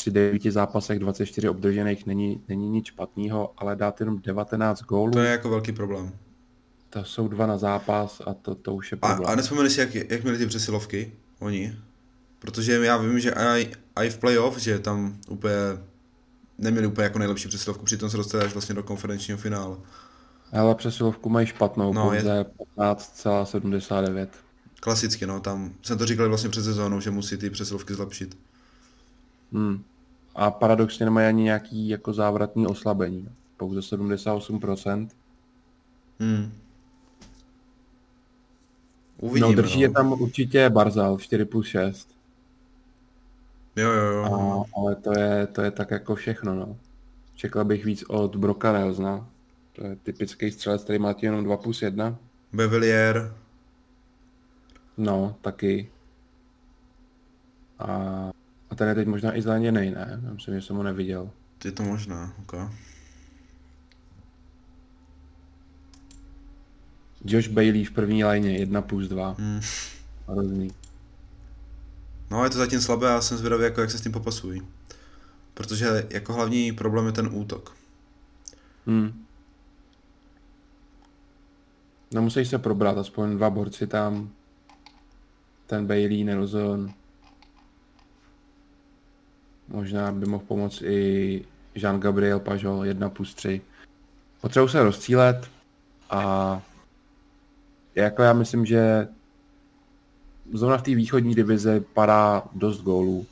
při 0.00 0.10
devíti 0.10 0.50
zápasech 0.50 0.98
24 0.98 1.48
obdržených 1.48 2.06
není, 2.06 2.42
není 2.48 2.68
nic 2.68 2.86
špatného, 2.86 3.52
ale 3.56 3.76
dát 3.76 4.00
jenom 4.00 4.18
19 4.18 4.82
gólů. 4.82 5.10
To 5.10 5.20
je 5.20 5.30
jako 5.30 5.50
velký 5.50 5.72
problém. 5.72 6.12
To 6.90 7.04
jsou 7.04 7.28
dva 7.28 7.46
na 7.46 7.58
zápas 7.58 8.22
a 8.26 8.34
to, 8.34 8.54
to 8.54 8.74
už 8.74 8.90
je 8.90 8.96
problém. 8.96 9.26
A, 9.26 9.32
a 9.32 9.34
nespomeni 9.34 9.70
si, 9.70 9.80
jak, 9.80 9.94
jak 9.94 10.22
měli 10.22 10.38
ty 10.38 10.46
přesilovky, 10.46 11.12
oni? 11.38 11.76
Protože 12.38 12.72
já 12.72 12.96
vím, 12.96 13.20
že 13.20 13.34
i, 13.56 13.70
i 13.96 14.10
v 14.10 14.18
playoff, 14.18 14.58
že 14.58 14.78
tam 14.78 15.16
úplně 15.28 15.54
neměli 16.58 16.86
úplně 16.86 17.04
jako 17.04 17.18
nejlepší 17.18 17.48
přesilovku, 17.48 17.84
přitom 17.84 18.10
se 18.10 18.16
dostali 18.16 18.44
až 18.44 18.52
vlastně 18.52 18.74
do 18.74 18.82
konferenčního 18.82 19.38
finále. 19.38 19.76
Ale 20.52 20.74
přesilovku 20.74 21.28
mají 21.28 21.46
špatnou, 21.46 21.92
no, 21.92 22.02
pouze 22.02 22.16
je... 22.16 22.44
15,79. 22.78 24.28
Klasicky, 24.80 25.26
no, 25.26 25.40
tam 25.40 25.72
jsem 25.82 25.98
to 25.98 26.06
říkal 26.06 26.28
vlastně 26.28 26.50
před 26.50 26.64
sezónou, 26.64 27.00
že 27.00 27.10
musí 27.10 27.36
ty 27.36 27.50
přesilovky 27.50 27.94
zlepšit. 27.94 28.38
Hmm. 29.52 29.84
A 30.40 30.50
paradoxně 30.50 31.06
nemají 31.06 31.26
ani 31.26 31.42
nějaký 31.42 31.88
jako 31.88 32.12
závratný 32.12 32.66
oslabení. 32.66 33.28
Pouze 33.56 33.80
78%. 33.80 35.08
Hmm. 36.20 36.52
Uvidíme, 39.18 39.48
no, 39.48 39.54
drží 39.54 39.76
no. 39.76 39.82
je 39.82 39.90
tam 39.90 40.12
určitě 40.12 40.70
Barzal 40.70 41.18
4 41.18 41.44
plus 41.44 41.66
6. 41.66 42.16
Jo, 43.76 43.90
jo, 43.90 44.04
jo. 44.04 44.24
A, 44.24 44.78
ale 44.80 44.96
to 44.96 45.18
je, 45.18 45.46
to 45.46 45.62
je 45.62 45.70
tak 45.70 45.90
jako 45.90 46.14
všechno, 46.14 46.54
no. 46.54 46.76
Čekal 47.34 47.64
bych 47.64 47.84
víc 47.84 48.04
od 48.08 48.36
Broka 48.36 48.72
Nelzna. 48.72 49.28
To 49.72 49.86
je 49.86 49.96
typický 49.96 50.50
střelec, 50.50 50.84
který 50.84 50.98
má 50.98 51.14
jenom 51.22 51.44
2 51.44 51.56
plus 51.56 51.82
1. 51.82 52.16
Bevilier. 52.52 53.34
No, 54.96 55.36
taky. 55.40 55.90
A 57.78 58.30
a 58.70 58.74
ten 58.74 58.88
je 58.88 58.94
teď 58.94 59.08
možná 59.08 59.36
i 59.36 59.42
zraněný, 59.42 59.90
ne? 59.90 60.20
Já 60.24 60.32
myslím, 60.32 60.54
že 60.54 60.66
jsem 60.66 60.76
ho 60.76 60.82
neviděl. 60.82 61.30
Je 61.64 61.72
to 61.72 61.82
možná, 61.82 62.34
ok. 62.38 62.54
Josh 67.24 67.48
Bailey 67.48 67.84
v 67.84 67.90
první 67.90 68.24
lajně, 68.24 68.58
1 68.58 68.82
plus 68.82 69.08
2. 69.08 69.34
Hmm. 69.38 69.60
Hrozný. 70.28 70.70
No, 72.30 72.44
je 72.44 72.50
to 72.50 72.58
zatím 72.58 72.80
slabé 72.80 73.12
a 73.14 73.20
jsem 73.20 73.38
zvědavý, 73.38 73.64
jako 73.64 73.80
jak 73.80 73.90
se 73.90 73.98
s 73.98 74.00
tím 74.00 74.12
popasují. 74.12 74.62
Protože 75.54 76.06
jako 76.10 76.32
hlavní 76.32 76.72
problém 76.72 77.06
je 77.06 77.12
ten 77.12 77.28
útok. 77.32 77.76
Hmm. 78.86 79.26
No 82.14 82.22
musíš 82.22 82.48
se 82.48 82.58
probrat, 82.58 82.98
aspoň 82.98 83.36
dva 83.36 83.50
borci 83.50 83.86
tam. 83.86 84.30
Ten 85.66 85.86
Bailey, 85.86 86.24
Nelson, 86.24 86.94
Možná 89.70 90.12
by 90.12 90.26
mohl 90.26 90.44
pomoct 90.48 90.82
i 90.82 91.44
Jean-Gabriel 91.74 92.40
Pajol 92.40 92.84
1 92.84 93.08
plus 93.08 93.34
3. 93.34 93.60
Potřebuji 94.40 94.68
se 94.68 94.82
rozcílet 94.82 95.50
a 96.10 96.62
jako 97.94 98.22
já 98.22 98.32
myslím, 98.32 98.66
že 98.66 99.08
zrovna 100.52 100.78
v 100.78 100.82
té 100.82 100.94
východní 100.94 101.34
divize 101.34 101.80
padá 101.80 102.42
dost 102.52 102.82
gólů, 102.82 103.26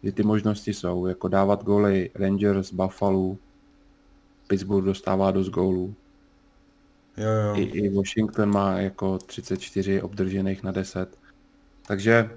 kdy 0.00 0.12
ty 0.12 0.22
možnosti 0.22 0.74
jsou, 0.74 1.06
jako 1.06 1.28
dávat 1.28 1.64
góly 1.64 2.10
Rangers, 2.14 2.72
Buffalo, 2.72 3.36
Pittsburgh 4.46 4.86
dostává 4.86 5.30
dost 5.30 5.48
gólů. 5.48 5.94
Jo, 7.16 7.30
jo. 7.30 7.56
I, 7.56 7.62
I 7.62 7.88
Washington 7.88 8.52
má 8.52 8.80
jako 8.80 9.18
34 9.18 10.02
obdržených 10.02 10.62
na 10.62 10.72
10. 10.72 11.18
Takže 11.86 12.30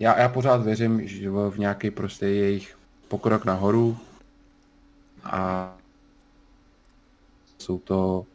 já, 0.00 0.18
já 0.20 0.28
pořád 0.28 0.62
věřím 0.62 1.08
že 1.08 1.30
v 1.30 1.58
nějaký 1.58 1.90
prostě 1.90 2.26
jejich 2.26 2.78
pokrok 3.08 3.44
nahoru 3.44 3.98
a 5.24 5.72
jsou 7.58 7.78
to 7.78 8.26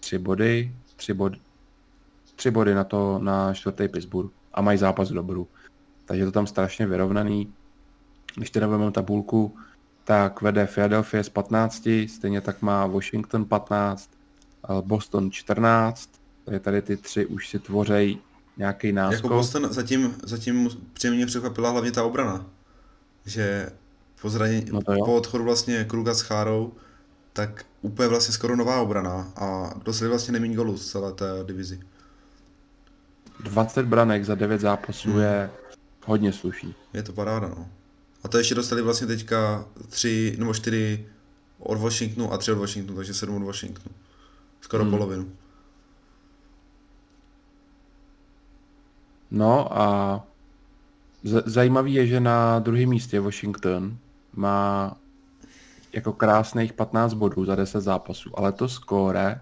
tři 0.00 0.18
body, 0.18 0.72
tři, 0.96 1.14
bod, 1.14 1.32
tři 2.36 2.50
body 2.50 2.74
na 2.74 2.84
to 2.84 3.18
na 3.18 3.54
čtvrtý 3.54 3.88
Pittsburgh 3.88 4.30
a 4.54 4.60
mají 4.62 4.78
zápas 4.78 5.08
dobru. 5.08 5.48
Takže 6.04 6.22
je 6.22 6.26
to 6.26 6.32
tam 6.32 6.46
strašně 6.46 6.86
vyrovnaný. 6.86 7.52
Když 8.36 8.50
teda 8.50 8.66
vezmeme 8.66 8.92
tabulku, 8.92 9.56
tak 10.04 10.42
vede 10.42 10.66
Philadelphia 10.66 11.22
z 11.22 11.28
15, 11.28 11.88
stejně 12.06 12.40
tak 12.40 12.62
má 12.62 12.86
Washington 12.86 13.44
15, 13.44 14.10
Boston 14.80 15.30
14, 15.30 16.10
takže 16.44 16.60
tady 16.60 16.82
ty 16.82 16.96
tři 16.96 17.26
už 17.26 17.48
si 17.48 17.58
tvořejí 17.58 18.18
nějaký 18.56 18.92
náskok. 18.92 19.24
Jako 19.24 19.28
Boston 19.28 19.72
zatím, 19.72 20.14
zatím 20.22 20.70
příjemně 20.92 21.26
překvapila 21.26 21.70
hlavně 21.70 21.92
ta 21.92 22.04
obrana, 22.04 22.46
že 23.26 23.70
po, 24.22 24.30
zranění, 24.30 24.66
no 24.72 24.80
po 24.80 25.14
odchodu 25.14 25.44
vlastně 25.44 25.84
Kruga 25.84 26.14
s 26.14 26.20
Chárou, 26.20 26.72
tak 27.32 27.64
úplně 27.82 28.08
vlastně 28.08 28.34
skoro 28.34 28.56
nová 28.56 28.80
obrana 28.80 29.32
a 29.36 29.74
dostali 29.84 30.08
vlastně 30.08 30.32
nemíň 30.32 30.54
golů 30.54 30.78
z 30.78 30.90
celé 30.90 31.12
té 31.12 31.26
divizi. 31.46 31.80
20 33.40 33.86
branek 33.86 34.24
za 34.24 34.34
9 34.34 34.60
zápasů 34.60 35.10
hmm. 35.10 35.20
je 35.20 35.50
hodně 36.04 36.32
sluší. 36.32 36.74
Je 36.92 37.02
to 37.02 37.12
paráda, 37.12 37.48
no. 37.48 37.68
A 38.22 38.28
to 38.28 38.38
ještě 38.38 38.54
dostali 38.54 38.82
vlastně 38.82 39.06
teďka 39.06 39.64
3 39.88 40.36
nebo 40.38 40.54
4 40.54 41.06
od 41.58 41.78
Washingtonu 41.78 42.32
a 42.32 42.38
3 42.38 42.52
od 42.52 42.58
Washingtonu, 42.58 42.96
takže 42.96 43.14
7 43.14 43.36
od 43.36 43.46
Washingtonu. 43.46 43.94
Skoro 44.60 44.82
hmm. 44.82 44.90
polovinu. 44.90 45.32
No 49.30 49.78
a 49.78 50.26
z- 51.22 51.42
zajímavý 51.46 51.94
je, 51.94 52.06
že 52.06 52.20
na 52.20 52.58
druhém 52.58 52.88
místě 52.88 53.20
Washington 53.20 53.98
má 54.32 54.96
jako 55.92 56.12
krásných 56.12 56.72
15 56.72 57.14
bodů 57.14 57.44
za 57.44 57.54
10 57.54 57.80
zápasů, 57.80 58.38
ale 58.38 58.52
to 58.52 58.68
skóre 58.68 59.40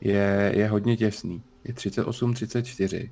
je, 0.00 0.52
je 0.56 0.68
hodně 0.68 0.96
těsný. 0.96 1.42
Je 1.64 1.74
38-34. 1.74 3.10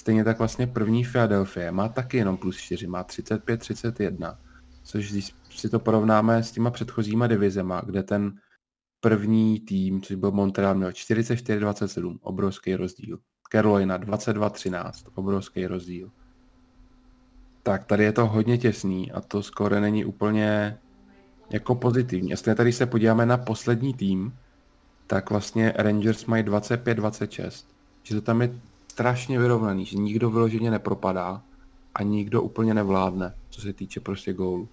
Stejně 0.00 0.24
tak 0.24 0.38
vlastně 0.38 0.66
první 0.66 1.04
Philadelphia 1.04 1.72
má 1.72 1.88
taky 1.88 2.16
jenom 2.16 2.36
plus 2.36 2.56
4, 2.56 2.86
má 2.86 3.04
35-31. 3.04 4.36
Což 4.82 5.12
když 5.12 5.34
si 5.50 5.68
to 5.68 5.78
porovnáme 5.78 6.42
s 6.42 6.52
těma 6.52 6.70
předchozíma 6.70 7.26
divizema, 7.26 7.82
kde 7.86 8.02
ten 8.02 8.34
první 9.00 9.60
tým, 9.60 10.02
což 10.02 10.16
byl 10.16 10.30
Montreal, 10.30 10.74
měl 10.74 10.90
44-27, 10.90 12.18
obrovský 12.22 12.76
rozdíl. 12.76 13.18
Carolina 13.52 13.98
22-13, 13.98 14.92
obrovský 15.14 15.66
rozdíl. 15.66 16.10
Tak 17.62 17.84
tady 17.84 18.04
je 18.04 18.12
to 18.12 18.26
hodně 18.26 18.58
těsný 18.58 19.12
a 19.12 19.20
to 19.20 19.42
skoro 19.42 19.80
není 19.80 20.04
úplně 20.04 20.78
jako 21.50 21.74
pozitivní. 21.74 22.32
A 22.32 22.36
stejně 22.36 22.54
tady 22.54 22.72
se 22.72 22.86
podíváme 22.86 23.26
na 23.26 23.36
poslední 23.36 23.94
tým, 23.94 24.34
tak 25.06 25.30
vlastně 25.30 25.72
Rangers 25.76 26.26
mají 26.26 26.44
25-26. 26.44 27.64
Že 28.02 28.14
to 28.14 28.20
tam 28.20 28.42
je 28.42 28.58
strašně 28.88 29.38
vyrovnaný, 29.38 29.84
že 29.84 29.96
nikdo 29.96 30.30
vyloženě 30.30 30.70
nepropadá 30.70 31.42
a 31.94 32.02
nikdo 32.02 32.42
úplně 32.42 32.74
nevládne, 32.74 33.34
co 33.50 33.60
se 33.60 33.72
týče 33.72 34.00
prostě 34.00 34.32
gólu. 34.32 34.68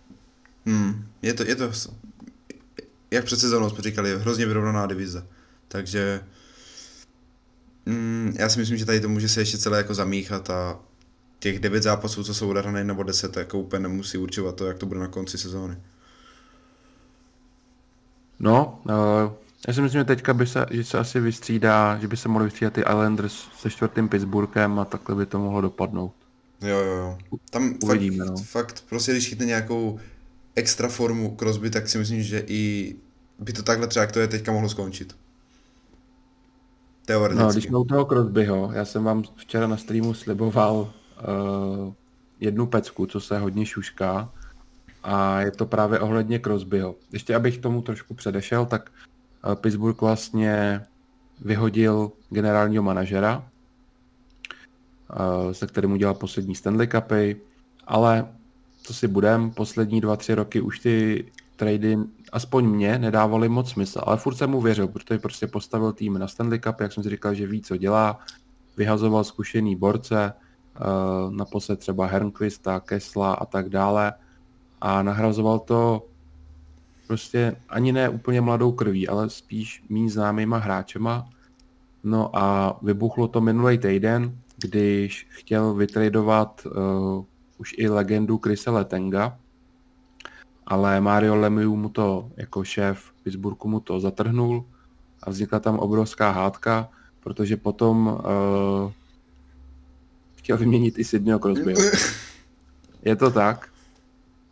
Hmm, 0.65 1.07
je 1.21 1.33
to, 1.33 1.43
je 1.43 1.55
to, 1.55 1.71
jak 3.11 3.25
před 3.25 3.39
sezónou 3.39 3.69
jsme 3.69 3.81
říkali, 3.81 4.19
hrozně 4.19 4.45
vyrovnaná 4.45 4.87
divize. 4.87 5.27
Takže 5.67 6.21
mm, 7.89 8.35
já 8.39 8.49
si 8.49 8.59
myslím, 8.59 8.77
že 8.77 8.85
tady 8.85 8.99
to 8.99 9.09
může 9.09 9.29
se 9.29 9.41
ještě 9.41 9.57
celé 9.57 9.77
jako 9.77 9.93
zamíchat 9.93 10.49
a 10.49 10.79
těch 11.39 11.59
devět 11.59 11.83
zápasů, 11.83 12.23
co 12.23 12.33
jsou 12.33 12.49
odehrané 12.49 12.83
nebo 12.83 13.03
deset, 13.03 13.37
jako 13.37 13.59
úplně 13.59 13.79
nemusí 13.79 14.17
určovat 14.17 14.55
to, 14.55 14.67
jak 14.67 14.77
to 14.77 14.85
bude 14.85 14.99
na 14.99 15.07
konci 15.07 15.37
sezóny. 15.37 15.77
No, 18.39 18.81
uh, 18.85 19.33
já 19.67 19.73
si 19.73 19.81
myslím, 19.81 20.01
že 20.01 20.05
teďka 20.05 20.33
by 20.33 20.47
se, 20.47 20.65
že 20.71 20.83
se 20.83 20.97
asi 20.97 21.19
vystřídá, 21.19 21.97
že 22.01 22.07
by 22.07 22.17
se 22.17 22.29
mohli 22.29 22.45
vystřídat 22.45 22.73
ty 22.73 22.81
Islanders 22.81 23.47
se 23.59 23.69
čtvrtým 23.69 24.09
Pittsburghem 24.09 24.79
a 24.79 24.85
takhle 24.85 25.15
by 25.15 25.25
to 25.25 25.39
mohlo 25.39 25.61
dopadnout. 25.61 26.13
Jo, 26.61 26.77
jo, 26.77 26.95
jo. 26.95 27.17
Tam 27.49 27.75
Uvidíme, 27.83 28.25
fakt, 28.25 28.29
no. 28.29 28.43
fakt, 28.43 28.83
prostě 28.89 29.11
když 29.11 29.29
chytne 29.29 29.45
nějakou 29.45 29.99
extra 30.55 30.89
formu 30.89 31.35
Crosby, 31.35 31.69
tak 31.69 31.89
si 31.89 31.97
myslím, 31.97 32.23
že 32.23 32.43
i 32.47 32.95
by 33.39 33.53
to 33.53 33.63
takhle 33.63 33.87
třeba, 33.87 34.01
jak 34.01 34.11
to 34.11 34.19
je 34.19 34.27
teďka, 34.27 34.51
mohlo 34.51 34.69
skončit. 34.69 35.15
Teoreticky. 37.09 37.43
No, 37.43 37.51
když 37.51 37.63
jsme 37.63 37.77
u 37.77 37.83
toho 37.83 38.05
Crosbyho, 38.05 38.71
já 38.73 38.85
jsem 38.85 39.03
vám 39.03 39.23
včera 39.35 39.67
na 39.67 39.77
streamu 39.77 40.13
sliboval 40.13 40.75
uh, 40.75 41.93
jednu 42.39 42.67
pecku, 42.67 43.05
co 43.05 43.19
se 43.19 43.39
hodně 43.39 43.65
šušká 43.65 44.29
a 45.03 45.41
je 45.41 45.51
to 45.51 45.65
právě 45.65 45.99
ohledně 45.99 46.39
Crosbyho. 46.39 46.95
Ještě 47.11 47.35
abych 47.35 47.57
tomu 47.57 47.81
trošku 47.81 48.13
předešel, 48.13 48.65
tak 48.65 48.91
uh, 49.45 49.55
Pittsburgh 49.55 50.01
vlastně 50.01 50.85
vyhodil 51.41 52.11
generálního 52.29 52.83
manažera, 52.83 53.37
uh, 55.19 55.51
se 55.51 55.67
kterým 55.67 55.91
udělal 55.91 56.13
poslední 56.13 56.55
Stanley 56.55 56.87
Cupy, 56.87 57.35
ale 57.87 58.27
co 58.83 58.93
si 58.93 59.07
budem, 59.07 59.51
poslední 59.51 60.01
dva, 60.01 60.15
tři 60.15 60.33
roky 60.33 60.61
už 60.61 60.79
ty 60.79 61.25
trady, 61.55 61.97
aspoň 62.31 62.65
mě, 62.65 62.99
nedávaly 62.99 63.49
moc 63.49 63.69
smysl, 63.69 64.01
ale 64.03 64.17
furt 64.17 64.35
jsem 64.35 64.49
mu 64.49 64.61
věřil, 64.61 64.87
protože 64.87 65.17
prostě 65.19 65.47
postavil 65.47 65.93
tým 65.93 66.17
na 66.17 66.27
Stanley 66.27 66.59
Cup, 66.59 66.79
jak 66.79 66.93
jsem 66.93 67.03
si 67.03 67.09
říkal, 67.09 67.33
že 67.33 67.47
ví, 67.47 67.61
co 67.61 67.77
dělá, 67.77 68.19
vyhazoval 68.77 69.23
zkušený 69.23 69.75
borce, 69.75 70.33
uh, 70.33 71.33
naposled 71.33 71.79
třeba 71.79 72.05
Hernquista, 72.05 72.79
Kesla 72.79 73.33
a 73.33 73.45
tak 73.45 73.69
dále. 73.69 74.13
A 74.81 75.03
nahrazoval 75.03 75.59
to 75.59 76.07
prostě 77.07 77.55
ani 77.69 77.91
ne 77.91 78.09
úplně 78.09 78.41
mladou 78.41 78.71
krví, 78.71 79.07
ale 79.07 79.29
spíš 79.29 79.83
méně 79.89 80.09
známýma 80.09 80.57
hráčema. 80.57 81.29
No 82.03 82.37
a 82.37 82.77
vybuchlo 82.81 83.27
to 83.27 83.41
minulý 83.41 83.77
týden, 83.77 84.37
když 84.57 85.27
chtěl 85.29 85.73
vytradovat 85.73 86.61
uh, 86.65 87.25
už 87.57 87.75
i 87.77 87.89
legendu 87.89 88.37
Krise 88.37 88.69
Letenga, 88.69 89.37
ale 90.69 91.01
Mario 91.01 91.35
Lemieux 91.35 91.75
mu 91.75 91.89
to 91.89 92.29
jako 92.37 92.63
šéf 92.63 93.11
Pittsburghu 93.23 93.69
mu 93.69 93.79
to 93.79 93.99
zatrhnul 93.99 94.65
a 95.23 95.29
vznikla 95.29 95.59
tam 95.59 95.79
obrovská 95.79 96.31
hádka, 96.31 96.89
protože 97.19 97.57
potom 97.57 98.07
uh, 98.07 98.91
chtěl 100.35 100.57
vyměnit 100.57 100.99
i 100.99 101.03
Sydneyho 101.03 101.39
Crosbyho. 101.39 101.81
Je 103.01 103.15
to 103.15 103.31
tak. 103.31 103.69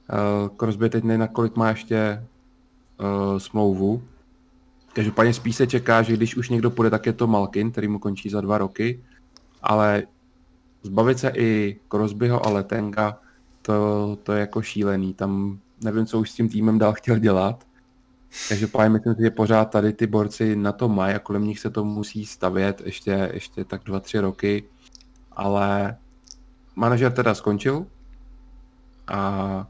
Uh, 0.09 0.49
Crosby 0.57 0.89
teď 0.89 1.03
nevím, 1.03 1.27
kolik 1.27 1.55
má 1.55 1.69
ještě 1.69 2.25
uh, 2.99 3.37
smlouvu. 3.37 4.03
Každopádně 4.93 5.33
spíš 5.33 5.55
se 5.55 5.67
čeká, 5.67 6.01
že 6.01 6.13
když 6.13 6.35
už 6.35 6.49
někdo 6.49 6.71
půjde, 6.71 6.89
tak 6.89 7.05
je 7.05 7.13
to 7.13 7.27
Malkin, 7.27 7.71
který 7.71 7.87
mu 7.87 7.99
končí 7.99 8.29
za 8.29 8.41
dva 8.41 8.57
roky. 8.57 9.03
Ale 9.61 10.03
zbavit 10.83 11.19
se 11.19 11.31
i 11.35 11.79
Crosbyho 11.89 12.45
a 12.45 12.49
Letenga, 12.49 13.19
to, 13.61 14.17
to 14.23 14.33
je 14.33 14.39
jako 14.39 14.61
šílený. 14.61 15.13
Tam 15.13 15.59
nevím, 15.83 16.05
co 16.05 16.19
už 16.19 16.31
s 16.31 16.35
tím 16.35 16.49
týmem 16.49 16.79
dál 16.79 16.93
chtěl 16.93 17.17
dělat. 17.17 17.67
Každopádně 18.49 18.89
myslím 18.89 19.15
si, 19.15 19.21
že 19.21 19.31
pořád 19.31 19.65
tady 19.65 19.93
ty 19.93 20.07
borci 20.07 20.55
na 20.55 20.71
to 20.71 20.89
mají 20.89 21.15
a 21.15 21.19
kolem 21.19 21.43
nich 21.43 21.59
se 21.59 21.69
to 21.69 21.85
musí 21.85 22.25
stavět 22.25 22.81
ještě, 22.85 23.29
ještě 23.33 23.63
tak 23.63 23.83
dva, 23.83 23.99
tři 23.99 24.19
roky. 24.19 24.63
Ale 25.31 25.97
manažer 26.75 27.11
teda 27.11 27.33
skončil 27.33 27.85
a 29.07 29.67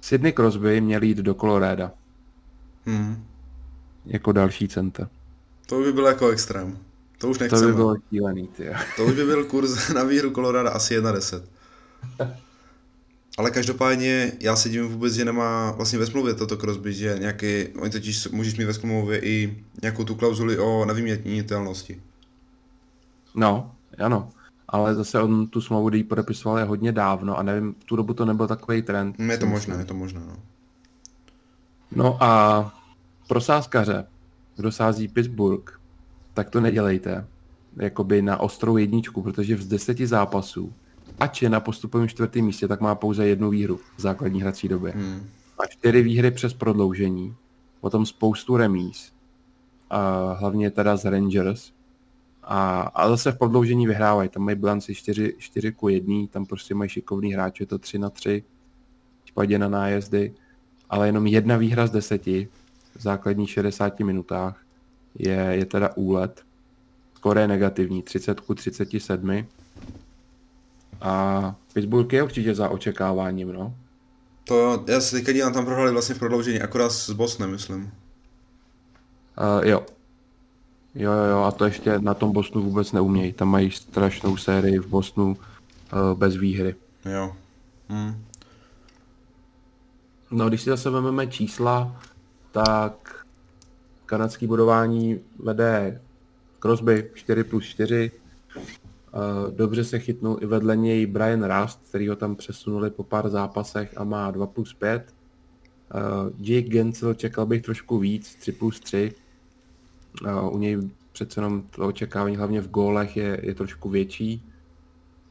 Sydney 0.00 0.32
Crosby 0.32 0.80
měl 0.80 1.02
jít 1.02 1.18
do 1.18 1.34
Colorado. 1.34 1.90
Hmm. 2.86 3.26
Jako 4.06 4.32
další 4.32 4.68
center. 4.68 5.08
To 5.66 5.80
by 5.80 5.92
bylo 5.92 6.08
jako 6.08 6.28
extrém. 6.28 6.78
To 7.18 7.28
už 7.28 7.38
nechceme. 7.38 7.62
To 7.62 7.66
by 7.66 7.74
bylo 7.74 7.96
šílený, 8.08 8.48
ty. 8.48 8.70
To 8.96 9.04
už 9.04 9.12
by 9.12 9.24
byl 9.24 9.44
kurz 9.44 9.88
na 9.94 10.04
výhru 10.04 10.30
Colorado 10.30 10.74
asi 10.74 11.00
1,10. 11.00 11.42
Ale 13.38 13.50
každopádně 13.50 14.32
já 14.40 14.56
se 14.56 14.68
divím 14.68 14.88
vůbec, 14.88 15.14
že 15.14 15.24
nemá 15.24 15.70
vlastně 15.70 15.98
ve 15.98 16.06
smlouvě 16.06 16.34
toto 16.34 16.56
Crosby, 16.56 16.92
že 16.92 17.16
nějaký, 17.18 17.68
oni 17.68 17.90
totiž 17.90 18.28
můžeš 18.28 18.56
mít 18.56 18.64
ve 18.64 18.74
smlouvě 18.74 19.18
i 19.18 19.64
nějakou 19.82 20.04
tu 20.04 20.14
klauzuli 20.14 20.58
o 20.58 20.84
nevyměnitelnosti. 20.84 22.02
No, 23.34 23.74
ano. 23.98 24.28
Ale 24.68 24.94
zase 24.94 25.20
on 25.20 25.46
tu 25.46 25.60
smlouvu, 25.60 25.88
kdy 25.88 26.04
podepisoval 26.04 26.58
je 26.58 26.64
hodně 26.64 26.92
dávno 26.92 27.38
a 27.38 27.42
nevím, 27.42 27.74
v 27.80 27.84
tu 27.84 27.96
dobu 27.96 28.14
to 28.14 28.24
nebyl 28.24 28.46
takový 28.46 28.82
trend. 28.82 29.16
Je 29.18 29.38
to 29.38 29.46
možné, 29.46 29.76
je 29.76 29.84
to 29.84 29.94
možné, 29.94 30.20
no. 30.20 30.36
No 31.96 32.22
a 32.22 32.74
pro 33.28 33.40
sázkaře, 33.40 34.06
kdo 34.56 34.72
sází 34.72 35.08
Pittsburgh, 35.08 35.80
tak 36.34 36.50
to 36.50 36.60
nedělejte. 36.60 37.26
Jakoby 37.76 38.22
na 38.22 38.40
ostrou 38.40 38.76
jedničku, 38.76 39.22
protože 39.22 39.56
z 39.56 39.66
deseti 39.66 40.06
zápasů, 40.06 40.72
ač 41.22 41.42
je 41.42 41.50
na 41.50 41.60
postupovém 41.60 42.08
čtvrtém 42.08 42.44
místě, 42.44 42.68
tak 42.68 42.80
má 42.80 42.94
pouze 42.94 43.26
jednu 43.26 43.50
výhru 43.50 43.76
v 43.96 44.00
základní 44.00 44.42
hrací 44.42 44.68
době. 44.68 44.92
Hmm. 44.92 45.28
A 45.58 45.66
čtyři 45.66 46.02
výhry 46.02 46.30
přes 46.30 46.54
prodloužení. 46.54 47.34
potom 47.80 48.06
spoustu 48.06 48.56
remíz, 48.56 49.12
a 49.90 50.32
hlavně 50.32 50.70
teda 50.70 50.96
z 50.96 51.04
Rangers, 51.04 51.72
a, 52.42 52.80
a 52.80 53.08
zase 53.08 53.32
v 53.32 53.38
prodloužení 53.38 53.86
vyhrávají, 53.86 54.28
tam 54.28 54.42
mají 54.42 54.56
bilanci 54.56 54.94
4, 54.94 55.34
4 55.38 55.72
ku 55.72 55.88
1, 55.88 56.26
tam 56.30 56.46
prostě 56.46 56.74
mají 56.74 56.90
šikovný 56.90 57.32
hráč, 57.32 57.60
je 57.60 57.66
to 57.66 57.78
3 57.78 57.98
na 57.98 58.10
3, 58.10 58.44
v 59.20 59.24
případě 59.24 59.58
na 59.58 59.68
nájezdy, 59.68 60.34
ale 60.90 61.08
jenom 61.08 61.26
jedna 61.26 61.56
výhra 61.56 61.86
z 61.86 61.90
deseti 61.90 62.48
v 62.96 63.02
základních 63.02 63.50
60 63.50 64.00
minutách 64.00 64.62
je, 65.18 65.34
je 65.34 65.64
teda 65.64 65.96
úlet. 65.96 66.42
Skoro 67.14 67.40
je 67.40 67.48
negativní, 67.48 68.02
30 68.02 68.40
ku 68.40 68.54
37. 68.54 69.46
A 71.02 71.54
Pittsburgh 71.72 72.12
je 72.12 72.22
určitě 72.22 72.54
za 72.54 72.68
očekáváním, 72.68 73.52
no. 73.52 73.74
To, 74.44 74.84
já 74.88 75.00
se 75.00 75.16
teďka 75.16 75.32
dívám, 75.32 75.52
tam 75.52 75.64
prohráli 75.64 75.92
vlastně 75.92 76.14
v 76.14 76.18
prodloužení, 76.18 76.60
akorát 76.60 76.92
s 76.92 77.10
Bosnem, 77.10 77.50
myslím. 77.50 77.82
Uh, 77.82 79.66
jo. 79.66 79.86
Jo, 80.94 81.12
jo, 81.12 81.24
jo, 81.24 81.38
a 81.38 81.50
to 81.50 81.64
ještě 81.64 81.98
na 81.98 82.14
tom 82.14 82.32
Bosnu 82.32 82.62
vůbec 82.62 82.92
neumějí. 82.92 83.32
Tam 83.32 83.48
mají 83.48 83.70
strašnou 83.70 84.36
sérii 84.36 84.78
v 84.78 84.86
Bosnu 84.86 85.26
uh, 85.26 86.18
bez 86.18 86.36
výhry. 86.36 86.74
Jo. 87.04 87.36
Hm. 87.88 88.24
No, 90.30 90.48
když 90.48 90.62
si 90.62 90.70
zase 90.70 90.90
vezmeme 90.90 91.26
čísla, 91.26 92.00
tak 92.52 93.24
kanadský 94.06 94.46
budování 94.46 95.20
vede 95.38 96.00
Crosby 96.60 97.10
4 97.14 97.44
plus 97.44 97.64
4. 97.64 98.10
Dobře 99.50 99.84
se 99.84 99.98
chytnul 99.98 100.38
i 100.40 100.46
vedle 100.46 100.76
něj 100.76 101.06
Brian 101.06 101.44
Rust, 101.44 101.88
který 101.88 102.08
ho 102.08 102.16
tam 102.16 102.36
přesunuli 102.36 102.90
po 102.90 103.04
pár 103.04 103.28
zápasech 103.28 103.98
a 103.98 104.04
má 104.04 104.30
2 104.30 104.46
plus 104.46 104.74
5. 104.74 105.14
Jake 106.38 106.68
Gensel 106.68 107.14
čekal 107.14 107.46
bych 107.46 107.62
trošku 107.62 107.98
víc, 107.98 108.34
3 108.34 108.52
plus 108.52 108.80
3. 108.80 109.12
U 110.50 110.58
něj 110.58 110.78
přece 111.12 111.40
jenom 111.40 111.62
to 111.62 111.86
očekávání 111.86 112.36
hlavně 112.36 112.60
v 112.60 112.70
gólech 112.70 113.16
je, 113.16 113.40
je 113.42 113.54
trošku 113.54 113.88
větší. 113.88 114.44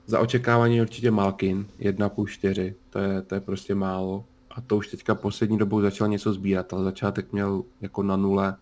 Za 0.05 0.19
očekávání 0.19 0.81
určitě 0.81 1.11
Malkin, 1.11 1.65
1 1.79 2.09
plus 2.09 2.31
4, 2.31 2.75
to 2.89 2.99
je, 2.99 3.21
to 3.21 3.35
je 3.35 3.41
prostě 3.41 3.75
málo 3.75 4.25
a 4.51 4.61
to 4.61 4.77
už 4.77 4.87
teďka 4.87 5.15
poslední 5.15 5.57
dobou 5.57 5.81
začal 5.81 6.07
něco 6.07 6.33
sbírat, 6.33 6.73
ale 6.73 6.83
začátek 6.83 7.31
měl 7.31 7.63
jako 7.81 8.03
na 8.03 8.17
nule, 8.17 8.55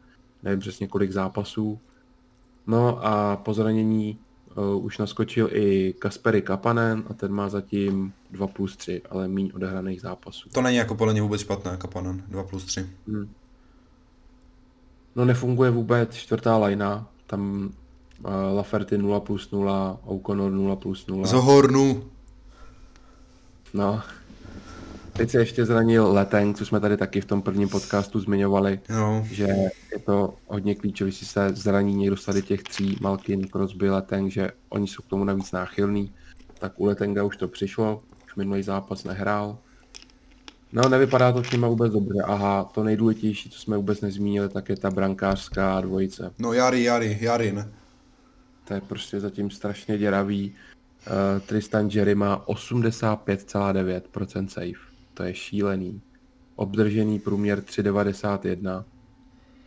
nevím 0.44 0.60
přesně 0.60 0.88
kolik 0.88 1.12
zápasů. 1.12 1.80
No 2.68 3.06
a 3.06 3.38
po 3.38 3.54
zranění 3.54 4.20
uh, 4.60 4.86
už 4.86 4.97
naskočil 4.97 5.49
i 5.51 5.93
Kaspery 5.99 6.41
Kapanen 6.41 7.03
a 7.10 7.14
ten 7.14 7.32
má 7.32 7.49
zatím 7.49 8.14
2 8.32 8.47
plus 8.47 8.78
3, 8.78 9.01
ale 9.10 9.28
míň 9.28 9.51
odehraných 9.55 10.01
zápasů. 10.01 10.49
To 10.49 10.62
není 10.62 10.78
jako 10.78 10.95
podle 10.95 11.14
mě 11.14 11.22
vůbec 11.22 11.41
špatné, 11.41 11.78
Kapanen, 11.78 12.24
2 12.28 12.43
plus 12.43 12.66
3. 12.66 12.89
Hmm. 13.07 13.30
No 15.16 15.26
nefunguje 15.26 15.72
vůbec 15.72 16.16
čtvrtá 16.16 16.57
lajna, 16.57 17.07
tam 17.28 17.70
uh, 18.26 18.32
Laferty 18.55 18.97
0 18.97 19.20
plus 19.20 19.51
0, 19.51 19.99
O'Connor 20.05 20.51
0 20.51 20.76
plus 20.76 21.07
0. 21.07 21.28
Zohornu. 21.28 22.03
No, 23.74 24.01
Teď 25.20 25.30
se 25.30 25.40
ještě 25.40 25.66
zranil 25.66 26.14
Leteng, 26.14 26.58
co 26.58 26.66
jsme 26.66 26.80
tady 26.80 26.98
taky 26.98 27.22
v 27.22 27.26
tom 27.26 27.42
prvním 27.42 27.70
podcastu 27.70 28.20
zmiňovali, 28.20 28.80
no. 28.90 29.28
že 29.32 29.48
je 29.94 30.00
to 30.06 30.34
hodně 30.48 30.76
klíčové, 30.76 31.12
si 31.12 31.26
se 31.26 31.50
zraní 31.50 31.96
někdo 31.96 32.18
z 32.18 32.26
tady 32.26 32.42
těch 32.42 32.64
tří, 32.64 32.98
Malkin, 33.02 33.48
Crosby, 33.48 33.90
Leteng, 33.90 34.32
že 34.32 34.52
oni 34.70 34.88
jsou 34.88 35.04
k 35.04 35.08
tomu 35.08 35.24
navíc 35.24 35.52
náchylní. 35.52 36.14
Tak 36.60 36.80
u 36.80 36.86
Letenga 36.86 37.24
už 37.24 37.38
to 37.38 37.48
přišlo, 37.48 38.04
už 38.26 38.36
minulý 38.36 38.64
zápas 38.64 39.04
nehrál. 39.04 39.58
No, 40.74 40.90
nevypadá 40.90 41.32
to 41.32 41.44
s 41.44 41.52
nima 41.52 41.68
vůbec 41.68 41.94
dobře. 41.94 42.22
Aha, 42.24 42.64
to 42.64 42.84
nejdůležitější, 42.84 43.50
co 43.50 43.60
jsme 43.60 43.78
vůbec 43.78 44.02
nezmínili, 44.02 44.50
tak 44.50 44.70
je 44.70 44.78
ta 44.78 44.92
brankářská 44.92 45.82
dvojice. 45.82 46.32
No, 46.40 46.54
Jari, 46.54 46.84
Jari, 46.84 47.18
Jarin. 47.22 47.72
To 48.68 48.74
je 48.74 48.82
prostě 48.82 49.20
zatím 49.20 49.50
strašně 49.50 49.98
děravý. 49.98 50.56
Uh, 51.08 51.14
Tristan 51.48 51.90
Jerry 51.92 52.16
má 52.16 52.44
85,9% 52.48 54.48
save 54.48 54.89
to 55.20 55.24
je 55.24 55.34
šílený. 55.34 56.02
Obdržený 56.56 57.20
průměr 57.20 57.60
3,91 57.60 58.84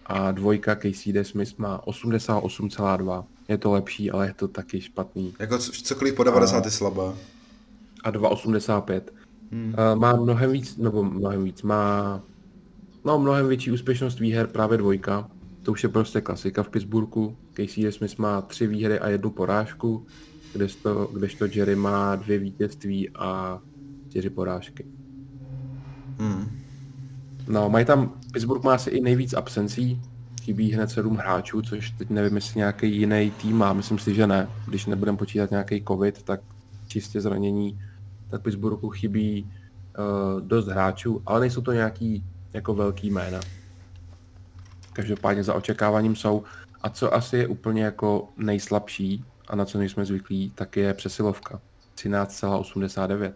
a 0.07 0.33
dvojka 0.33 0.75
Casey 0.75 1.25
Smith 1.25 1.59
má 1.59 1.83
88,2. 1.87 3.25
Je 3.49 3.59
to 3.59 3.71
lepší, 3.73 4.11
ale 4.11 4.27
je 4.27 4.35
to 4.35 4.49
taky 4.49 4.81
špatný. 4.81 5.35
Jako 5.39 5.59
cokoliv 5.59 6.15
po 6.15 6.25
90 6.25 6.65
je 6.65 6.71
slabé. 6.71 7.03
A 8.05 8.11
2,85. 8.11 9.01
Hmm. 9.51 9.75
Uh, 9.95 10.01
má 10.01 10.17
mnohem 10.17 10.53
víc, 10.53 10.77
nebo 10.77 11.05
mnohem 11.05 11.45
víc, 11.45 11.63
má 11.63 12.21
no, 13.05 13.19
mnohem 13.19 13.49
větší 13.49 13.71
úspěšnost 13.71 14.21
výher 14.21 14.47
právě 14.47 14.79
dvojka. 14.79 15.31
To 15.63 15.73
už 15.73 15.83
je 15.83 15.89
prostě 15.89 16.21
klasika 16.21 16.63
v 16.63 16.69
Pittsburghu. 16.69 17.37
Casey 17.57 17.93
Smith 17.93 18.19
má 18.19 18.41
tři 18.41 18.67
výhry 18.67 18.99
a 18.99 19.09
jednu 19.09 19.31
porážku, 19.31 20.07
kdežto, 20.53 21.11
kdežto 21.13 21.47
Jerry 21.53 21.77
má 21.77 22.17
dvě 22.17 22.39
vítězství 22.39 23.11
a 23.11 23.61
čtyři 24.09 24.31
porážky. 24.31 25.02
Hmm. 26.23 26.59
No, 27.49 27.71
mají 27.71 27.85
tam, 27.85 28.13
Pittsburgh 28.33 28.65
má 28.65 28.75
asi 28.75 28.91
i 28.91 29.01
nejvíc 29.01 29.35
absencí, 29.35 30.03
chybí 30.43 30.73
hned 30.73 30.91
sedm 30.91 31.17
hráčů, 31.17 31.63
což 31.63 31.91
teď 31.91 32.11
nevím, 32.11 32.35
jestli 32.35 32.59
nějaký 32.59 32.97
jiný 32.97 33.31
tým 33.31 33.57
má, 33.57 33.73
myslím 33.73 33.99
si, 33.99 34.15
že 34.15 34.27
ne. 34.27 34.49
Když 34.67 34.87
nebudeme 34.87 35.19
počítat 35.19 35.51
nějaký 35.51 35.85
covid, 35.89 36.23
tak 36.23 36.41
čistě 36.89 37.21
zranění, 37.21 37.81
tak 38.31 38.43
Pittsburghu 38.43 38.91
chybí 38.91 39.45
uh, 39.45 40.41
dost 40.41 40.67
hráčů, 40.67 41.23
ale 41.27 41.41
nejsou 41.41 41.61
to 41.61 41.73
nějaký 41.73 42.25
jako 42.53 42.75
velký 42.75 43.11
jména. 43.11 43.41
Každopádně 44.93 45.45
za 45.45 45.55
očekáváním 45.55 46.17
jsou. 46.17 46.43
A 46.83 46.91
co 46.91 47.15
asi 47.15 47.37
je 47.37 47.47
úplně 47.47 47.85
jako 47.85 48.29
nejslabší, 48.37 49.25
a 49.49 49.57
na 49.57 49.65
co 49.65 49.79
nejsme 49.79 50.05
zvyklí, 50.05 50.53
tak 50.55 50.77
je 50.77 50.95
přesilovka. 50.95 51.61
13,89 51.97 53.33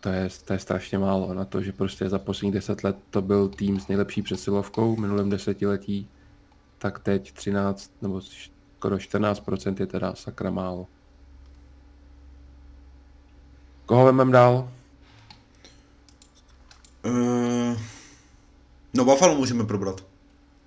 to 0.00 0.08
je, 0.08 0.28
to 0.44 0.52
je 0.52 0.58
strašně 0.58 0.98
málo 0.98 1.34
na 1.34 1.44
to, 1.44 1.62
že 1.62 1.72
prostě 1.72 2.08
za 2.08 2.18
posledních 2.18 2.54
deset 2.54 2.84
let 2.84 2.96
to 3.10 3.22
byl 3.22 3.48
tým 3.48 3.80
s 3.80 3.88
nejlepší 3.88 4.22
přesilovkou 4.22 4.96
v 4.96 4.98
minulém 4.98 5.30
desetiletí, 5.30 6.08
tak 6.78 6.98
teď 6.98 7.32
13 7.32 7.92
nebo 8.02 8.20
skoro 8.20 8.96
14% 8.96 9.74
je 9.80 9.86
teda 9.86 10.14
sakra 10.14 10.50
málo. 10.50 10.86
Koho 13.86 14.04
vemem 14.04 14.32
dál? 14.32 14.72
Uh, 17.04 17.78
no 18.94 19.04
Buffalo 19.04 19.34
můžeme 19.34 19.64
probrat. 19.64 20.04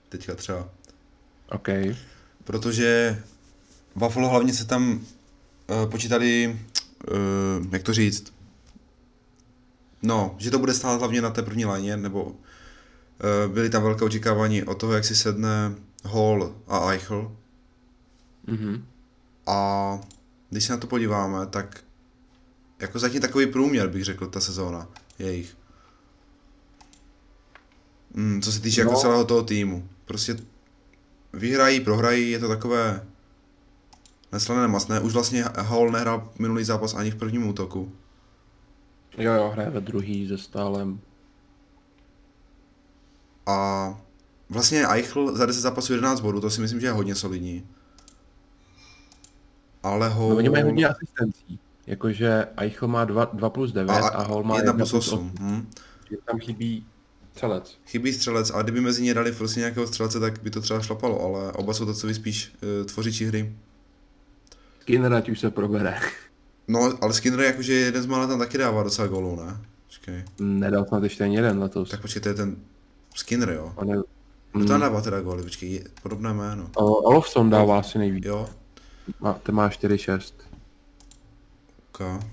Teďka 0.09 0.35
třeba. 0.35 0.69
OK. 1.49 1.67
Protože 2.43 3.21
Buffalo 3.95 4.29
hlavně 4.29 4.53
se 4.53 4.65
tam 4.65 4.93
uh, 4.93 5.89
počítali, 5.89 6.59
uh, 7.11 7.73
jak 7.73 7.83
to 7.83 7.93
říct, 7.93 8.33
No, 10.03 10.35
že 10.37 10.51
to 10.51 10.59
bude 10.59 10.73
stát 10.73 10.99
hlavně 10.99 11.21
na 11.21 11.29
té 11.29 11.41
první 11.41 11.65
léně, 11.65 11.97
nebo 11.97 12.23
uh, 12.23 12.35
byly 13.53 13.69
tam 13.69 13.83
velké 13.83 14.05
očekávání 14.05 14.63
o 14.63 14.75
toho, 14.75 14.93
jak 14.93 15.05
si 15.05 15.15
sedne 15.15 15.75
Hall 16.03 16.55
a 16.67 16.91
Eichel. 16.91 17.31
Mm-hmm. 18.47 18.83
A 19.47 19.99
když 20.49 20.63
se 20.63 20.73
na 20.73 20.77
to 20.77 20.87
podíváme, 20.87 21.45
tak 21.47 21.83
jako 22.79 22.99
zatím 22.99 23.21
takový 23.21 23.47
průměr, 23.47 23.87
bych 23.89 24.03
řekl, 24.03 24.27
ta 24.27 24.39
sezóna 24.39 24.87
jejich. 25.19 25.57
Mm, 28.13 28.41
co 28.41 28.51
se 28.51 28.59
týče 28.59 28.81
jako 28.81 28.91
no. 28.91 28.97
jako 28.97 29.01
celého 29.01 29.25
toho 29.25 29.43
týmu. 29.43 29.89
Prostě 30.05 30.37
vyhrají, 31.33 31.79
prohrají, 31.79 32.31
je 32.31 32.39
to 32.39 32.47
takové 32.47 33.07
neslané 34.31 34.67
masné. 34.67 34.99
Už 34.99 35.13
vlastně 35.13 35.43
Hall 35.43 35.91
nehrál 35.91 36.31
minulý 36.39 36.63
zápas 36.63 36.93
ani 36.93 37.11
v 37.11 37.15
prvním 37.15 37.47
útoku. 37.47 37.91
Jo, 39.17 39.33
jo, 39.33 39.49
hraje 39.49 39.69
ve 39.69 39.81
druhý 39.81 40.27
ze 40.27 40.37
stálem. 40.37 40.99
A 43.45 44.01
vlastně 44.49 44.87
Eichel 44.87 45.35
za 45.35 45.45
10 45.45 45.61
zápasů 45.61 45.93
11 45.93 46.19
bodů, 46.21 46.41
to 46.41 46.49
si 46.49 46.61
myslím, 46.61 46.79
že 46.79 46.87
je 46.87 46.91
hodně 46.91 47.15
solidní. 47.15 47.67
Ale 49.83 50.09
ho... 50.09 50.29
No, 50.29 50.35
oni 50.35 50.49
mají 50.49 50.63
hodně 50.63 50.87
asistencí. 50.87 51.59
Jakože 51.87 52.47
Eichel 52.57 52.87
má 52.87 53.05
2, 53.05 53.25
2 53.25 53.49
plus 53.49 53.71
9 53.71 53.89
a, 53.89 54.07
a 54.07 54.23
Hol 54.23 54.43
má 54.43 54.57
1 54.57 54.73
plus 54.73 54.93
8. 54.93 55.19
8. 55.19 55.31
Hmm. 55.39 55.69
Tam 56.25 56.39
chybí 56.39 56.85
střelec. 57.31 57.77
Chybí 57.85 58.13
střelec 58.13 58.51
a 58.51 58.61
kdyby 58.61 58.81
mezi 58.81 59.03
ně 59.03 59.13
dali 59.13 59.31
prostě 59.31 59.59
nějakého 59.59 59.87
střelce, 59.87 60.19
tak 60.19 60.43
by 60.43 60.49
to 60.49 60.61
třeba 60.61 60.81
šlapalo, 60.81 61.21
ale 61.21 61.51
oba 61.51 61.73
jsou 61.73 61.85
to, 61.85 61.93
co 61.93 62.13
spíš 62.13 62.55
uh, 62.79 62.85
tvořiči 62.85 63.25
hry. 63.25 63.55
Skinner 64.79 65.13
ať 65.13 65.29
už 65.29 65.39
se 65.39 65.51
probere. 65.51 65.99
No, 66.67 66.93
ale 67.01 67.13
Skinner 67.13 67.39
jakože 67.39 67.73
jeden 67.73 68.03
z 68.03 68.05
mála 68.05 68.27
tam 68.27 68.39
taky 68.39 68.57
dává 68.57 68.83
docela 68.83 69.07
golů, 69.07 69.35
ne? 69.35 69.57
Počkej. 69.87 70.23
Nedal 70.39 70.85
snad 70.85 71.03
ještě 71.03 71.23
ani 71.23 71.35
jeden 71.35 71.59
letos. 71.59 71.89
Tak 71.89 72.01
počkej, 72.01 72.21
to 72.21 72.29
je 72.29 72.35
ten 72.35 72.55
Skinner, 73.15 73.49
jo? 73.49 73.73
On 73.75 73.89
je... 73.89 73.97
Kdo 74.53 74.65
tam 74.65 74.81
dává 74.81 75.01
teda 75.01 75.21
góly, 75.21 75.43
počkej, 75.43 75.83
podobné 76.03 76.33
jméno. 76.33 76.69
O, 76.75 76.85
Olofsson 76.85 77.49
dává 77.49 77.79
asi 77.79 77.97
nejvíc. 77.97 78.25
Jo. 78.25 78.49
A 79.21 79.33
ten 79.33 79.55
má 79.55 79.69
4-6. 79.69 80.33
Ok. 81.91 82.23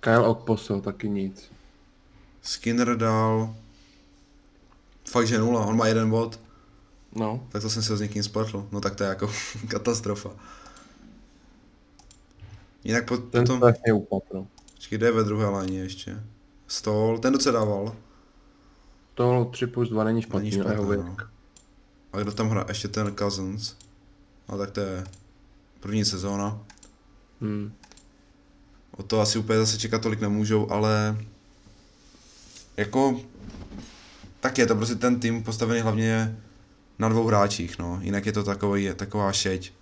Kyle 0.00 0.26
Okposil 0.26 0.80
taky 0.80 1.08
nic. 1.08 1.52
Skinner 2.42 2.96
dal... 2.96 3.54
Fakt, 5.10 5.26
že 5.26 5.38
nula, 5.38 5.66
on 5.66 5.76
má 5.76 5.86
jeden 5.86 6.10
bod. 6.10 6.40
No. 7.16 7.46
Tak 7.52 7.62
to 7.62 7.70
jsem 7.70 7.82
se 7.82 7.96
s 7.96 8.00
někým 8.00 8.22
spletl. 8.22 8.68
No 8.72 8.80
tak 8.80 8.94
to 8.94 9.04
je 9.04 9.08
jako 9.08 9.30
katastrofa. 9.68 10.30
Jinak 12.84 13.08
po, 13.08 13.16
Ten 13.16 13.42
potom... 13.44 13.56
strašně 13.56 13.92
upad, 13.92 14.22
no. 14.34 14.46
Počkej, 14.74 14.98
kde 14.98 15.06
je 15.06 15.12
ve 15.12 15.24
druhé 15.24 15.46
léně 15.46 15.78
ještě? 15.80 16.22
Stol, 16.66 17.18
ten 17.18 17.32
docela 17.32 17.58
dával. 17.60 17.96
To 19.14 19.48
3 19.52 19.66
plus 19.66 19.88
2 19.88 20.04
není 20.04 20.22
špatný, 20.22 20.50
Není 20.50 20.62
špatné, 20.62 20.86
věk. 20.96 21.00
no. 21.06 21.16
A 22.12 22.18
kdo 22.20 22.32
tam 22.32 22.48
hraje? 22.48 22.64
Ještě 22.68 22.88
ten 22.88 23.14
Cousins. 23.16 23.74
No 24.48 24.58
tak 24.58 24.70
to 24.70 24.80
je 24.80 25.04
první 25.80 26.04
sezóna. 26.04 26.58
Hmm. 27.40 27.72
O 28.96 29.02
to 29.02 29.20
asi 29.20 29.38
úplně 29.38 29.58
zase 29.58 29.78
čekat 29.78 30.02
tolik 30.02 30.20
nemůžou, 30.20 30.70
ale 30.70 31.16
jako 32.76 33.20
tak 34.40 34.58
je 34.58 34.66
to 34.66 34.74
prostě 34.74 34.94
ten 34.94 35.20
tým 35.20 35.42
postavený 35.42 35.80
hlavně 35.80 36.38
na 36.98 37.08
dvou 37.08 37.26
hráčích, 37.26 37.78
no. 37.78 37.98
Jinak 38.02 38.26
je 38.26 38.32
to 38.32 38.44
takový, 38.44 38.90
taková 38.96 39.32
šeť. 39.32 39.72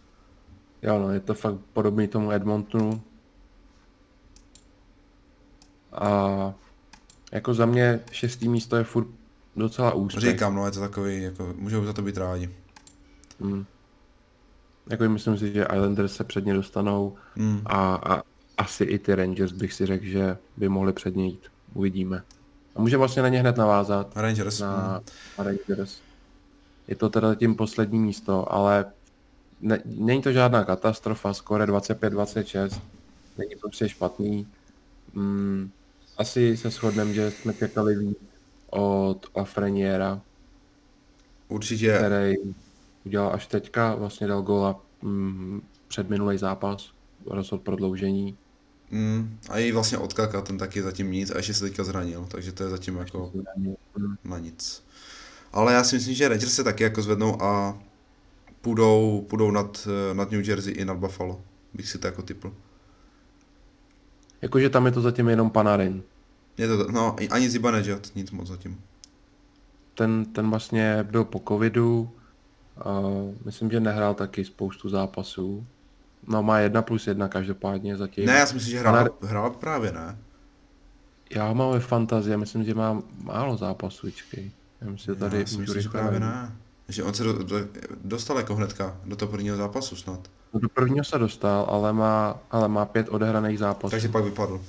Jo, 0.83 0.99
no, 0.99 1.11
je 1.11 1.21
to 1.21 1.35
fakt 1.35 1.57
podobný 1.73 2.09
tomu 2.09 2.33
Edmontonu. 2.33 3.03
A 5.93 6.55
jako 7.33 7.55
za 7.55 7.67
mě 7.67 8.01
šestý 8.11 8.49
místo 8.49 8.77
je 8.77 8.85
furt 8.85 9.07
docela 9.57 9.93
úspěch. 9.95 10.25
Říkám, 10.33 10.55
no, 10.55 10.67
je 10.67 10.73
to 10.73 10.81
takový, 10.81 11.23
jako, 11.23 11.55
můžou 11.59 11.85
za 11.85 11.93
to 11.93 12.03
být 12.03 12.17
rádi. 12.17 12.51
Hmm. 13.41 13.65
Jako 14.91 15.09
myslím 15.09 15.39
si, 15.39 15.53
že 15.53 15.67
Islanders 15.75 16.17
se 16.17 16.25
předně 16.25 16.55
dostanou 16.55 17.17
Mm. 17.37 17.63
a, 17.67 17.95
a 17.95 18.23
asi 18.59 18.85
i 18.85 18.99
ty 18.99 19.15
Rangers 19.15 19.53
bych 19.53 19.73
si 19.73 19.87
řekl, 19.87 20.05
že 20.05 20.39
by 20.57 20.69
mohli 20.69 20.93
předně 20.93 21.27
jít. 21.27 21.47
Uvidíme. 21.75 22.23
A 22.77 22.81
může 22.81 22.97
vlastně 22.97 23.23
na 23.23 23.29
ně 23.29 23.41
hned 23.41 23.57
navázat. 23.57 24.17
Rangers. 24.17 24.61
na, 24.61 25.01
na 25.39 25.45
Rangers. 25.45 26.01
Je 26.89 26.97
to 26.97 27.09
teda 27.11 27.35
tím 27.35 27.55
poslední 27.55 27.99
místo, 27.99 28.53
ale 28.53 28.85
ne, 29.61 29.83
není 29.85 30.23
to 30.23 30.33
žádná 30.33 30.65
katastrofa, 30.65 31.35
skore 31.35 31.67
25-26, 31.67 32.81
není 33.39 33.51
to 33.51 33.61
prostě 33.61 33.89
špatný. 33.89 34.47
Mm, 35.15 35.71
asi 36.19 36.57
se 36.57 36.71
shodneme, 36.71 37.15
že 37.15 37.31
jsme 37.31 37.55
čekali 37.55 37.97
víc 37.97 38.19
od 38.71 39.27
Lafreniera, 39.37 40.21
Určitě. 41.49 41.97
který 41.99 42.35
udělal 43.05 43.35
až 43.35 43.47
teďka, 43.47 43.95
vlastně 43.95 44.27
dal 44.27 44.43
góla 44.43 44.81
mm, 45.03 45.63
před 45.89 46.11
minulý 46.11 46.39
zápas, 46.39 46.91
rozhod 47.27 47.63
prodloužení. 47.63 48.37
Mm. 48.91 49.39
A 49.49 49.59
i 49.59 49.73
vlastně 49.73 49.99
od 49.99 50.13
Kaka, 50.13 50.41
ten 50.41 50.59
taky 50.59 50.83
zatím 50.83 51.13
nic 51.13 51.31
a 51.31 51.37
ještě 51.37 51.55
se 51.55 51.65
teďka 51.65 51.85
zranil, 51.85 52.27
takže 52.31 52.53
to 52.53 52.63
je 52.63 52.69
zatím 52.69 52.97
jako 52.97 53.33
na 54.25 54.39
nic. 54.39 54.85
Ale 55.53 55.73
já 55.73 55.85
si 55.85 55.97
myslím, 55.97 56.15
že 56.15 56.29
Rangers 56.29 56.55
se 56.55 56.65
taky 56.65 56.83
jako 56.83 57.03
zvednou 57.03 57.43
a 57.43 57.79
půjdou, 58.61 59.27
půjdou 59.31 59.51
nad, 59.51 59.89
eh, 60.11 60.15
nad 60.15 60.31
New 60.31 60.49
Jersey 60.49 60.75
i 60.77 60.85
nad 60.85 60.97
Buffalo. 60.97 61.41
Bych 61.75 61.89
si 61.89 61.99
to 61.99 62.07
jako 62.07 62.23
typl. 62.23 62.53
Jakože 64.43 64.71
tam 64.71 64.87
je 64.87 64.93
to 64.93 65.01
zatím 65.01 65.29
jenom 65.29 65.51
Panarin. 65.51 66.03
Je 66.59 66.69
to, 66.69 66.93
no, 66.93 67.17
ani 67.31 67.51
Zibanejad, 67.51 68.07
nic 68.15 68.31
moc 68.31 68.49
zatím. 68.49 68.81
ten, 69.95 70.25
ten 70.25 70.51
vlastně 70.51 71.07
byl 71.11 71.25
po 71.25 71.43
covidu, 71.49 72.11
uh, 72.87 73.35
myslím, 73.45 73.71
že 73.71 73.81
nehrál 73.81 74.15
taky 74.15 74.45
spoustu 74.45 74.89
zápasů. 74.89 75.67
No 76.27 76.43
má 76.43 76.59
jedna 76.59 76.83
plus 76.83 77.07
jedna 77.07 77.29
každopádně 77.29 77.97
zatím. 77.97 78.27
Ne, 78.27 78.33
já 78.33 78.47
si 78.47 78.55
myslím, 78.55 78.71
že 78.71 78.81
hrál, 78.81 78.97
Ale- 78.97 79.11
hrál 79.23 79.51
právě, 79.51 79.93
ne? 79.93 80.19
Já 81.31 81.53
mám 81.53 81.73
ve 81.73 81.81
fantazii, 81.81 82.37
myslím, 82.37 82.65
že 82.65 82.75
mám 82.75 83.03
málo 83.23 83.57
zápasů, 83.57 84.11
čekej. 84.11 84.51
Já 84.81 84.91
myslím, 84.91 85.15
že 85.15 85.21
tady 85.21 85.39
já 85.41 85.47
si 85.47 85.59
myslím, 85.59 85.83
že 85.83 85.89
právě 85.89 86.21
ne. 86.21 86.53
Že 86.89 87.03
on 87.03 87.15
se 87.15 87.25
do, 87.25 87.33
do, 87.33 87.57
dostal 88.05 88.37
jako 88.37 88.55
hnedka 88.55 89.01
do 89.05 89.17
toho 89.17 89.31
prvního 89.31 89.57
zápasu 89.57 89.97
snad. 89.97 90.31
No, 90.55 90.61
Do 90.61 90.69
prvního 90.69 91.05
se 91.05 91.19
dostal, 91.19 91.67
ale 91.69 91.93
má, 91.93 92.39
ale 92.51 92.69
má 92.69 92.85
pět 92.85 93.09
odehraných 93.09 93.59
zápasů. 93.59 93.91
Takže 93.91 94.09
pak 94.09 94.25
vypadl. 94.25 94.61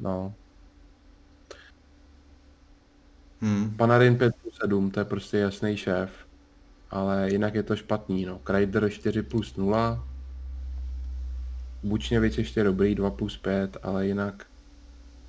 No. 0.00 0.34
Hmm. 3.40 3.74
Panarin 3.76 4.18
5 4.18 4.34
plus 4.42 4.58
7, 4.60 4.90
to 4.90 5.00
je 5.00 5.04
prostě 5.04 5.38
jasný 5.38 5.76
šéf. 5.76 6.10
Ale 6.90 7.28
jinak 7.32 7.54
je 7.54 7.62
to 7.62 7.76
špatný, 7.76 8.24
no. 8.24 8.38
Kreider 8.38 8.90
4 8.90 9.22
plus 9.22 9.56
0. 9.56 10.04
Bučněvic 11.82 12.38
ještě 12.38 12.64
dobrý, 12.64 12.94
2 12.94 13.10
plus 13.10 13.36
5, 13.36 13.76
ale 13.82 14.06
jinak 14.06 14.46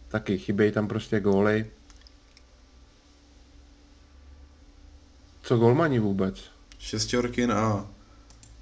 taky 0.08 0.38
chybějí 0.38 0.72
tam 0.72 0.88
prostě 0.88 1.20
góly. 1.20 1.66
Co 5.50 5.58
golmani 5.58 6.00
vůbec? 6.00 6.44
Šestěrkin 6.80 7.52
a 7.52 7.88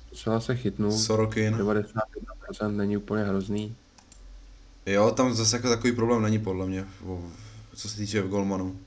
Docela 0.10 0.40
se 0.40 0.56
chytnul, 0.56 0.92
Sorokin. 0.92 1.56
91% 1.56 2.76
není 2.76 2.98
úplně 2.98 3.24
hrozný. 3.24 3.76
Jo, 4.86 5.12
tam 5.12 5.34
zase 5.34 5.56
jako 5.56 5.70
takový 5.70 5.92
problém 5.92 6.22
není 6.22 6.40
podle 6.40 6.66
mě, 6.66 6.86
co 7.76 7.90
se 7.90 7.98
týče 7.98 8.22
golmanů. 8.22 8.80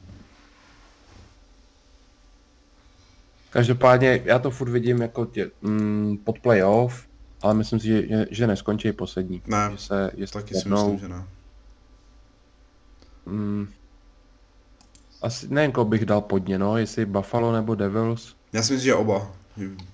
Každopádně 3.51 4.23
já 4.25 4.39
to 4.39 4.51
furt 4.51 4.71
vidím 4.71 5.03
jako 5.03 5.27
tě, 5.27 5.51
mm, 5.63 6.19
pod 6.25 6.39
playoff, 6.39 7.07
ale 7.43 7.55
myslím 7.55 7.81
si, 7.81 7.87
že, 7.87 8.09
že, 8.09 8.27
že 8.31 8.47
neskončí 8.47 8.93
poslední. 8.93 9.43
Ne, 9.47 9.69
že 9.73 9.79
se, 9.79 10.11
že 10.17 10.27
Taky 10.27 10.55
si 10.55 10.69
myslím, 10.69 10.99
že 10.99 11.09
ne. 11.09 11.25
Mm, 13.27 13.69
asi 15.23 15.49
nevím, 15.49 15.73
koho 15.73 15.85
bych 15.85 16.05
dal 16.05 16.21
pod 16.21 16.49
ně, 16.49 16.59
no, 16.59 16.77
jestli 16.79 17.07
Buffalo 17.07 17.53
nebo 17.53 17.75
Devils. 17.75 18.37
Já 18.53 18.63
si 18.63 18.73
myslím, 18.73 18.85
že 18.87 18.95
oba. 18.95 19.33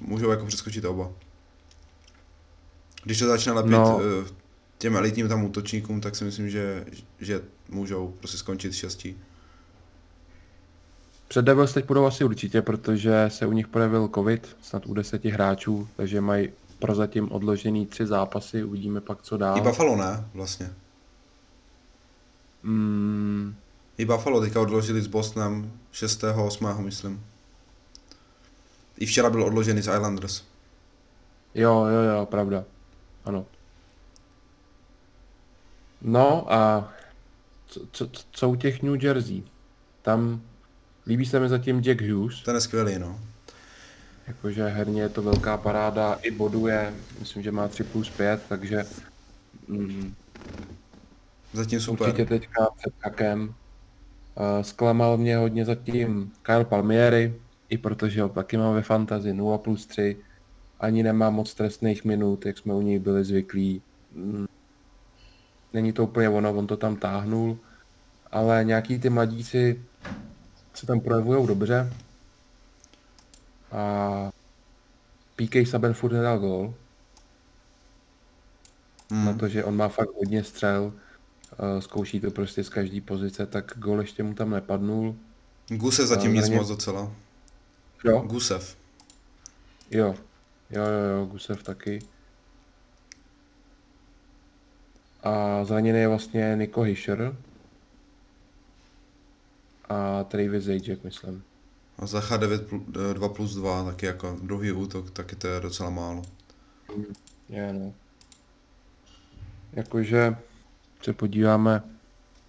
Můžou 0.01 0.31
jako 0.31 0.47
přeskočit 0.47 0.85
oba. 0.85 1.11
Když 3.05 3.19
to 3.19 3.27
začne 3.27 3.53
lepit 3.53 3.71
No. 3.71 3.79
no. 3.79 4.01
těm 4.79 4.97
elitním 4.97 5.29
tam 5.29 5.45
útočníkům, 5.45 6.01
tak 6.01 6.17
si 6.17 6.25
myslím, 6.25 6.51
že, 6.51 6.85
že 7.21 7.41
můžou 7.69 8.15
prostě 8.19 8.39
skončit 8.39 8.73
štěstí. 8.73 9.17
Před 11.29 11.45
Devils 11.45 11.73
teď 11.73 11.87
budou 11.87 12.05
asi 12.07 12.25
určitě, 12.25 12.63
protože 12.63 13.25
se 13.29 13.47
u 13.47 13.53
nich 13.53 13.69
projevil 13.69 14.09
covid, 14.15 14.57
snad 14.63 14.87
u 14.87 14.95
deseti 14.95 15.31
hráčů, 15.31 15.89
takže 15.97 16.21
mají 16.21 16.49
prozatím 16.79 17.33
odložený 17.33 17.87
tři 17.87 18.07
zápasy, 18.07 18.65
uvidíme 18.65 19.01
pak 19.01 19.23
co 19.23 19.37
I 19.37 19.39
dál. 19.39 19.61
Buffalo 19.61 19.97
ne, 19.97 20.25
vlastně. 20.35 20.71
Mm, 22.63 23.55
I 23.99 24.05
Buffalo 24.05 24.41
teďka 24.41 24.61
odložili 24.61 25.03
s 25.03 25.07
Bostonem 25.07 25.73
6. 25.93 26.25
8. 26.37 26.85
myslím. 26.85 27.25
I 28.99 29.07
včera 29.07 29.31
byl 29.31 29.45
odložený 29.45 29.83
z 29.83 29.89
Islanders. 29.95 30.43
jo, 31.55 31.85
jo, 31.87 32.03
jo, 32.03 32.27
pravda. 32.27 32.65
Ano. 33.25 33.47
No 36.03 36.53
a 36.53 36.93
co, 37.67 37.81
co, 37.93 38.09
co 38.31 38.49
u 38.49 38.57
těch 38.57 38.83
New 38.83 39.05
Jersey? 39.05 39.43
Tam 40.03 40.43
líbí 41.07 41.27
se 41.27 41.41
mi 41.41 41.49
zatím 41.49 41.81
Jack 41.83 42.01
Hughes, 42.03 42.43
Ten 42.43 42.55
je 42.55 42.61
skvělý, 42.61 42.99
no. 42.99 43.21
jakože 44.27 44.67
herně 44.67 45.03
je 45.03 45.09
to 45.09 45.23
velká 45.23 45.57
paráda, 45.57 46.19
i 46.23 46.31
boduje, 46.31 46.95
myslím, 47.19 47.43
že 47.43 47.53
má 47.53 47.69
3 47.69 47.85
plus 47.85 48.11
5, 48.11 48.43
takže 48.49 48.85
mm, 49.69 50.15
Zatím 51.53 51.81
super. 51.81 52.09
určitě 52.09 52.25
teďka 52.27 52.67
před 52.79 52.93
kakem. 52.99 53.55
Zklamal 54.63 55.17
mě 55.17 55.37
hodně 55.37 55.65
zatím 55.65 56.33
Kyle 56.43 56.65
Palmieri, 56.65 57.35
i 57.69 57.79
protože 57.79 58.23
ho 58.23 58.29
taky 58.29 58.57
mám 58.57 58.75
ve 58.75 58.83
fantazi 58.83 59.33
0 59.35 59.59
plus 59.59 59.87
3, 59.87 60.17
ani 60.81 61.03
nemá 61.03 61.31
moc 61.31 61.55
trestných 61.55 62.05
minut, 62.05 62.47
jak 62.47 62.59
jsme 62.59 62.75
u 62.75 62.81
něj 62.83 62.99
byli 62.99 63.25
zvyklí. 63.25 63.83
Mm, 64.13 64.47
Není 65.73 65.93
to 65.93 66.05
úplně 66.05 66.29
ono, 66.29 66.55
on 66.55 66.67
to 66.67 66.77
tam 66.77 66.97
táhnul, 66.97 67.59
ale 68.33 68.65
nějaký 68.65 68.99
ty 68.99 69.11
mladíci 69.11 69.83
se 70.75 70.87
tam 70.87 71.01
projevují 71.01 71.47
dobře. 71.47 71.93
A 73.73 74.31
PK 75.37 75.67
Saben 75.67 75.95
furt 75.95 76.13
nedal 76.13 76.39
gól, 76.39 76.75
Mm. 79.11 79.25
na 79.25 79.35
to, 79.35 79.49
že 79.49 79.65
on 79.65 79.77
má 79.77 79.89
fakt 79.89 80.09
hodně 80.17 80.45
střel, 80.45 80.93
zkouší 81.79 82.21
to 82.21 82.31
prostě 82.31 82.65
z 82.65 82.69
každé 82.69 83.01
pozice, 83.01 83.47
tak 83.47 83.73
gól 83.77 84.01
ještě 84.01 84.23
mu 84.23 84.35
tam 84.35 84.51
nepadnul. 84.51 85.17
Gusev 85.69 86.09
zatím 86.09 86.31
A 86.31 86.35
nic 86.35 86.49
moc 86.49 86.69
docela. 86.69 87.13
Jo, 88.05 88.21
Gusev. 88.21 88.77
jo, 89.91 90.15
jo, 90.71 90.83
jo, 90.83 91.19
jo, 91.19 91.27
Gusev 91.27 91.63
taky. 91.63 91.99
A 95.23 95.65
zraněný 95.65 95.99
je 95.99 96.09
vlastně 96.09 96.57
Nico 96.59 96.81
Hischer 96.83 97.37
a 99.89 100.25
Travis 100.25 100.65
Zajac, 100.65 101.03
myslím. 101.05 101.43
A 101.99 102.07
Zacha 102.07 102.37
9 102.37 102.69
plus, 102.69 102.83
2 103.13 103.29
plus 103.29 103.55
2, 103.55 103.85
taky 103.85 104.07
jako 104.07 104.39
druhý 104.43 104.73
útok, 104.73 105.11
taky 105.11 105.37
to 105.37 105.49
je 105.49 105.61
docela 105.61 105.91
málo. 105.91 106.23
Je, 107.49 107.73
no. 107.73 107.95
Jakože 109.73 110.37
se 111.07 111.13
podíváme 111.13 111.83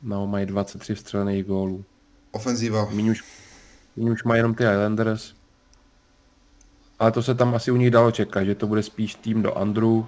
No, 0.02 0.28
mají 0.28 0.46
23 0.46 0.96
vstřelených 0.96 1.46
gólů. 1.46 1.86
Ofenziva. 2.32 2.90
Míň 2.90 3.10
už, 3.10 3.24
míň 3.96 4.10
už 4.10 4.24
mají 4.24 4.40
jenom 4.40 4.56
ty 4.56 4.64
Islanders. 4.64 5.34
Ale 7.00 7.12
to 7.12 7.24
se 7.24 7.36
tam 7.36 7.56
asi 7.56 7.72
u 7.72 7.76
nich 7.76 7.92
dalo 7.92 8.12
čekat, 8.12 8.44
že 8.44 8.56
to 8.56 8.68
bude 8.68 8.84
spíš 8.84 9.16
tým 9.16 9.42
do 9.42 9.58
Andrew. 9.58 10.04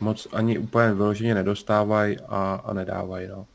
Moc 0.00 0.28
ani 0.32 0.58
úplně 0.58 0.92
vyloženě 0.92 1.34
nedostávají 1.34 2.16
a, 2.28 2.62
a 2.64 2.72
nedávají. 2.72 3.28
No. 3.28 3.46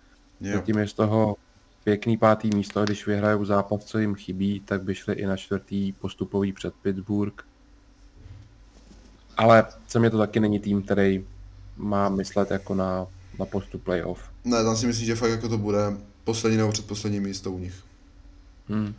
Jo. 0.42 0.54
Zatím 0.54 0.78
je 0.78 0.88
z 0.88 0.94
toho 0.94 1.36
pěkný 1.84 2.18
pátý 2.18 2.50
místo, 2.56 2.84
když 2.84 3.08
vyhrajou 3.08 3.46
zápas, 3.46 3.86
co 3.86 4.00
jim 4.00 4.16
chybí, 4.16 4.60
tak 4.60 4.84
by 4.84 4.96
šli 4.96 5.14
i 5.14 5.26
na 5.26 5.38
čtvrtý 5.38 5.92
postupový 5.92 6.54
před 6.54 6.74
Pittsburgh. 6.82 7.46
Ale 9.38 9.66
co 9.88 10.00
mě 10.00 10.10
to 10.10 10.18
taky 10.18 10.40
není 10.40 10.60
tým, 10.60 10.82
který 10.82 11.26
má 11.78 12.10
myslet 12.10 12.52
jako 12.52 12.76
na, 12.76 13.08
na 13.40 13.46
postup 13.46 13.84
playoff. 13.84 14.30
Ne, 14.46 14.64
tam 14.64 14.78
si 14.78 14.88
myslím, 14.88 15.06
že 15.06 15.16
fakt 15.16 15.32
jako 15.32 15.50
to 15.50 15.58
bude 15.58 15.80
poslední 16.24 16.58
nebo 16.58 16.72
předposlední 16.72 17.20
místo 17.20 17.52
u 17.52 17.60
nich. 17.60 17.84
Hmm. 18.70 18.94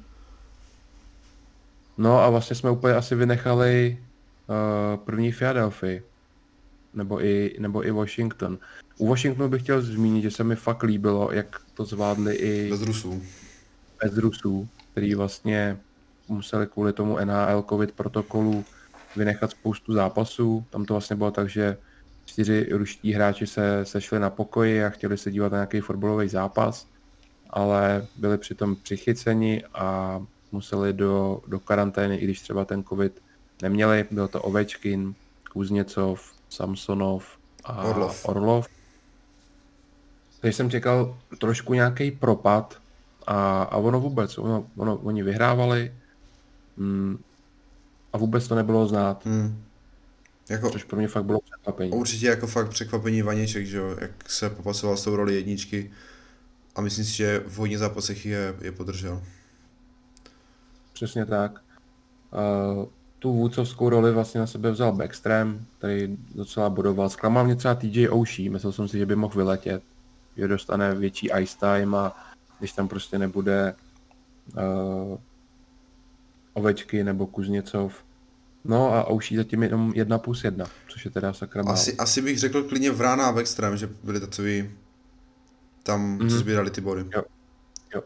No 1.99 2.21
a 2.21 2.31
vlastně 2.31 2.57
jsme 2.57 2.71
úplně 2.71 2.95
asi 2.95 3.15
vynechali 3.15 3.99
uh, 4.49 5.05
první 5.05 5.33
Philadelphia. 5.33 6.01
Nebo 6.95 7.25
i, 7.25 7.57
nebo 7.59 7.87
i 7.87 7.91
Washington. 7.91 8.59
U 8.99 9.09
Washingtonu 9.09 9.49
bych 9.49 9.63
chtěl 9.63 9.83
zmínit, 9.83 10.23
že 10.23 10.31
se 10.31 10.45
mi 10.45 10.57
fakt 10.57 10.83
líbilo, 10.83 11.33
jak 11.33 11.61
to 11.75 11.85
zvládli 11.85 12.35
i 12.35 12.71
Bez 12.71 12.83
Rusů. 12.83 13.23
bez 14.05 14.17
Rusů, 14.17 14.69
který 14.93 15.15
vlastně 15.15 15.79
museli 16.29 16.67
kvůli 16.67 16.93
tomu 16.93 17.19
NHL 17.25 17.65
COVID 17.69 17.93
protokolu 17.93 18.65
vynechat 19.17 19.51
spoustu 19.51 19.93
zápasů. 19.93 20.65
Tam 20.71 20.85
to 20.85 20.95
vlastně 20.95 21.17
bylo 21.17 21.31
tak, 21.31 21.49
že 21.49 21.77
čtyři 22.25 22.69
ruští 22.73 23.13
hráči 23.13 23.47
se 23.47 23.85
sešli 23.85 24.19
na 24.19 24.31
pokoji 24.31 24.85
a 24.85 24.91
chtěli 24.91 25.19
se 25.19 25.31
dívat 25.31 25.53
na 25.53 25.59
nějaký 25.59 25.81
fotbalový 25.81 26.29
zápas, 26.29 26.87
ale 27.51 28.07
byli 28.17 28.39
přitom 28.39 28.77
přichyceni 28.77 29.65
a 29.75 30.21
museli 30.53 30.93
do, 30.93 31.43
do 31.47 31.61
karantény, 31.61 32.17
i 32.17 32.25
když 32.25 32.41
třeba 32.41 32.65
ten 32.65 32.85
covid 32.85 33.23
neměli. 33.63 34.05
Byl 34.11 34.29
to 34.29 34.43
Ovečkin, 34.43 35.15
Kuzněcov, 35.53 36.33
Samsonov 36.49 37.39
a 37.65 37.83
Orlov. 37.83 38.29
Orlov. 38.29 38.69
Takže 40.41 40.57
jsem 40.57 40.71
čekal 40.71 41.19
trošku 41.41 41.75
nějaký 41.75 42.11
propad 42.11 42.79
a, 43.27 43.63
a 43.63 43.77
ono 43.77 44.01
vůbec, 44.01 44.39
ono, 44.39 44.67
ono, 44.77 44.97
oni 44.97 45.23
vyhrávali 45.23 45.95
mm, 46.77 47.19
a 48.13 48.19
vůbec 48.19 48.49
to 48.49 48.55
nebylo 48.55 48.87
znát, 48.87 49.25
Hmm. 49.25 49.65
Jako, 50.49 50.71
což 50.71 50.85
pro 50.85 50.97
mě 50.99 51.09
fakt 51.09 51.25
bylo 51.25 51.41
překvapení. 51.41 51.93
určitě 51.93 52.27
jako 52.27 52.47
fakt 52.47 52.69
překvapení 52.69 53.23
Vaněček, 53.23 53.67
že 53.67 53.77
jo, 53.77 53.97
jak 54.01 54.31
se 54.31 54.51
popasoval 54.51 54.97
s 54.97 55.05
tou 55.05 55.17
roli 55.17 55.35
jedničky. 55.35 55.91
A 56.75 56.81
myslím 56.81 57.05
si, 57.05 57.13
že 57.13 57.43
v 57.47 57.57
hodně 57.57 57.79
zápasech 57.79 58.27
je, 58.27 58.55
je 58.61 58.73
podržel. 58.73 59.23
Přesně 60.93 61.27
tak. 61.27 61.61
Uh, 62.79 62.85
tu 63.19 63.33
vůdcovskou 63.33 63.89
roli 63.89 64.13
vlastně 64.13 64.41
na 64.41 64.47
sebe 64.47 64.71
vzal 64.71 64.93
Backstream, 64.93 65.67
který 65.79 66.17
docela 66.35 66.71
bodoval. 66.71 67.09
Zklamal 67.09 67.45
mě 67.45 67.57
třeba 67.57 67.75
TJ 67.75 68.09
Oshie, 68.09 68.51
myslel 68.51 68.73
jsem 68.73 68.89
si, 68.89 68.99
že 68.99 69.07
by 69.07 69.17
mohl 69.17 69.35
vyletět, 69.35 69.83
že 70.37 70.49
dostane 70.49 70.95
větší 70.95 71.31
ice 71.41 71.59
time 71.59 71.95
a 71.95 72.17
když 72.59 72.73
tam 72.73 72.89
prostě 72.89 73.19
nebude 73.19 73.75
uh, 74.57 75.19
Ovečky 76.53 77.05
nebo 77.05 77.27
Kuzněcov. 77.27 78.05
No 78.65 78.95
a 78.95 79.05
Oshie 79.05 79.39
zatím 79.39 79.63
jenom 79.63 79.93
jedna 79.95 80.19
plus 80.19 80.45
jedna, 80.45 80.67
což 80.89 81.05
je 81.05 81.11
teda 81.11 81.33
sakra 81.33 81.63
málo. 81.63 81.75
Asi, 81.75 81.97
asi 81.97 82.23
bych 82.23 82.39
řekl 82.39 82.63
klidně 82.63 82.91
Vrána 82.91 83.27
a 83.27 83.33
Backstream, 83.33 83.77
že 83.77 83.89
byli 84.03 84.21
takový 84.21 84.71
tam, 85.83 86.19
co 86.19 86.25
Mhm. 86.25 86.39
sbírali 86.39 86.71
ty 86.71 86.81
body. 86.81 87.05
Jo. 87.17 87.23
Jo. 87.95 88.03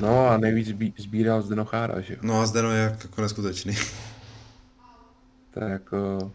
No 0.00 0.28
a 0.28 0.36
nejvíc 0.38 0.68
zbí- 0.68 0.94
sbíral 0.98 1.42
Zdenochára, 1.42 2.00
že 2.00 2.14
jo. 2.14 2.18
No 2.22 2.40
a 2.40 2.46
Zdeno 2.46 2.70
je 2.70 2.96
jako 3.02 3.22
neskutečný. 3.22 3.74
Je 5.56 5.68
jako... 5.68 6.32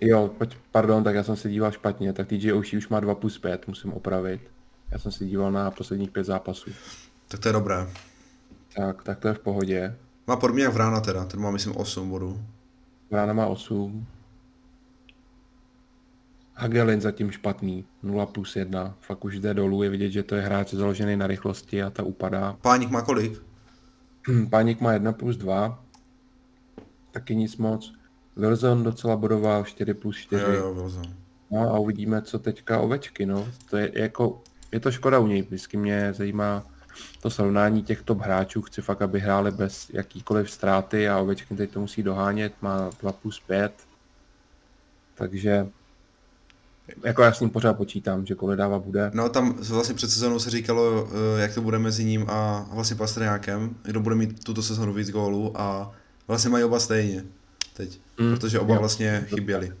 Jo, 0.00 0.28
pojď, 0.38 0.56
pardon, 0.72 1.04
tak 1.04 1.14
já 1.14 1.22
jsem 1.24 1.36
se 1.36 1.48
díval 1.50 1.72
špatně, 1.72 2.12
tak 2.12 2.28
TJ 2.28 2.52
Oshie 2.52 2.78
už 2.78 2.88
má 2.88 3.00
2 3.00 3.14
plus 3.14 3.38
5, 3.38 3.68
musím 3.68 3.92
opravit. 3.92 4.40
Já 4.90 4.98
jsem 4.98 5.12
se 5.12 5.24
díval 5.24 5.52
na 5.52 5.70
posledních 5.70 6.10
pět 6.10 6.24
zápasů. 6.24 6.70
tak 7.28 7.40
to 7.40 7.48
je 7.48 7.52
dobré. 7.52 7.86
Tak, 8.78 9.02
tak 9.02 9.18
to 9.18 9.28
je 9.28 9.34
v 9.34 9.38
pohodě. 9.38 9.96
Má 10.26 10.36
podobně 10.36 10.62
jak 10.64 10.72
Vrána 10.72 11.00
teda, 11.00 11.24
ten 11.24 11.40
má 11.40 11.50
myslím 11.50 11.76
8 11.76 12.10
bodů. 12.10 12.40
Vrána 13.10 13.32
má 13.32 13.46
8. 13.46 14.06
Hagelin 16.54 17.00
zatím 17.00 17.30
špatný, 17.30 17.84
0 18.02 18.26
plus 18.26 18.56
1. 18.56 18.94
Fakt 19.00 19.24
už 19.24 19.38
jde 19.38 19.54
dolů, 19.54 19.82
je 19.82 19.90
vidět, 19.90 20.10
že 20.10 20.22
to 20.22 20.34
je 20.34 20.42
hráč 20.42 20.74
založený 20.74 21.16
na 21.16 21.26
rychlosti 21.26 21.82
a 21.82 21.90
ta 21.90 22.02
upadá. 22.02 22.56
Páník 22.62 22.90
má 22.90 23.02
kolik? 23.02 23.42
Páník 24.50 24.80
má 24.80 24.92
1 24.92 25.12
plus 25.12 25.36
2. 25.36 25.84
Taky 27.10 27.36
nic 27.36 27.56
moc. 27.56 27.94
Wilson 28.36 28.82
docela 28.82 29.16
bodoval 29.16 29.64
4 29.64 29.94
plus 29.94 30.16
4. 30.16 30.42
Jo, 30.42 30.52
jo, 30.52 30.74
Wilson. 30.74 31.04
No 31.50 31.74
a 31.74 31.78
uvidíme, 31.78 32.22
co 32.22 32.38
teďka 32.38 32.80
ovečky, 32.80 33.26
no. 33.26 33.48
To 33.70 33.76
je 33.76 33.92
jako, 33.94 34.42
je 34.72 34.80
to 34.80 34.92
škoda 34.92 35.18
u 35.18 35.26
něj, 35.26 35.42
vždycky 35.42 35.76
mě 35.76 36.12
zajímá 36.12 36.66
to 37.20 37.30
srovnání 37.30 37.82
těch 37.82 38.02
top 38.02 38.20
hráčů, 38.20 38.62
chci 38.62 38.82
fakt, 38.82 39.02
aby 39.02 39.20
hráli 39.20 39.50
bez 39.50 39.90
jakýkoliv 39.92 40.50
ztráty 40.50 41.08
a 41.08 41.18
ovečky 41.18 41.54
teď 41.54 41.70
to 41.70 41.80
musí 41.80 42.02
dohánět, 42.02 42.52
má 42.60 42.90
2 43.00 43.12
plus 43.12 43.40
5. 43.40 43.72
Takže 45.14 45.66
jako 47.04 47.22
já 47.22 47.32
s 47.32 47.40
ním 47.40 47.50
pořád 47.50 47.72
počítám, 47.74 48.26
že 48.26 48.34
Koledává 48.34 48.78
bude. 48.78 49.10
No 49.14 49.28
tam 49.28 49.52
vlastně 49.52 49.94
před 49.94 50.10
sezónou 50.10 50.38
se 50.38 50.50
říkalo, 50.50 51.08
eh, 51.36 51.40
jak 51.40 51.54
to 51.54 51.62
bude 51.62 51.78
mezi 51.78 52.04
ním 52.04 52.26
a 52.30 52.66
vlastně 52.72 52.96
Pastrňákem, 52.96 53.74
kdo 53.82 54.00
bude 54.00 54.14
mít 54.14 54.44
tuto 54.44 54.62
sezónu 54.62 54.92
víc 54.92 55.10
gólů 55.10 55.60
a 55.60 55.92
vlastně 56.28 56.50
mají 56.50 56.64
oba 56.64 56.80
stejně 56.80 57.24
teď, 57.76 58.00
Mm, 58.20 58.34
protože 58.34 58.60
oba 58.60 58.74
jo. 58.74 58.80
vlastně 58.80 59.24
chyběli. 59.28 59.72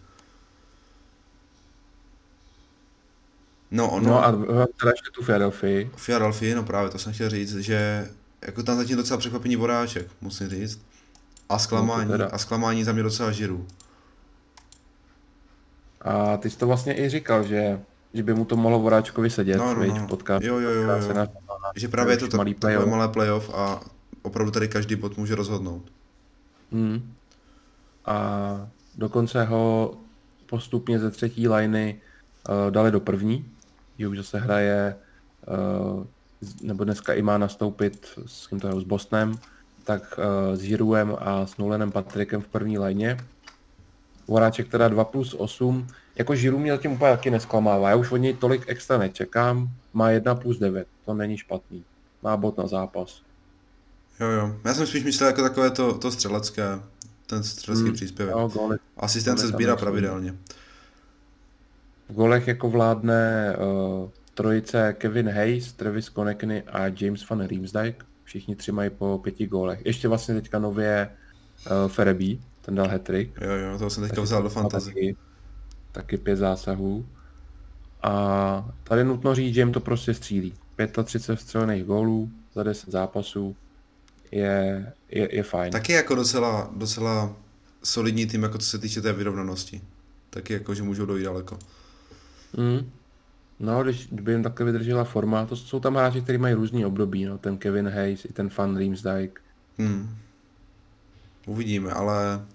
No, 3.70 3.90
ono, 3.90 4.08
No 4.08 4.24
a 4.24 4.32
teda 4.80 4.90
ještě 4.90 5.10
tu 5.14 5.22
Philadelphia. 5.24 5.88
Philadelphia, 6.04 6.56
no 6.56 6.62
právě 6.62 6.90
to 6.90 6.98
jsem 6.98 7.12
chtěl 7.12 7.30
říct, 7.30 7.56
že 7.56 8.08
jako 8.46 8.62
tam 8.62 8.76
zatím 8.76 8.96
docela 8.96 9.18
překvapení 9.18 9.56
vodáček, 9.56 10.06
musím 10.20 10.48
říct. 10.48 10.80
A 11.48 11.58
zklamání, 11.58 12.04
No 12.04 12.12
to 12.12 12.18
teda. 12.18 12.30
a 12.32 12.38
zklamání 12.38 12.84
za 12.84 12.92
mě 12.92 13.02
docela 13.02 13.32
žiru. 13.32 13.66
A 16.02 16.36
ty 16.36 16.50
jsi 16.50 16.58
to 16.58 16.66
vlastně 16.66 16.98
i 16.98 17.08
říkal, 17.08 17.42
že, 17.44 17.80
že 18.14 18.22
by 18.22 18.34
mu 18.34 18.44
to 18.44 18.56
mohlo 18.56 18.78
Voráčkovi 18.80 19.30
sedět, 19.30 19.56
No, 19.56 19.74
no, 19.74 19.84
no. 19.86 19.94
v 19.94 20.06
podcastu. 20.06 20.46
Jo, 20.46 20.58
jo, 20.58 20.70
jo, 20.70 20.82
jo. 20.82 21.12
na- 21.14 21.26
Že 21.76 21.88
právě 21.88 22.12
je 22.14 22.18
to 22.18 22.28
tak, 22.28 22.38
malý 22.38 22.54
takové 22.54 22.86
malé 22.86 23.08
playoff 23.08 23.50
a 23.54 23.80
opravdu 24.22 24.50
tady 24.52 24.68
každý 24.68 24.96
bod 24.96 25.16
může 25.16 25.34
rozhodnout. 25.34 25.92
Hmm. 26.72 27.14
A 28.04 28.68
dokonce 28.94 29.44
ho 29.44 29.94
postupně 30.46 30.98
ze 30.98 31.10
třetí 31.10 31.48
liney 31.48 32.00
uh, 32.48 32.70
dali 32.70 32.90
do 32.90 33.00
první, 33.00 33.50
že 33.98 34.08
už 34.08 34.16
zase 34.16 34.38
hraje, 34.38 34.96
uh, 35.48 36.04
nebo 36.62 36.84
dneska 36.84 37.14
i 37.14 37.22
má 37.22 37.38
nastoupit 37.38 38.06
s 38.26 38.46
kým 38.46 38.60
to 38.60 38.68
je, 38.68 38.80
s 38.80 38.84
Bostonem, 38.84 39.34
tak 39.84 40.18
uh, 40.18 40.56
s 40.56 40.60
Žiruem 40.60 41.16
a 41.20 41.46
s 41.46 41.56
Nolenem 41.56 41.92
Patrikem 41.92 42.40
v 42.42 42.48
první 42.48 42.78
lajně. 42.78 43.16
Voráček 44.28 44.68
teda 44.68 44.88
2 44.88 45.04
plus 45.04 45.34
8. 45.38 45.86
Jako 46.16 46.34
Žiru 46.34 46.58
mě 46.58 46.72
zatím 46.72 46.92
úplně 46.92 47.10
taky 47.10 47.30
nesklamává. 47.30 47.90
Já 47.90 47.96
už 47.96 48.10
od 48.10 48.16
něj 48.16 48.34
tolik 48.34 48.64
extra 48.66 48.98
nečekám. 48.98 49.68
Má 49.92 50.10
1 50.10 50.34
plus 50.34 50.58
9. 50.58 50.88
To 51.04 51.14
není 51.14 51.36
špatný. 51.36 51.84
Má 52.22 52.36
bod 52.36 52.58
na 52.58 52.66
zápas. 52.66 53.22
Jo, 54.20 54.26
jo. 54.28 54.56
Já 54.64 54.74
jsem 54.74 54.86
spíš 54.86 55.04
myslel 55.04 55.26
jako 55.26 55.42
takové 55.42 55.70
to, 55.70 55.98
to 55.98 56.10
střelecké, 56.10 56.80
ten 57.26 57.42
střelecký 57.42 57.86
Hmm, 57.86 57.94
příspěvek. 57.94 58.34
Jo, 58.34 58.48
góly. 58.48 58.78
Asistence 58.96 59.46
sbírá 59.46 59.76
pravidelně. 59.76 60.34
V 62.08 62.14
golech 62.14 62.48
jako 62.48 62.70
vládne 62.70 63.56
uh, 63.56 64.10
trojice 64.34 64.94
Kevin 64.98 65.28
Hayes, 65.28 65.72
Travis 65.72 66.08
Konechny 66.08 66.62
a 66.62 66.86
James 67.00 67.28
van 67.28 67.46
Riemsdyk. 67.46 68.04
Všichni 68.24 68.56
tři 68.56 68.72
mají 68.72 68.90
po 68.90 69.20
pěti 69.22 69.46
gólech. 69.46 69.80
Ještě 69.84 70.08
vlastně 70.08 70.34
teďka 70.34 70.58
nově 70.58 71.10
uh, 71.66 71.90
Fereby, 71.90 72.38
ten 72.62 72.74
dal 72.74 72.88
hat-trick. 72.88 73.40
Jo, 73.40 73.50
jo, 73.50 73.78
toho 73.78 73.90
jsem 73.90 74.02
teďka 74.02 74.22
vzal 74.22 74.42
do 74.42 74.48
fantasy. 74.48 74.90
Taky, 74.90 75.16
taky 75.92 76.16
pět 76.16 76.36
zásahů. 76.36 77.06
A 78.02 78.70
tady 78.84 79.04
nutno 79.04 79.34
říct, 79.34 79.54
že 79.54 79.60
jim 79.60 79.72
to 79.72 79.80
prostě 79.80 80.14
střílí. 80.14 80.54
35 81.04 81.40
střelených 81.40 81.84
gólů 81.84 82.30
za 82.54 82.62
10 82.62 82.90
zápasů 82.90 83.56
je, 84.30 84.92
je, 85.08 85.36
je 85.36 85.42
fajn. 85.42 85.72
Taky 85.72 85.92
jako 85.92 86.14
docela, 86.14 86.70
docela 86.76 87.36
solidní 87.84 88.26
tým, 88.26 88.42
jako 88.42 88.58
co 88.58 88.66
se 88.66 88.78
týče 88.78 89.00
té 89.00 89.12
vyrovnanosti. 89.12 89.80
Taky 90.30 90.52
jako, 90.52 90.74
že 90.74 90.82
můžou 90.82 91.06
dojít 91.06 91.24
daleko. 91.24 91.58
Mm. 92.56 92.90
No, 93.60 93.82
když 93.82 94.08
kdyby 94.10 94.32
jim 94.32 94.42
takhle 94.42 94.66
vydržela 94.66 95.04
forma, 95.04 95.46
to 95.46 95.56
jsou 95.56 95.80
tam 95.80 95.94
hráči, 95.94 96.20
kteří 96.20 96.38
mají 96.38 96.54
různý 96.54 96.84
období, 96.84 97.24
no. 97.24 97.38
ten 97.38 97.58
Kevin 97.58 97.88
Hayes 97.88 98.24
i 98.24 98.32
ten 98.32 98.50
Van 98.58 98.76
Riemsdyk. 98.76 99.40
Hmm. 99.78 100.16
Uvidíme, 101.46 101.92
ale 101.92 102.46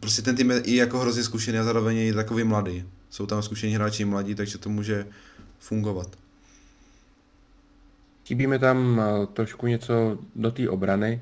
prostě 0.00 0.22
ten 0.22 0.36
tým 0.36 0.50
je 0.50 0.60
i 0.60 0.76
jako 0.76 0.98
hrozně 0.98 1.22
zkušený 1.22 1.58
a 1.58 1.64
zároveň 1.64 1.96
je 1.96 2.06
i 2.06 2.12
takový 2.12 2.44
mladý. 2.44 2.84
jsou 3.10 3.26
tam 3.26 3.42
zkušení 3.42 3.74
hráči 3.74 4.04
mladí, 4.04 4.34
takže 4.34 4.58
to 4.58 4.70
může 4.70 5.06
fungovat. 5.58 6.16
Chybí 8.26 8.46
mi 8.46 8.58
tam 8.58 9.00
eh, 9.00 9.26
trošku 9.26 9.66
něco 9.66 10.18
do 10.36 10.50
té 10.50 10.68
obrany. 10.68 11.20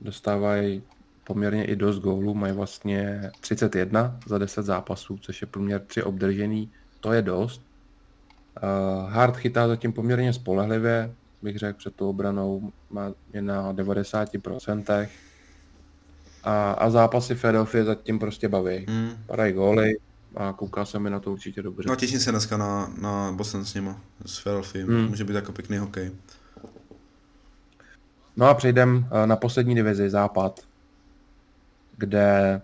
Dostávají 0.00 0.82
poměrně 1.24 1.64
i 1.64 1.76
dost 1.76 1.98
gólů, 1.98 2.34
mají 2.34 2.52
vlastně 2.52 3.30
31 3.40 4.20
za 4.26 4.38
10 4.38 4.62
zápasů, 4.62 5.18
což 5.22 5.40
je 5.40 5.46
průměr 5.46 5.80
3 5.80 6.02
obdržený, 6.02 6.70
to 7.00 7.12
je 7.12 7.22
dost. 7.22 7.62
Uh, 8.62 9.10
Hard 9.10 9.36
chytá 9.36 9.68
zatím 9.68 9.92
poměrně 9.92 10.32
spolehlivě, 10.32 11.14
bych 11.42 11.58
řekl, 11.58 11.78
před 11.78 11.94
tou 11.94 12.10
obranou 12.10 12.72
má 12.90 13.12
je 13.32 13.42
na 13.42 13.72
90%. 13.72 15.08
A, 16.44 16.72
a 16.72 16.90
zápasy 16.90 17.34
Philadelphia 17.34 17.84
zatím 17.84 18.18
prostě 18.18 18.48
baví. 18.48 18.86
Mm. 18.88 19.10
Padají 19.26 19.52
góly 19.52 19.96
a 20.36 20.52
kouká 20.52 20.84
se 20.84 20.98
mi 20.98 21.10
na 21.10 21.20
to 21.20 21.32
určitě 21.32 21.62
dobře. 21.62 21.88
No 21.88 21.96
těším 21.96 22.20
se 22.20 22.30
dneska 22.30 22.56
na, 22.56 22.92
na 23.00 23.32
Boston 23.32 23.64
s 23.64 23.74
nima, 23.74 24.00
s 24.26 24.42
Philadelphia. 24.42 24.86
Mm. 24.86 25.08
Může 25.08 25.24
být 25.24 25.34
jako 25.34 25.52
pěkný 25.52 25.78
hokej. 25.78 26.12
No 28.36 28.46
a 28.46 28.54
přejdem 28.54 29.08
eh, 29.10 29.26
na 29.26 29.36
poslední 29.36 29.74
divizi, 29.74 30.10
Západ, 30.10 30.60
kde 31.96 32.60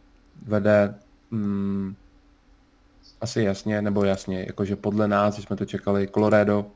vede 0.46 0.94
mm, 1.30 1.94
asi 3.24 3.42
jasně, 3.42 3.82
nebo 3.82 4.04
jasně, 4.04 4.44
jakože 4.46 4.76
podle 4.76 5.08
nás, 5.08 5.38
jsme 5.38 5.56
to 5.56 5.64
čekali, 5.64 6.08
Colorado 6.08 6.66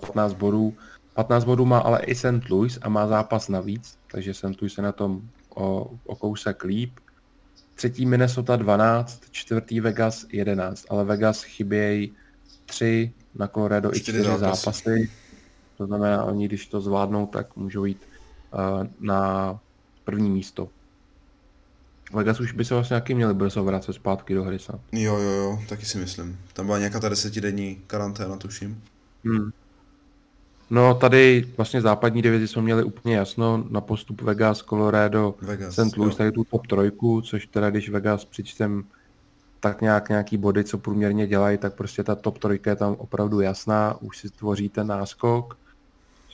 15 0.00 0.32
eh, 0.32 0.36
bodů. 0.38 0.74
15 1.14 1.44
bodů 1.44 1.64
má 1.64 1.78
ale 1.78 2.00
i 2.04 2.14
St. 2.14 2.50
Louis 2.50 2.78
a 2.82 2.88
má 2.88 3.06
zápas 3.06 3.48
navíc, 3.48 3.98
takže 4.10 4.34
St. 4.34 4.60
Louis 4.60 4.74
se 4.74 4.82
na 4.82 4.92
tom 4.92 5.22
o, 5.54 5.90
o 6.04 6.16
kousek 6.16 6.64
líp. 6.64 6.92
Třetí 7.74 8.06
Minnesota 8.06 8.56
12, 8.56 9.22
čtvrtý 9.30 9.80
Vegas 9.80 10.26
11, 10.32 10.86
ale 10.90 11.04
Vegas 11.04 11.42
chybějí 11.42 12.12
tři 12.66 13.12
na 13.34 13.48
Colorado 13.48 13.96
i 13.96 14.00
čtyři 14.00 14.22
zápasy. 14.22 14.40
zápasy. 14.40 15.10
To 15.78 15.86
znamená, 15.86 16.24
oni 16.24 16.48
když 16.48 16.66
to 16.66 16.80
zvládnou, 16.80 17.26
tak 17.26 17.56
můžou 17.56 17.84
jít 17.84 18.02
uh, 18.54 18.86
na 19.00 19.60
první 20.04 20.30
místo. 20.30 20.68
Vegas 22.12 22.40
už 22.40 22.52
by 22.52 22.64
se 22.64 22.74
vlastně 22.74 22.94
nějaký 22.94 23.14
měli 23.14 23.34
brzo 23.34 23.64
vracet 23.64 23.92
zpátky 23.92 24.34
do 24.34 24.44
hry 24.44 24.58
snad. 24.58 24.80
Jo, 24.92 25.16
jo, 25.16 25.30
jo, 25.30 25.58
taky 25.68 25.86
si 25.86 25.98
myslím. 25.98 26.38
Tam 26.52 26.66
byla 26.66 26.78
nějaká 26.78 27.00
ta 27.00 27.08
desetidenní 27.08 27.82
karanténa, 27.86 28.36
tuším. 28.36 28.82
Hmm. 29.24 29.50
No 30.70 30.94
tady 30.94 31.52
vlastně 31.56 31.80
západní 31.80 32.22
divizi 32.22 32.48
jsme 32.48 32.62
měli 32.62 32.84
úplně 32.84 33.16
jasno 33.16 33.64
na 33.70 33.80
postup 33.80 34.20
Vegas, 34.20 34.58
Colorado, 34.58 35.34
Vegas, 35.40 35.74
St. 35.74 35.96
Louis, 35.96 36.16
tady 36.16 36.32
tu 36.32 36.44
top 36.44 36.66
trojku, 36.66 37.20
což 37.20 37.46
teda 37.46 37.70
když 37.70 37.88
Vegas 37.88 38.24
přičtem 38.24 38.84
tak 39.60 39.80
nějak 39.80 40.08
nějaký 40.08 40.36
body, 40.36 40.64
co 40.64 40.78
průměrně 40.78 41.26
dělají, 41.26 41.58
tak 41.58 41.74
prostě 41.74 42.04
ta 42.04 42.14
top 42.14 42.38
trojka 42.38 42.70
je 42.70 42.76
tam 42.76 42.94
opravdu 42.98 43.40
jasná, 43.40 43.96
už 44.00 44.18
si 44.18 44.30
tvoří 44.30 44.68
ten 44.68 44.86
náskok. 44.86 45.58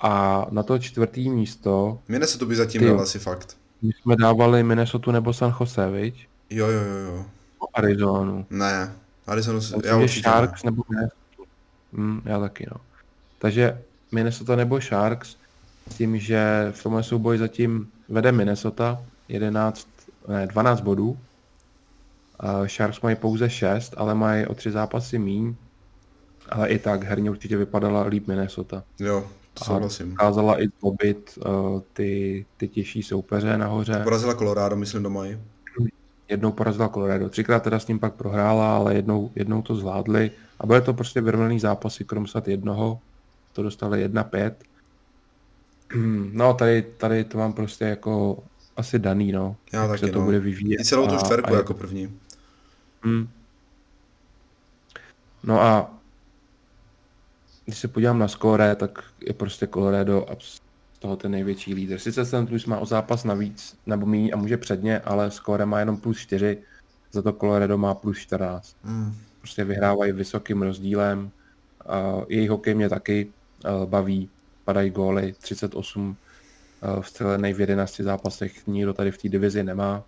A 0.02 0.46
na 0.50 0.62
to 0.62 0.78
čtvrtý 0.78 1.30
místo... 1.30 1.98
Minnesota 2.08 2.44
by 2.44 2.56
zatím 2.56 2.84
dal 2.84 3.00
asi 3.00 3.18
fakt. 3.18 3.59
My 3.83 3.93
jsme 3.93 4.16
dávali 4.16 4.62
Minnesota 4.62 5.12
nebo 5.12 5.33
San 5.33 5.55
Jose, 5.61 5.91
viď? 5.91 6.28
Jo, 6.51 6.66
jo, 6.66 6.81
jo, 6.81 6.97
jo. 6.97 7.26
Arizonu. 7.74 8.47
Ne, 8.51 8.93
Arizonu, 9.26 9.61
já 9.85 9.97
určitě 9.97 10.28
Sharks 10.28 10.62
ne. 10.62 10.70
nebo 10.70 10.83
Minnesota. 10.89 11.20
Hmm, 11.93 12.22
já 12.24 12.41
taky, 12.41 12.66
no. 12.70 12.81
Takže 13.39 13.83
Minnesota 14.12 14.57
nebo 14.57 14.81
Sharks, 14.81 15.37
s 15.91 15.95
tím, 15.95 16.18
že 16.18 16.68
v 16.70 16.83
tomhle 16.83 17.03
souboji 17.03 17.39
zatím 17.39 17.89
vede 18.09 18.33
Minnesota 18.33 19.03
11, 19.28 19.89
ne, 20.28 20.47
12 20.47 20.81
bodů. 20.81 21.18
Uh, 22.43 22.66
Sharks 22.66 23.01
mají 23.01 23.16
pouze 23.16 23.51
6, 23.51 23.95
ale 23.97 24.14
mají 24.14 24.47
o 24.47 24.55
tři 24.55 24.70
zápasy 24.70 25.18
míň. 25.18 25.55
Ale 26.49 26.68
i 26.68 26.78
tak 26.78 27.05
herně 27.05 27.31
určitě 27.31 27.57
vypadala 27.57 28.03
líp 28.03 28.28
Minnesota. 28.28 28.83
Jo, 28.99 29.26
souhlasím. 29.64 30.11
Dokázala 30.11 30.62
i 30.62 30.66
zlobit 30.80 31.38
uh, 31.46 31.80
ty, 31.92 32.46
ty 32.56 32.68
těžší 32.68 33.02
soupeře 33.02 33.58
nahoře. 33.58 34.00
Porazila 34.04 34.34
Colorado, 34.34 34.76
myslím, 34.76 35.02
doma 35.02 35.26
i. 35.26 35.38
Jednou 36.28 36.52
porazila 36.52 36.88
Colorado. 36.88 37.28
Třikrát 37.28 37.62
teda 37.62 37.78
s 37.78 37.86
ním 37.86 37.98
pak 37.98 38.14
prohrála, 38.14 38.76
ale 38.76 38.94
jednou, 38.94 39.30
jednou 39.34 39.62
to 39.62 39.74
zvládli. 39.74 40.30
A 40.61 40.66
bude 40.66 40.80
to 40.80 40.94
prostě 40.94 41.20
vyrovnaný 41.20 41.61
zápasy, 41.61 42.04
krom 42.04 42.26
snad 42.26 42.48
jednoho 42.48 43.00
to 43.52 43.62
dostali 43.62 44.08
1-5. 44.08 44.52
No 46.32 46.54
tady, 46.54 46.82
tady 46.82 47.24
to 47.24 47.38
mám 47.38 47.52
prostě 47.52 47.84
jako 47.84 48.42
asi 48.76 48.98
daný, 48.98 49.32
no. 49.32 49.56
Já 49.72 49.88
taky, 49.88 50.00
se 50.00 50.12
to 50.12 50.18
no. 50.18 50.24
bude 50.24 50.40
vyvíjet. 50.40 50.80
I 50.80 50.84
celou 50.84 51.06
tu 51.06 51.16
čtverku 51.16 51.54
jako 51.54 51.74
první. 51.74 52.18
Hmm. 53.02 53.28
No 55.42 55.61
a 55.61 55.99
když 57.70 57.78
se 57.78 57.88
podívám 57.88 58.18
na 58.18 58.28
skóre, 58.28 58.76
tak 58.76 59.04
je 59.26 59.32
prostě 59.32 59.66
Colorado 59.66 60.26
z 60.38 60.60
toho 60.98 61.16
ten 61.16 61.32
největší 61.32 61.74
lídr. 61.74 61.98
Sice 61.98 62.24
St. 62.24 62.50
Louis 62.50 62.66
má 62.66 62.78
o 62.78 62.86
zápas 62.86 63.24
navíc, 63.24 63.78
nebo 63.86 64.06
méně 64.06 64.32
a 64.32 64.36
může 64.36 64.56
předně, 64.56 65.00
ale 65.00 65.30
skóre 65.30 65.66
má 65.66 65.80
jenom 65.80 65.96
plus 65.96 66.18
4, 66.18 66.58
za 67.12 67.22
to 67.22 67.32
Colorado 67.32 67.78
má 67.78 67.94
plus 67.94 68.18
14. 68.18 68.76
Hmm. 68.84 69.14
Prostě 69.38 69.64
vyhrávají 69.64 70.12
vysokým 70.12 70.62
rozdílem. 70.62 71.30
Uh, 71.86 72.24
jejich 72.28 72.50
hokej 72.50 72.74
mě 72.74 72.88
taky 72.88 73.32
Eh, 73.64 73.86
baví, 73.86 74.30
padají 74.64 74.90
góly, 74.90 75.34
38 75.40 76.16
eh, 76.82 77.02
vstřelený 77.02 77.52
v 77.52 77.60
11 77.60 78.00
zápasech, 78.00 78.66
nikdo 78.66 78.94
tady 78.94 79.10
v 79.10 79.18
té 79.18 79.28
divizi 79.28 79.64
nemá. 79.64 80.04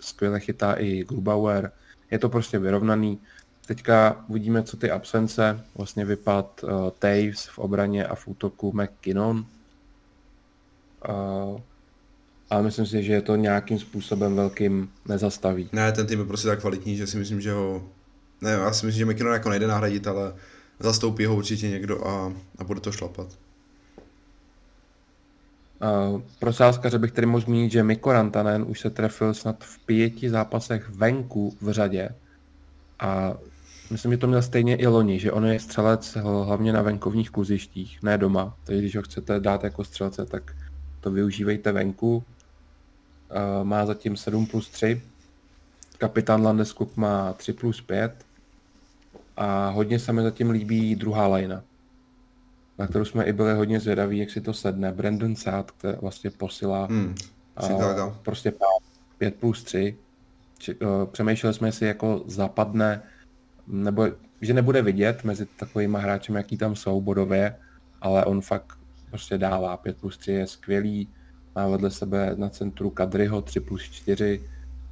Skvěle 0.00 0.40
chytá 0.40 0.72
i 0.72 1.04
Grubauer, 1.04 1.72
je 2.10 2.18
to 2.18 2.28
prostě 2.28 2.58
vyrovnaný. 2.58 3.18
Teďka 3.66 4.24
uvidíme, 4.28 4.62
co 4.62 4.76
ty 4.76 4.90
absence, 4.90 5.60
vlastně 5.76 6.04
vypad 6.04 6.64
uh, 6.64 6.70
Taves 6.98 7.46
v 7.46 7.58
obraně 7.58 8.06
a 8.06 8.14
v 8.14 8.28
útoku 8.28 8.72
McKinnon. 8.72 9.46
Uh, 11.08 11.60
ale 12.50 12.62
myslím 12.62 12.86
si, 12.86 13.02
že 13.02 13.12
je 13.12 13.22
to 13.22 13.36
nějakým 13.36 13.78
způsobem 13.78 14.36
velkým 14.36 14.90
nezastaví. 15.08 15.68
Ne, 15.72 15.92
ten 15.92 16.06
tým 16.06 16.18
je 16.18 16.24
prostě 16.24 16.48
tak 16.48 16.60
kvalitní, 16.60 16.96
že 16.96 17.06
si 17.06 17.16
myslím, 17.16 17.40
že 17.40 17.52
ho... 17.52 17.84
Ne, 18.40 18.50
já 18.50 18.72
si 18.72 18.86
myslím, 18.86 18.98
že 18.98 19.12
McKinnon 19.12 19.32
jako 19.32 19.48
nejde 19.48 19.66
nahradit, 19.66 20.06
ale 20.06 20.34
zastoupí 20.80 21.24
ho 21.24 21.36
určitě 21.36 21.68
někdo 21.68 22.06
a, 22.06 22.32
a 22.58 22.64
bude 22.64 22.80
to 22.80 22.92
šlapat. 22.92 23.28
Uh, 25.82 26.20
pro 26.38 26.52
sázkaře 26.52 26.98
bych 26.98 27.12
tedy 27.12 27.26
mohl 27.26 27.44
zmínit, 27.44 27.72
že 27.72 27.82
Mikko 27.82 28.12
Rantanen 28.12 28.64
už 28.68 28.80
se 28.80 28.90
trefil 28.90 29.34
snad 29.34 29.64
v 29.64 29.78
pěti 29.78 30.30
zápasech 30.30 30.88
venku 30.88 31.56
v 31.60 31.72
řadě 31.72 32.08
a 32.98 33.34
myslím, 33.90 34.12
že 34.12 34.18
to 34.18 34.26
měl 34.26 34.42
stejně 34.42 34.76
i 34.76 34.86
loni, 34.86 35.18
že 35.18 35.32
on 35.32 35.46
je 35.46 35.60
střelec 35.60 36.16
hlavně 36.44 36.72
na 36.72 36.82
venkovních 36.82 37.30
kluzištích, 37.30 38.02
ne 38.02 38.18
doma. 38.18 38.56
Takže 38.64 38.80
když 38.80 38.96
ho 38.96 39.02
chcete 39.02 39.40
dát 39.40 39.64
jako 39.64 39.84
střelce, 39.84 40.26
tak 40.26 40.56
to 41.00 41.10
využívejte 41.10 41.72
venku. 41.72 42.16
Uh, 42.16 43.66
má 43.66 43.86
zatím 43.86 44.16
7 44.16 44.46
plus 44.46 44.68
3. 44.68 45.02
Kapitán 45.98 46.42
Landeskuk 46.42 46.96
má 46.96 47.32
3 47.32 47.52
plus 47.52 47.80
5 47.80 48.26
a 49.36 49.68
hodně 49.68 49.98
se 49.98 50.12
mi 50.12 50.22
zatím 50.22 50.50
líbí 50.50 50.96
druhá 50.96 51.26
lajna, 51.26 51.62
na 52.78 52.86
kterou 52.86 53.04
jsme 53.04 53.24
i 53.24 53.32
byli 53.32 53.54
hodně 53.54 53.80
zvědaví, 53.80 54.18
jak 54.18 54.30
si 54.30 54.40
to 54.40 54.52
sedne. 54.52 54.92
Brandon 54.92 55.36
Saad, 55.36 55.70
který 55.70 55.98
vlastně 56.00 56.30
posila 56.30 56.86
hmm, 56.86 57.14
a 57.56 58.10
prostě 58.22 58.52
5 59.18 59.34
plus 59.34 59.64
3. 59.64 59.96
Či, 60.58 60.74
uh, 60.74 60.88
přemýšleli 61.12 61.54
jsme 61.54 61.72
si, 61.72 61.84
jako 61.84 62.22
zapadne, 62.26 63.02
nebo 63.66 64.08
že 64.40 64.54
nebude 64.54 64.82
vidět 64.82 65.24
mezi 65.24 65.46
takovými 65.46 65.98
hráči, 66.00 66.32
jaký 66.32 66.56
tam 66.56 66.76
jsou 66.76 67.00
bodově, 67.00 67.56
ale 68.00 68.24
on 68.24 68.40
fakt 68.40 68.78
prostě 69.10 69.38
dává 69.38 69.76
5 69.76 69.96
plus 69.96 70.18
3, 70.18 70.32
je 70.32 70.46
skvělý, 70.46 71.08
má 71.54 71.68
vedle 71.68 71.90
sebe 71.90 72.34
na 72.36 72.48
centru 72.48 72.90
Kadryho 72.90 73.42
3 73.42 73.60
plus 73.60 73.82
4 73.82 74.42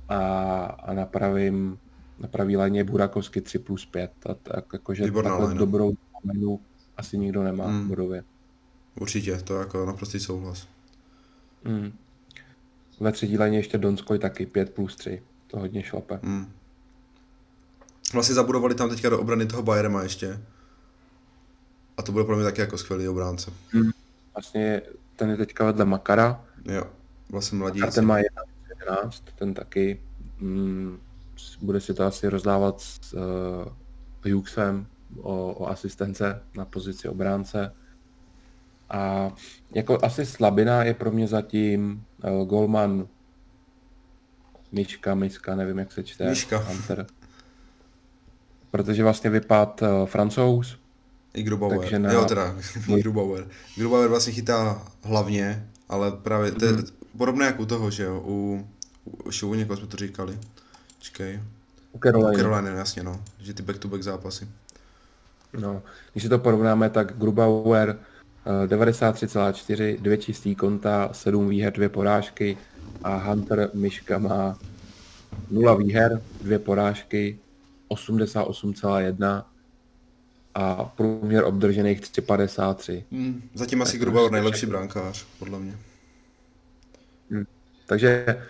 a, 0.08 0.18
a 0.64 0.92
na 0.92 1.06
pravým 1.06 1.78
na 2.22 2.28
pravý 2.28 2.56
léně 2.56 2.84
Burakovsky 2.84 3.40
3 3.40 3.58
plus 3.58 3.86
5. 3.86 4.12
A 4.26 4.34
tak 4.34 4.64
jakože 4.72 5.02
takhle 5.02 5.44
léna. 5.44 5.54
dobrou 5.54 5.92
menu 6.24 6.60
asi 6.96 7.18
nikdo 7.18 7.42
nemá 7.42 7.66
hmm. 7.66 7.88
bodově. 7.88 8.24
Určitě, 9.00 9.36
to 9.36 9.58
jako 9.58 9.86
naprostý 9.86 10.20
souhlas. 10.20 10.68
Hmm. 11.64 11.92
Ve 13.00 13.12
třetí 13.12 13.38
léně 13.38 13.58
ještě 13.58 13.78
Donskoj 13.78 14.18
taky 14.18 14.46
5 14.46 14.74
plus 14.74 14.96
3. 14.96 15.22
To 15.46 15.58
hodně 15.58 15.82
šlape. 15.82 16.20
Hmm. 16.22 16.52
Vlastně 18.12 18.34
zabudovali 18.34 18.74
tam 18.74 18.88
teďka 18.88 19.08
do 19.08 19.20
obrany 19.20 19.46
toho 19.46 19.62
Bayerma 19.62 20.02
ještě. 20.02 20.40
A 21.96 22.02
to 22.02 22.12
bude 22.12 22.24
pro 22.24 22.36
mě 22.36 22.44
taky 22.44 22.60
jako 22.60 22.78
skvělý 22.78 23.08
obránce. 23.08 23.52
Hmm. 23.72 23.90
Vlastně 24.34 24.82
ten 25.16 25.30
je 25.30 25.36
teďka 25.36 25.64
vedle 25.64 25.84
Makara. 25.84 26.44
Jo, 26.64 26.84
vlastně 27.30 27.58
mladí. 27.58 27.82
A 27.82 27.90
ten 27.90 28.06
má 28.06 28.18
11, 28.18 29.24
ten 29.38 29.54
taky. 29.54 30.00
Hmm 30.40 30.98
bude 31.60 31.80
si 31.80 31.94
to 31.94 32.04
asi 32.04 32.28
rozdávat 32.28 32.80
s 32.80 33.14
uh, 33.14 34.32
Hughesem 34.32 34.86
o, 35.22 35.52
o 35.52 35.68
asistence 35.68 36.42
na 36.56 36.64
pozici 36.64 37.08
obránce. 37.08 37.74
A 38.90 39.32
jako 39.74 39.98
asi 40.02 40.26
slabina 40.26 40.84
je 40.84 40.94
pro 40.94 41.10
mě 41.10 41.28
zatím 41.28 42.04
uh, 42.24 42.48
Golman 42.48 43.08
Miška, 44.72 45.14
Miška, 45.14 45.56
nevím 45.56 45.78
jak 45.78 45.92
se 45.92 46.02
čte. 46.04 46.28
Miška. 46.28 46.58
Hunter. 46.58 47.06
Protože 48.72 49.02
vlastně 49.02 49.30
vypad 49.30 49.82
uh, 49.82 50.06
francouz. 50.06 50.78
I 51.34 51.42
Grubauer. 51.42 51.78
Takže 51.78 51.98
na... 51.98 52.12
Jo, 52.12 52.24
teda, 52.24 52.54
i 52.96 53.02
Grubauer. 53.02 53.48
Grubauer 53.76 54.08
vlastně 54.08 54.32
chytá 54.32 54.82
hlavně, 55.02 55.68
ale 55.88 56.12
právě, 56.12 56.52
to 56.52 56.64
je 56.64 56.72
mm. 56.72 56.84
podobné 57.18 57.46
jako 57.46 57.62
u 57.62 57.66
toho, 57.66 57.90
že 57.90 58.02
jo, 58.02 58.22
u, 58.26 58.66
u, 59.04 59.46
u 59.46 59.54
někoho 59.54 59.76
jsme 59.76 59.86
to 59.86 59.96
říkali. 59.96 60.38
Čekej. 60.98 61.40
U 61.92 61.98
Carolina. 61.98 62.30
U 62.30 62.36
Carolina, 62.36 62.68
jasně 62.68 63.02
no, 63.02 63.22
že 63.38 63.54
ty 63.54 63.62
back-to-back 63.62 64.02
zápasy. 64.02 64.48
No, 65.58 65.82
když 66.12 66.22
si 66.22 66.28
to 66.28 66.38
porovnáme, 66.38 66.90
tak 66.90 67.18
Grubauer 67.18 67.98
93,4, 68.66 70.00
dvě 70.00 70.18
čistý 70.18 70.54
konta, 70.54 71.08
7 71.12 71.48
výher, 71.48 71.72
dvě 71.72 71.88
porážky 71.88 72.56
a 73.02 73.16
Hunter 73.16 73.70
Miška 73.74 74.18
má 74.18 74.58
0 75.50 75.74
výher, 75.74 76.22
dvě 76.42 76.58
porážky, 76.58 77.38
88,1 77.94 79.44
a 80.54 80.84
průměr 80.84 81.44
obdržených 81.44 82.00
353. 82.00 83.04
Hmm, 83.12 83.42
zatím 83.54 83.82
asi 83.82 83.98
Grubauer 83.98 84.32
nejlepší 84.32 84.66
brankář, 84.66 85.26
podle 85.38 85.58
mě. 85.58 85.78
Hmm. 87.30 87.44
Takže 87.86 88.42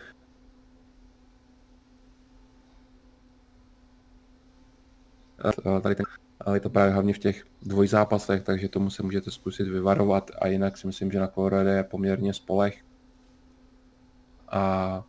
tady 5.82 5.95
ten 5.95 6.07
ale 6.45 6.57
je 6.57 6.61
to 6.61 6.70
právě 6.70 6.93
hlavně 6.93 7.14
v 7.14 7.18
těch 7.18 7.45
dvojzápasech, 7.62 8.43
takže 8.43 8.68
tomu 8.68 8.90
se 8.90 9.03
můžete 9.03 9.30
zkusit 9.30 9.68
vyvarovat 9.68 10.30
a 10.40 10.47
jinak 10.47 10.76
si 10.76 10.86
myslím, 10.86 11.12
že 11.12 11.20
na 11.20 11.28
Colorado 11.28 11.70
je 11.70 11.84
poměrně 11.84 12.34
spolech. 12.34 12.84
A 14.49 15.05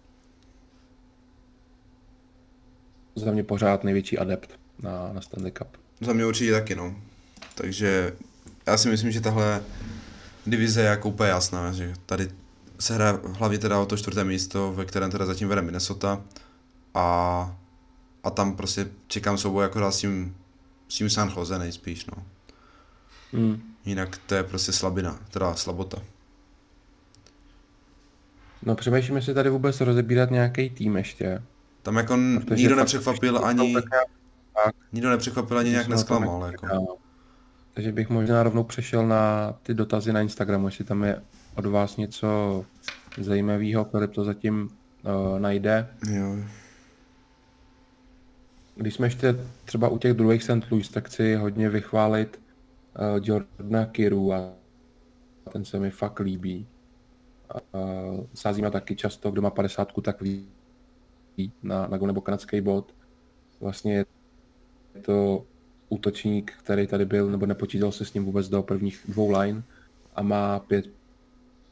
za 3.15 3.31
mě 3.31 3.43
pořád 3.43 3.83
největší 3.83 4.17
adept 4.17 4.49
na, 4.81 5.13
na 5.13 5.21
Stanley 5.21 5.51
Cup. 5.51 5.67
Za 6.01 6.13
mě 6.13 6.25
určitě 6.25 6.51
taky, 6.51 6.75
no. 6.75 6.95
Takže 7.55 8.13
já 8.65 8.77
si 8.77 8.89
myslím, 8.89 9.11
že 9.11 9.21
tahle 9.21 9.61
divize 10.45 10.81
je 10.81 10.87
jako 10.87 11.09
úplně 11.09 11.29
jasná, 11.29 11.71
že 11.71 11.93
tady 12.05 12.27
se 12.79 12.93
hraje 12.93 13.13
hlavně 13.23 13.57
teda 13.57 13.79
o 13.79 13.85
to 13.85 13.97
čtvrté 13.97 14.23
místo, 14.23 14.73
ve 14.73 14.85
kterém 14.85 15.11
teda 15.11 15.25
zatím 15.25 15.47
vede 15.47 15.61
Minnesota 15.61 16.21
a, 16.93 17.57
a 18.23 18.29
tam 18.29 18.55
prostě 18.55 18.87
čekám 19.07 19.37
souboj 19.37 19.63
jako 19.63 19.91
s 19.91 19.97
tím 19.97 20.35
s 20.93 20.95
tím 20.95 21.09
San 21.09 21.33
Jose 21.37 21.59
nejspíš, 21.59 22.05
no. 22.05 22.23
Hmm. 23.33 23.61
Jinak 23.85 24.17
to 24.25 24.35
je 24.35 24.43
prostě 24.43 24.71
slabina, 24.71 25.19
teda 25.29 25.55
slabota. 25.55 25.97
No 28.63 28.75
přemýšlím, 28.75 29.15
jestli 29.15 29.33
tady 29.33 29.49
vůbec 29.49 29.81
rozebírat 29.81 30.31
nějaký 30.31 30.69
tým 30.69 30.97
ještě. 30.97 31.43
Tam 31.83 31.95
jako 31.95 32.17
Protože 32.45 32.55
nikdo 32.55 32.75
nepřekvapil 32.75 33.45
ani... 33.45 33.73
Tak, 34.65 34.75
nikdo 34.93 35.09
nepřekvapil 35.09 35.57
ani 35.57 35.69
nějak 35.69 35.87
nesklamal, 35.87 36.45
jako. 36.51 36.97
Takže 37.73 37.91
bych 37.91 38.09
možná 38.09 38.43
rovnou 38.43 38.63
přešel 38.63 39.07
na 39.07 39.53
ty 39.63 39.73
dotazy 39.73 40.13
na 40.13 40.21
Instagramu, 40.21 40.67
jestli 40.67 40.85
tam 40.85 41.03
je 41.03 41.21
od 41.55 41.65
vás 41.65 41.97
něco 41.97 42.65
zajímavého, 43.17 43.85
Filip 43.85 44.11
to 44.11 44.23
zatím 44.23 44.69
uh, 45.03 45.39
najde. 45.39 45.87
Jo. 46.09 46.35
Když 48.75 48.93
jsme 48.93 49.07
ještě 49.07 49.35
třeba 49.65 49.87
u 49.87 49.97
těch 49.97 50.13
druhých 50.13 50.43
St. 50.43 50.71
Louis, 50.71 50.89
tak 50.89 51.07
chci 51.07 51.35
hodně 51.35 51.69
vychválit 51.69 52.39
uh, 52.99 53.19
Jordana 53.23 53.85
Kiru 53.85 54.33
a 54.33 54.53
ten 55.51 55.65
se 55.65 55.79
mi 55.79 55.89
fakt 55.89 56.19
líbí. 56.19 56.67
Uh, 57.71 58.25
sázíme 58.33 58.71
taky 58.71 58.95
často, 58.95 59.31
kdo 59.31 59.41
má 59.41 59.49
50, 59.49 59.91
tak 60.01 60.21
ví 60.21 60.47
na, 61.63 61.87
na 61.87 61.97
nebo 61.97 62.21
kanadský 62.21 62.61
bod. 62.61 62.95
Vlastně 63.59 63.93
je 63.93 64.05
to 65.01 65.45
útočník, 65.89 66.53
který 66.59 66.87
tady 66.87 67.05
byl, 67.05 67.31
nebo 67.31 67.45
nepočítal 67.45 67.91
se 67.91 68.05
s 68.05 68.13
ním 68.13 68.25
vůbec 68.25 68.49
do 68.49 68.63
prvních 68.63 68.99
dvou 69.07 69.31
line 69.39 69.63
a 70.15 70.21
má 70.21 70.59
5 70.59 70.85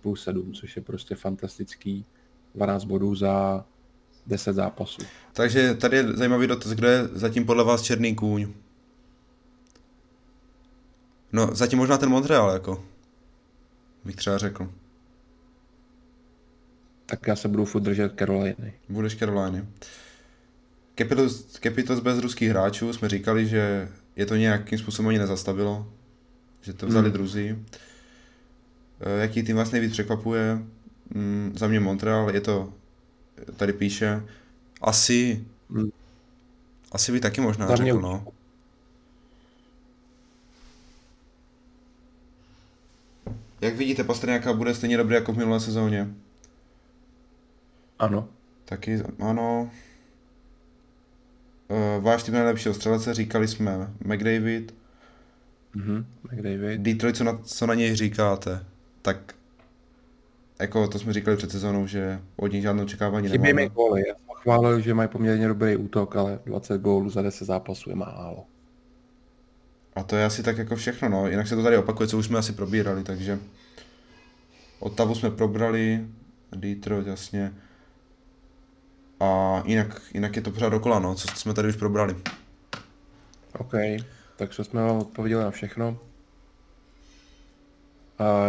plus 0.01 0.23
7, 0.23 0.53
což 0.53 0.75
je 0.75 0.81
prostě 0.81 1.15
fantastický. 1.15 2.05
12 2.55 2.83
bodů 2.83 3.15
za 3.15 3.65
10 4.27 4.53
zápasů. 4.53 5.01
Takže 5.33 5.73
tady 5.73 5.97
je 5.97 6.13
zajímavý 6.13 6.47
dotaz, 6.47 6.71
kdo 6.71 6.87
je 6.87 7.07
zatím 7.13 7.45
podle 7.45 7.63
vás 7.63 7.81
černý 7.81 8.15
kůň? 8.15 8.53
No, 11.31 11.55
zatím 11.55 11.79
možná 11.79 11.97
ten 11.97 12.09
Montreal, 12.09 12.51
jako. 12.51 12.83
Bych 14.05 14.15
třeba 14.15 14.37
řekl. 14.37 14.69
Tak 17.11 17.27
já 17.27 17.35
se 17.35 17.47
budu 17.47 17.65
furt 17.65 17.81
držet 17.81 18.13
Caroliny. 18.19 18.73
Budeš 18.89 19.15
Caroliny. 19.15 19.65
Capitals, 20.97 21.43
Capitals 21.43 21.99
bez 21.99 22.19
ruských 22.19 22.49
hráčů 22.49 22.93
jsme 22.93 23.09
říkali, 23.09 23.47
že 23.47 23.89
je 24.15 24.25
to 24.25 24.35
nějakým 24.35 24.77
způsobem 24.79 25.09
ani 25.09 25.17
nezastavilo. 25.17 25.87
Že 26.61 26.73
to 26.73 26.87
vzali 26.87 27.03
hmm. 27.03 27.13
druzí. 27.13 27.65
Eh, 29.01 29.21
jaký 29.21 29.43
tým 29.43 29.55
vás 29.55 29.71
nejvíc 29.71 29.91
překvapuje? 29.91 30.59
Mm, 31.09 31.53
za 31.55 31.67
mě 31.67 31.79
Montreal, 31.79 32.29
je 32.29 32.41
to 32.41 32.73
tady 33.55 33.73
píše, 33.73 34.23
asi, 34.81 35.45
hmm. 35.69 35.91
asi 36.91 37.11
by 37.11 37.19
taky 37.19 37.41
možná 37.41 37.67
Za 37.67 37.75
řekl, 37.75 38.01
no. 38.01 38.27
Jak 43.61 43.75
vidíte, 43.75 44.03
Pastrňáka 44.03 44.53
bude 44.53 44.73
stejně 44.73 44.97
dobrý 44.97 45.15
jako 45.15 45.33
v 45.33 45.37
minulé 45.37 45.59
sezóně? 45.59 46.13
Ano. 48.01 48.27
Taky, 48.65 49.03
ano. 49.19 49.69
Uh, 51.69 52.03
váš 52.03 52.23
tým 52.23 52.33
nejlepšího 52.33 52.73
střelece, 52.73 53.13
říkali 53.13 53.47
jsme 53.47 53.93
McDavid. 54.05 54.75
Mhm, 55.75 56.05
McDavid. 56.23 56.81
Detroit, 56.81 57.17
co 57.17 57.23
na, 57.23 57.39
co 57.43 57.67
na 57.67 57.73
něj 57.73 57.95
říkáte? 57.95 58.65
Tak 59.01 59.35
jako 60.59 60.87
to 60.87 60.99
jsme 60.99 61.13
říkali 61.13 61.37
před 61.37 61.51
sezónou, 61.51 61.87
že 61.87 62.21
od 62.35 62.51
nich 62.51 62.61
žádné 62.61 62.83
očekávání 62.83 63.29
nemáme. 63.29 63.47
Chybí 63.47 63.53
mi 63.53 63.69
góly. 63.69 64.03
Já 64.07 64.15
jsem 64.15 64.25
chválil, 64.35 64.79
že 64.79 64.93
mají 64.93 65.09
poměrně 65.09 65.47
dobrý 65.47 65.75
útok, 65.75 66.15
ale 66.15 66.39
20 66.45 66.81
gólů 66.81 67.09
za 67.09 67.21
10 67.21 67.45
zápasů 67.45 67.89
je 67.89 67.95
málo. 67.95 68.45
A 69.95 70.03
to 70.03 70.15
je 70.15 70.25
asi 70.25 70.43
tak 70.43 70.57
jako 70.57 70.75
všechno, 70.75 71.09
no. 71.09 71.27
Jinak 71.27 71.47
se 71.47 71.55
to 71.55 71.63
tady 71.63 71.77
opakuje, 71.77 72.07
co 72.07 72.17
už 72.17 72.25
jsme 72.25 72.39
asi 72.39 72.53
probírali, 72.53 73.03
takže 73.03 73.39
Ottavu 74.79 75.15
jsme 75.15 75.31
probrali, 75.31 76.07
Detroit 76.55 77.07
jasně. 77.07 77.53
A 79.21 79.63
jinak, 79.65 80.01
jinak 80.13 80.35
je 80.35 80.41
to 80.41 80.51
pořád 80.51 80.69
dokola, 80.69 80.99
no, 80.99 81.15
co 81.15 81.27
jsme 81.27 81.53
tady 81.53 81.67
už 81.67 81.75
probrali. 81.75 82.15
OK, 83.57 83.73
takže 84.35 84.63
jsme 84.63 84.83
vám 84.83 84.97
odpověděli 84.97 85.43
na 85.43 85.51
všechno. 85.51 85.97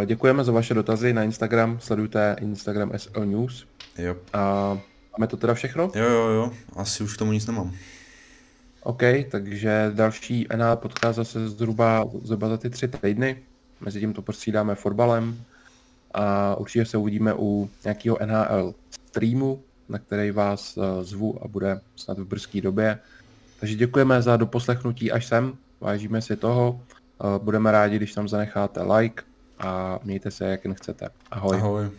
Děkujeme 0.05 0.43
za 0.43 0.51
vaše 0.51 0.73
dotazy 0.73 1.13
na 1.13 1.23
Instagram, 1.23 1.79
sledujte 1.79 2.35
Instagram 2.41 2.91
SL 2.97 3.25
News. 3.25 3.67
Jo. 3.97 4.15
A 4.33 4.77
máme 5.17 5.27
to 5.27 5.37
teda 5.37 5.53
všechno? 5.53 5.91
Jo, 5.95 6.09
jo, 6.09 6.27
jo, 6.27 6.51
asi 6.75 7.03
už 7.03 7.15
k 7.15 7.19
tomu 7.19 7.31
nic 7.31 7.47
nemám. 7.47 7.75
OK, 8.83 9.01
takže 9.31 9.91
další 9.93 10.47
NHL 10.55 10.75
podcast 10.75 11.15
zase 11.15 11.49
zhruba, 11.49 12.05
zhruba 12.23 12.49
za 12.49 12.57
ty 12.57 12.69
tři 12.69 12.87
týdny. 12.87 13.43
Mezi 13.81 13.99
tím 13.99 14.13
to 14.13 14.21
prostřídáme 14.21 14.75
fotbalem 14.75 15.43
a 16.13 16.55
určitě 16.55 16.85
se 16.85 16.97
uvidíme 16.97 17.33
u 17.33 17.69
nějakého 17.83 18.17
NHL 18.25 18.75
streamu, 18.89 19.63
na 19.93 19.99
který 19.99 20.31
vás 20.31 20.77
eh, 20.77 21.03
zvu 21.03 21.43
a 21.43 21.47
bude 21.47 21.81
snad 21.95 22.19
v 22.19 22.25
brzké 22.25 22.61
době. 22.61 22.99
Takže 23.59 23.75
děkujeme 23.75 24.21
za 24.21 24.37
doposlechnutí 24.37 25.11
až 25.11 25.25
sem, 25.25 25.53
vážíme 25.81 26.21
si 26.21 26.35
toho. 26.35 26.81
Eh, 26.81 27.39
budeme 27.39 27.71
rádi, 27.71 27.95
když 27.95 28.13
tam 28.13 28.27
zanecháte 28.27 28.83
like, 28.83 29.23
a 29.59 29.99
mějte 30.03 30.31
se, 30.31 30.45
jak 30.45 30.63
jen 30.63 30.73
chcete. 30.73 31.09
Ahoj. 31.31 31.57
Ahoj. 31.57 31.89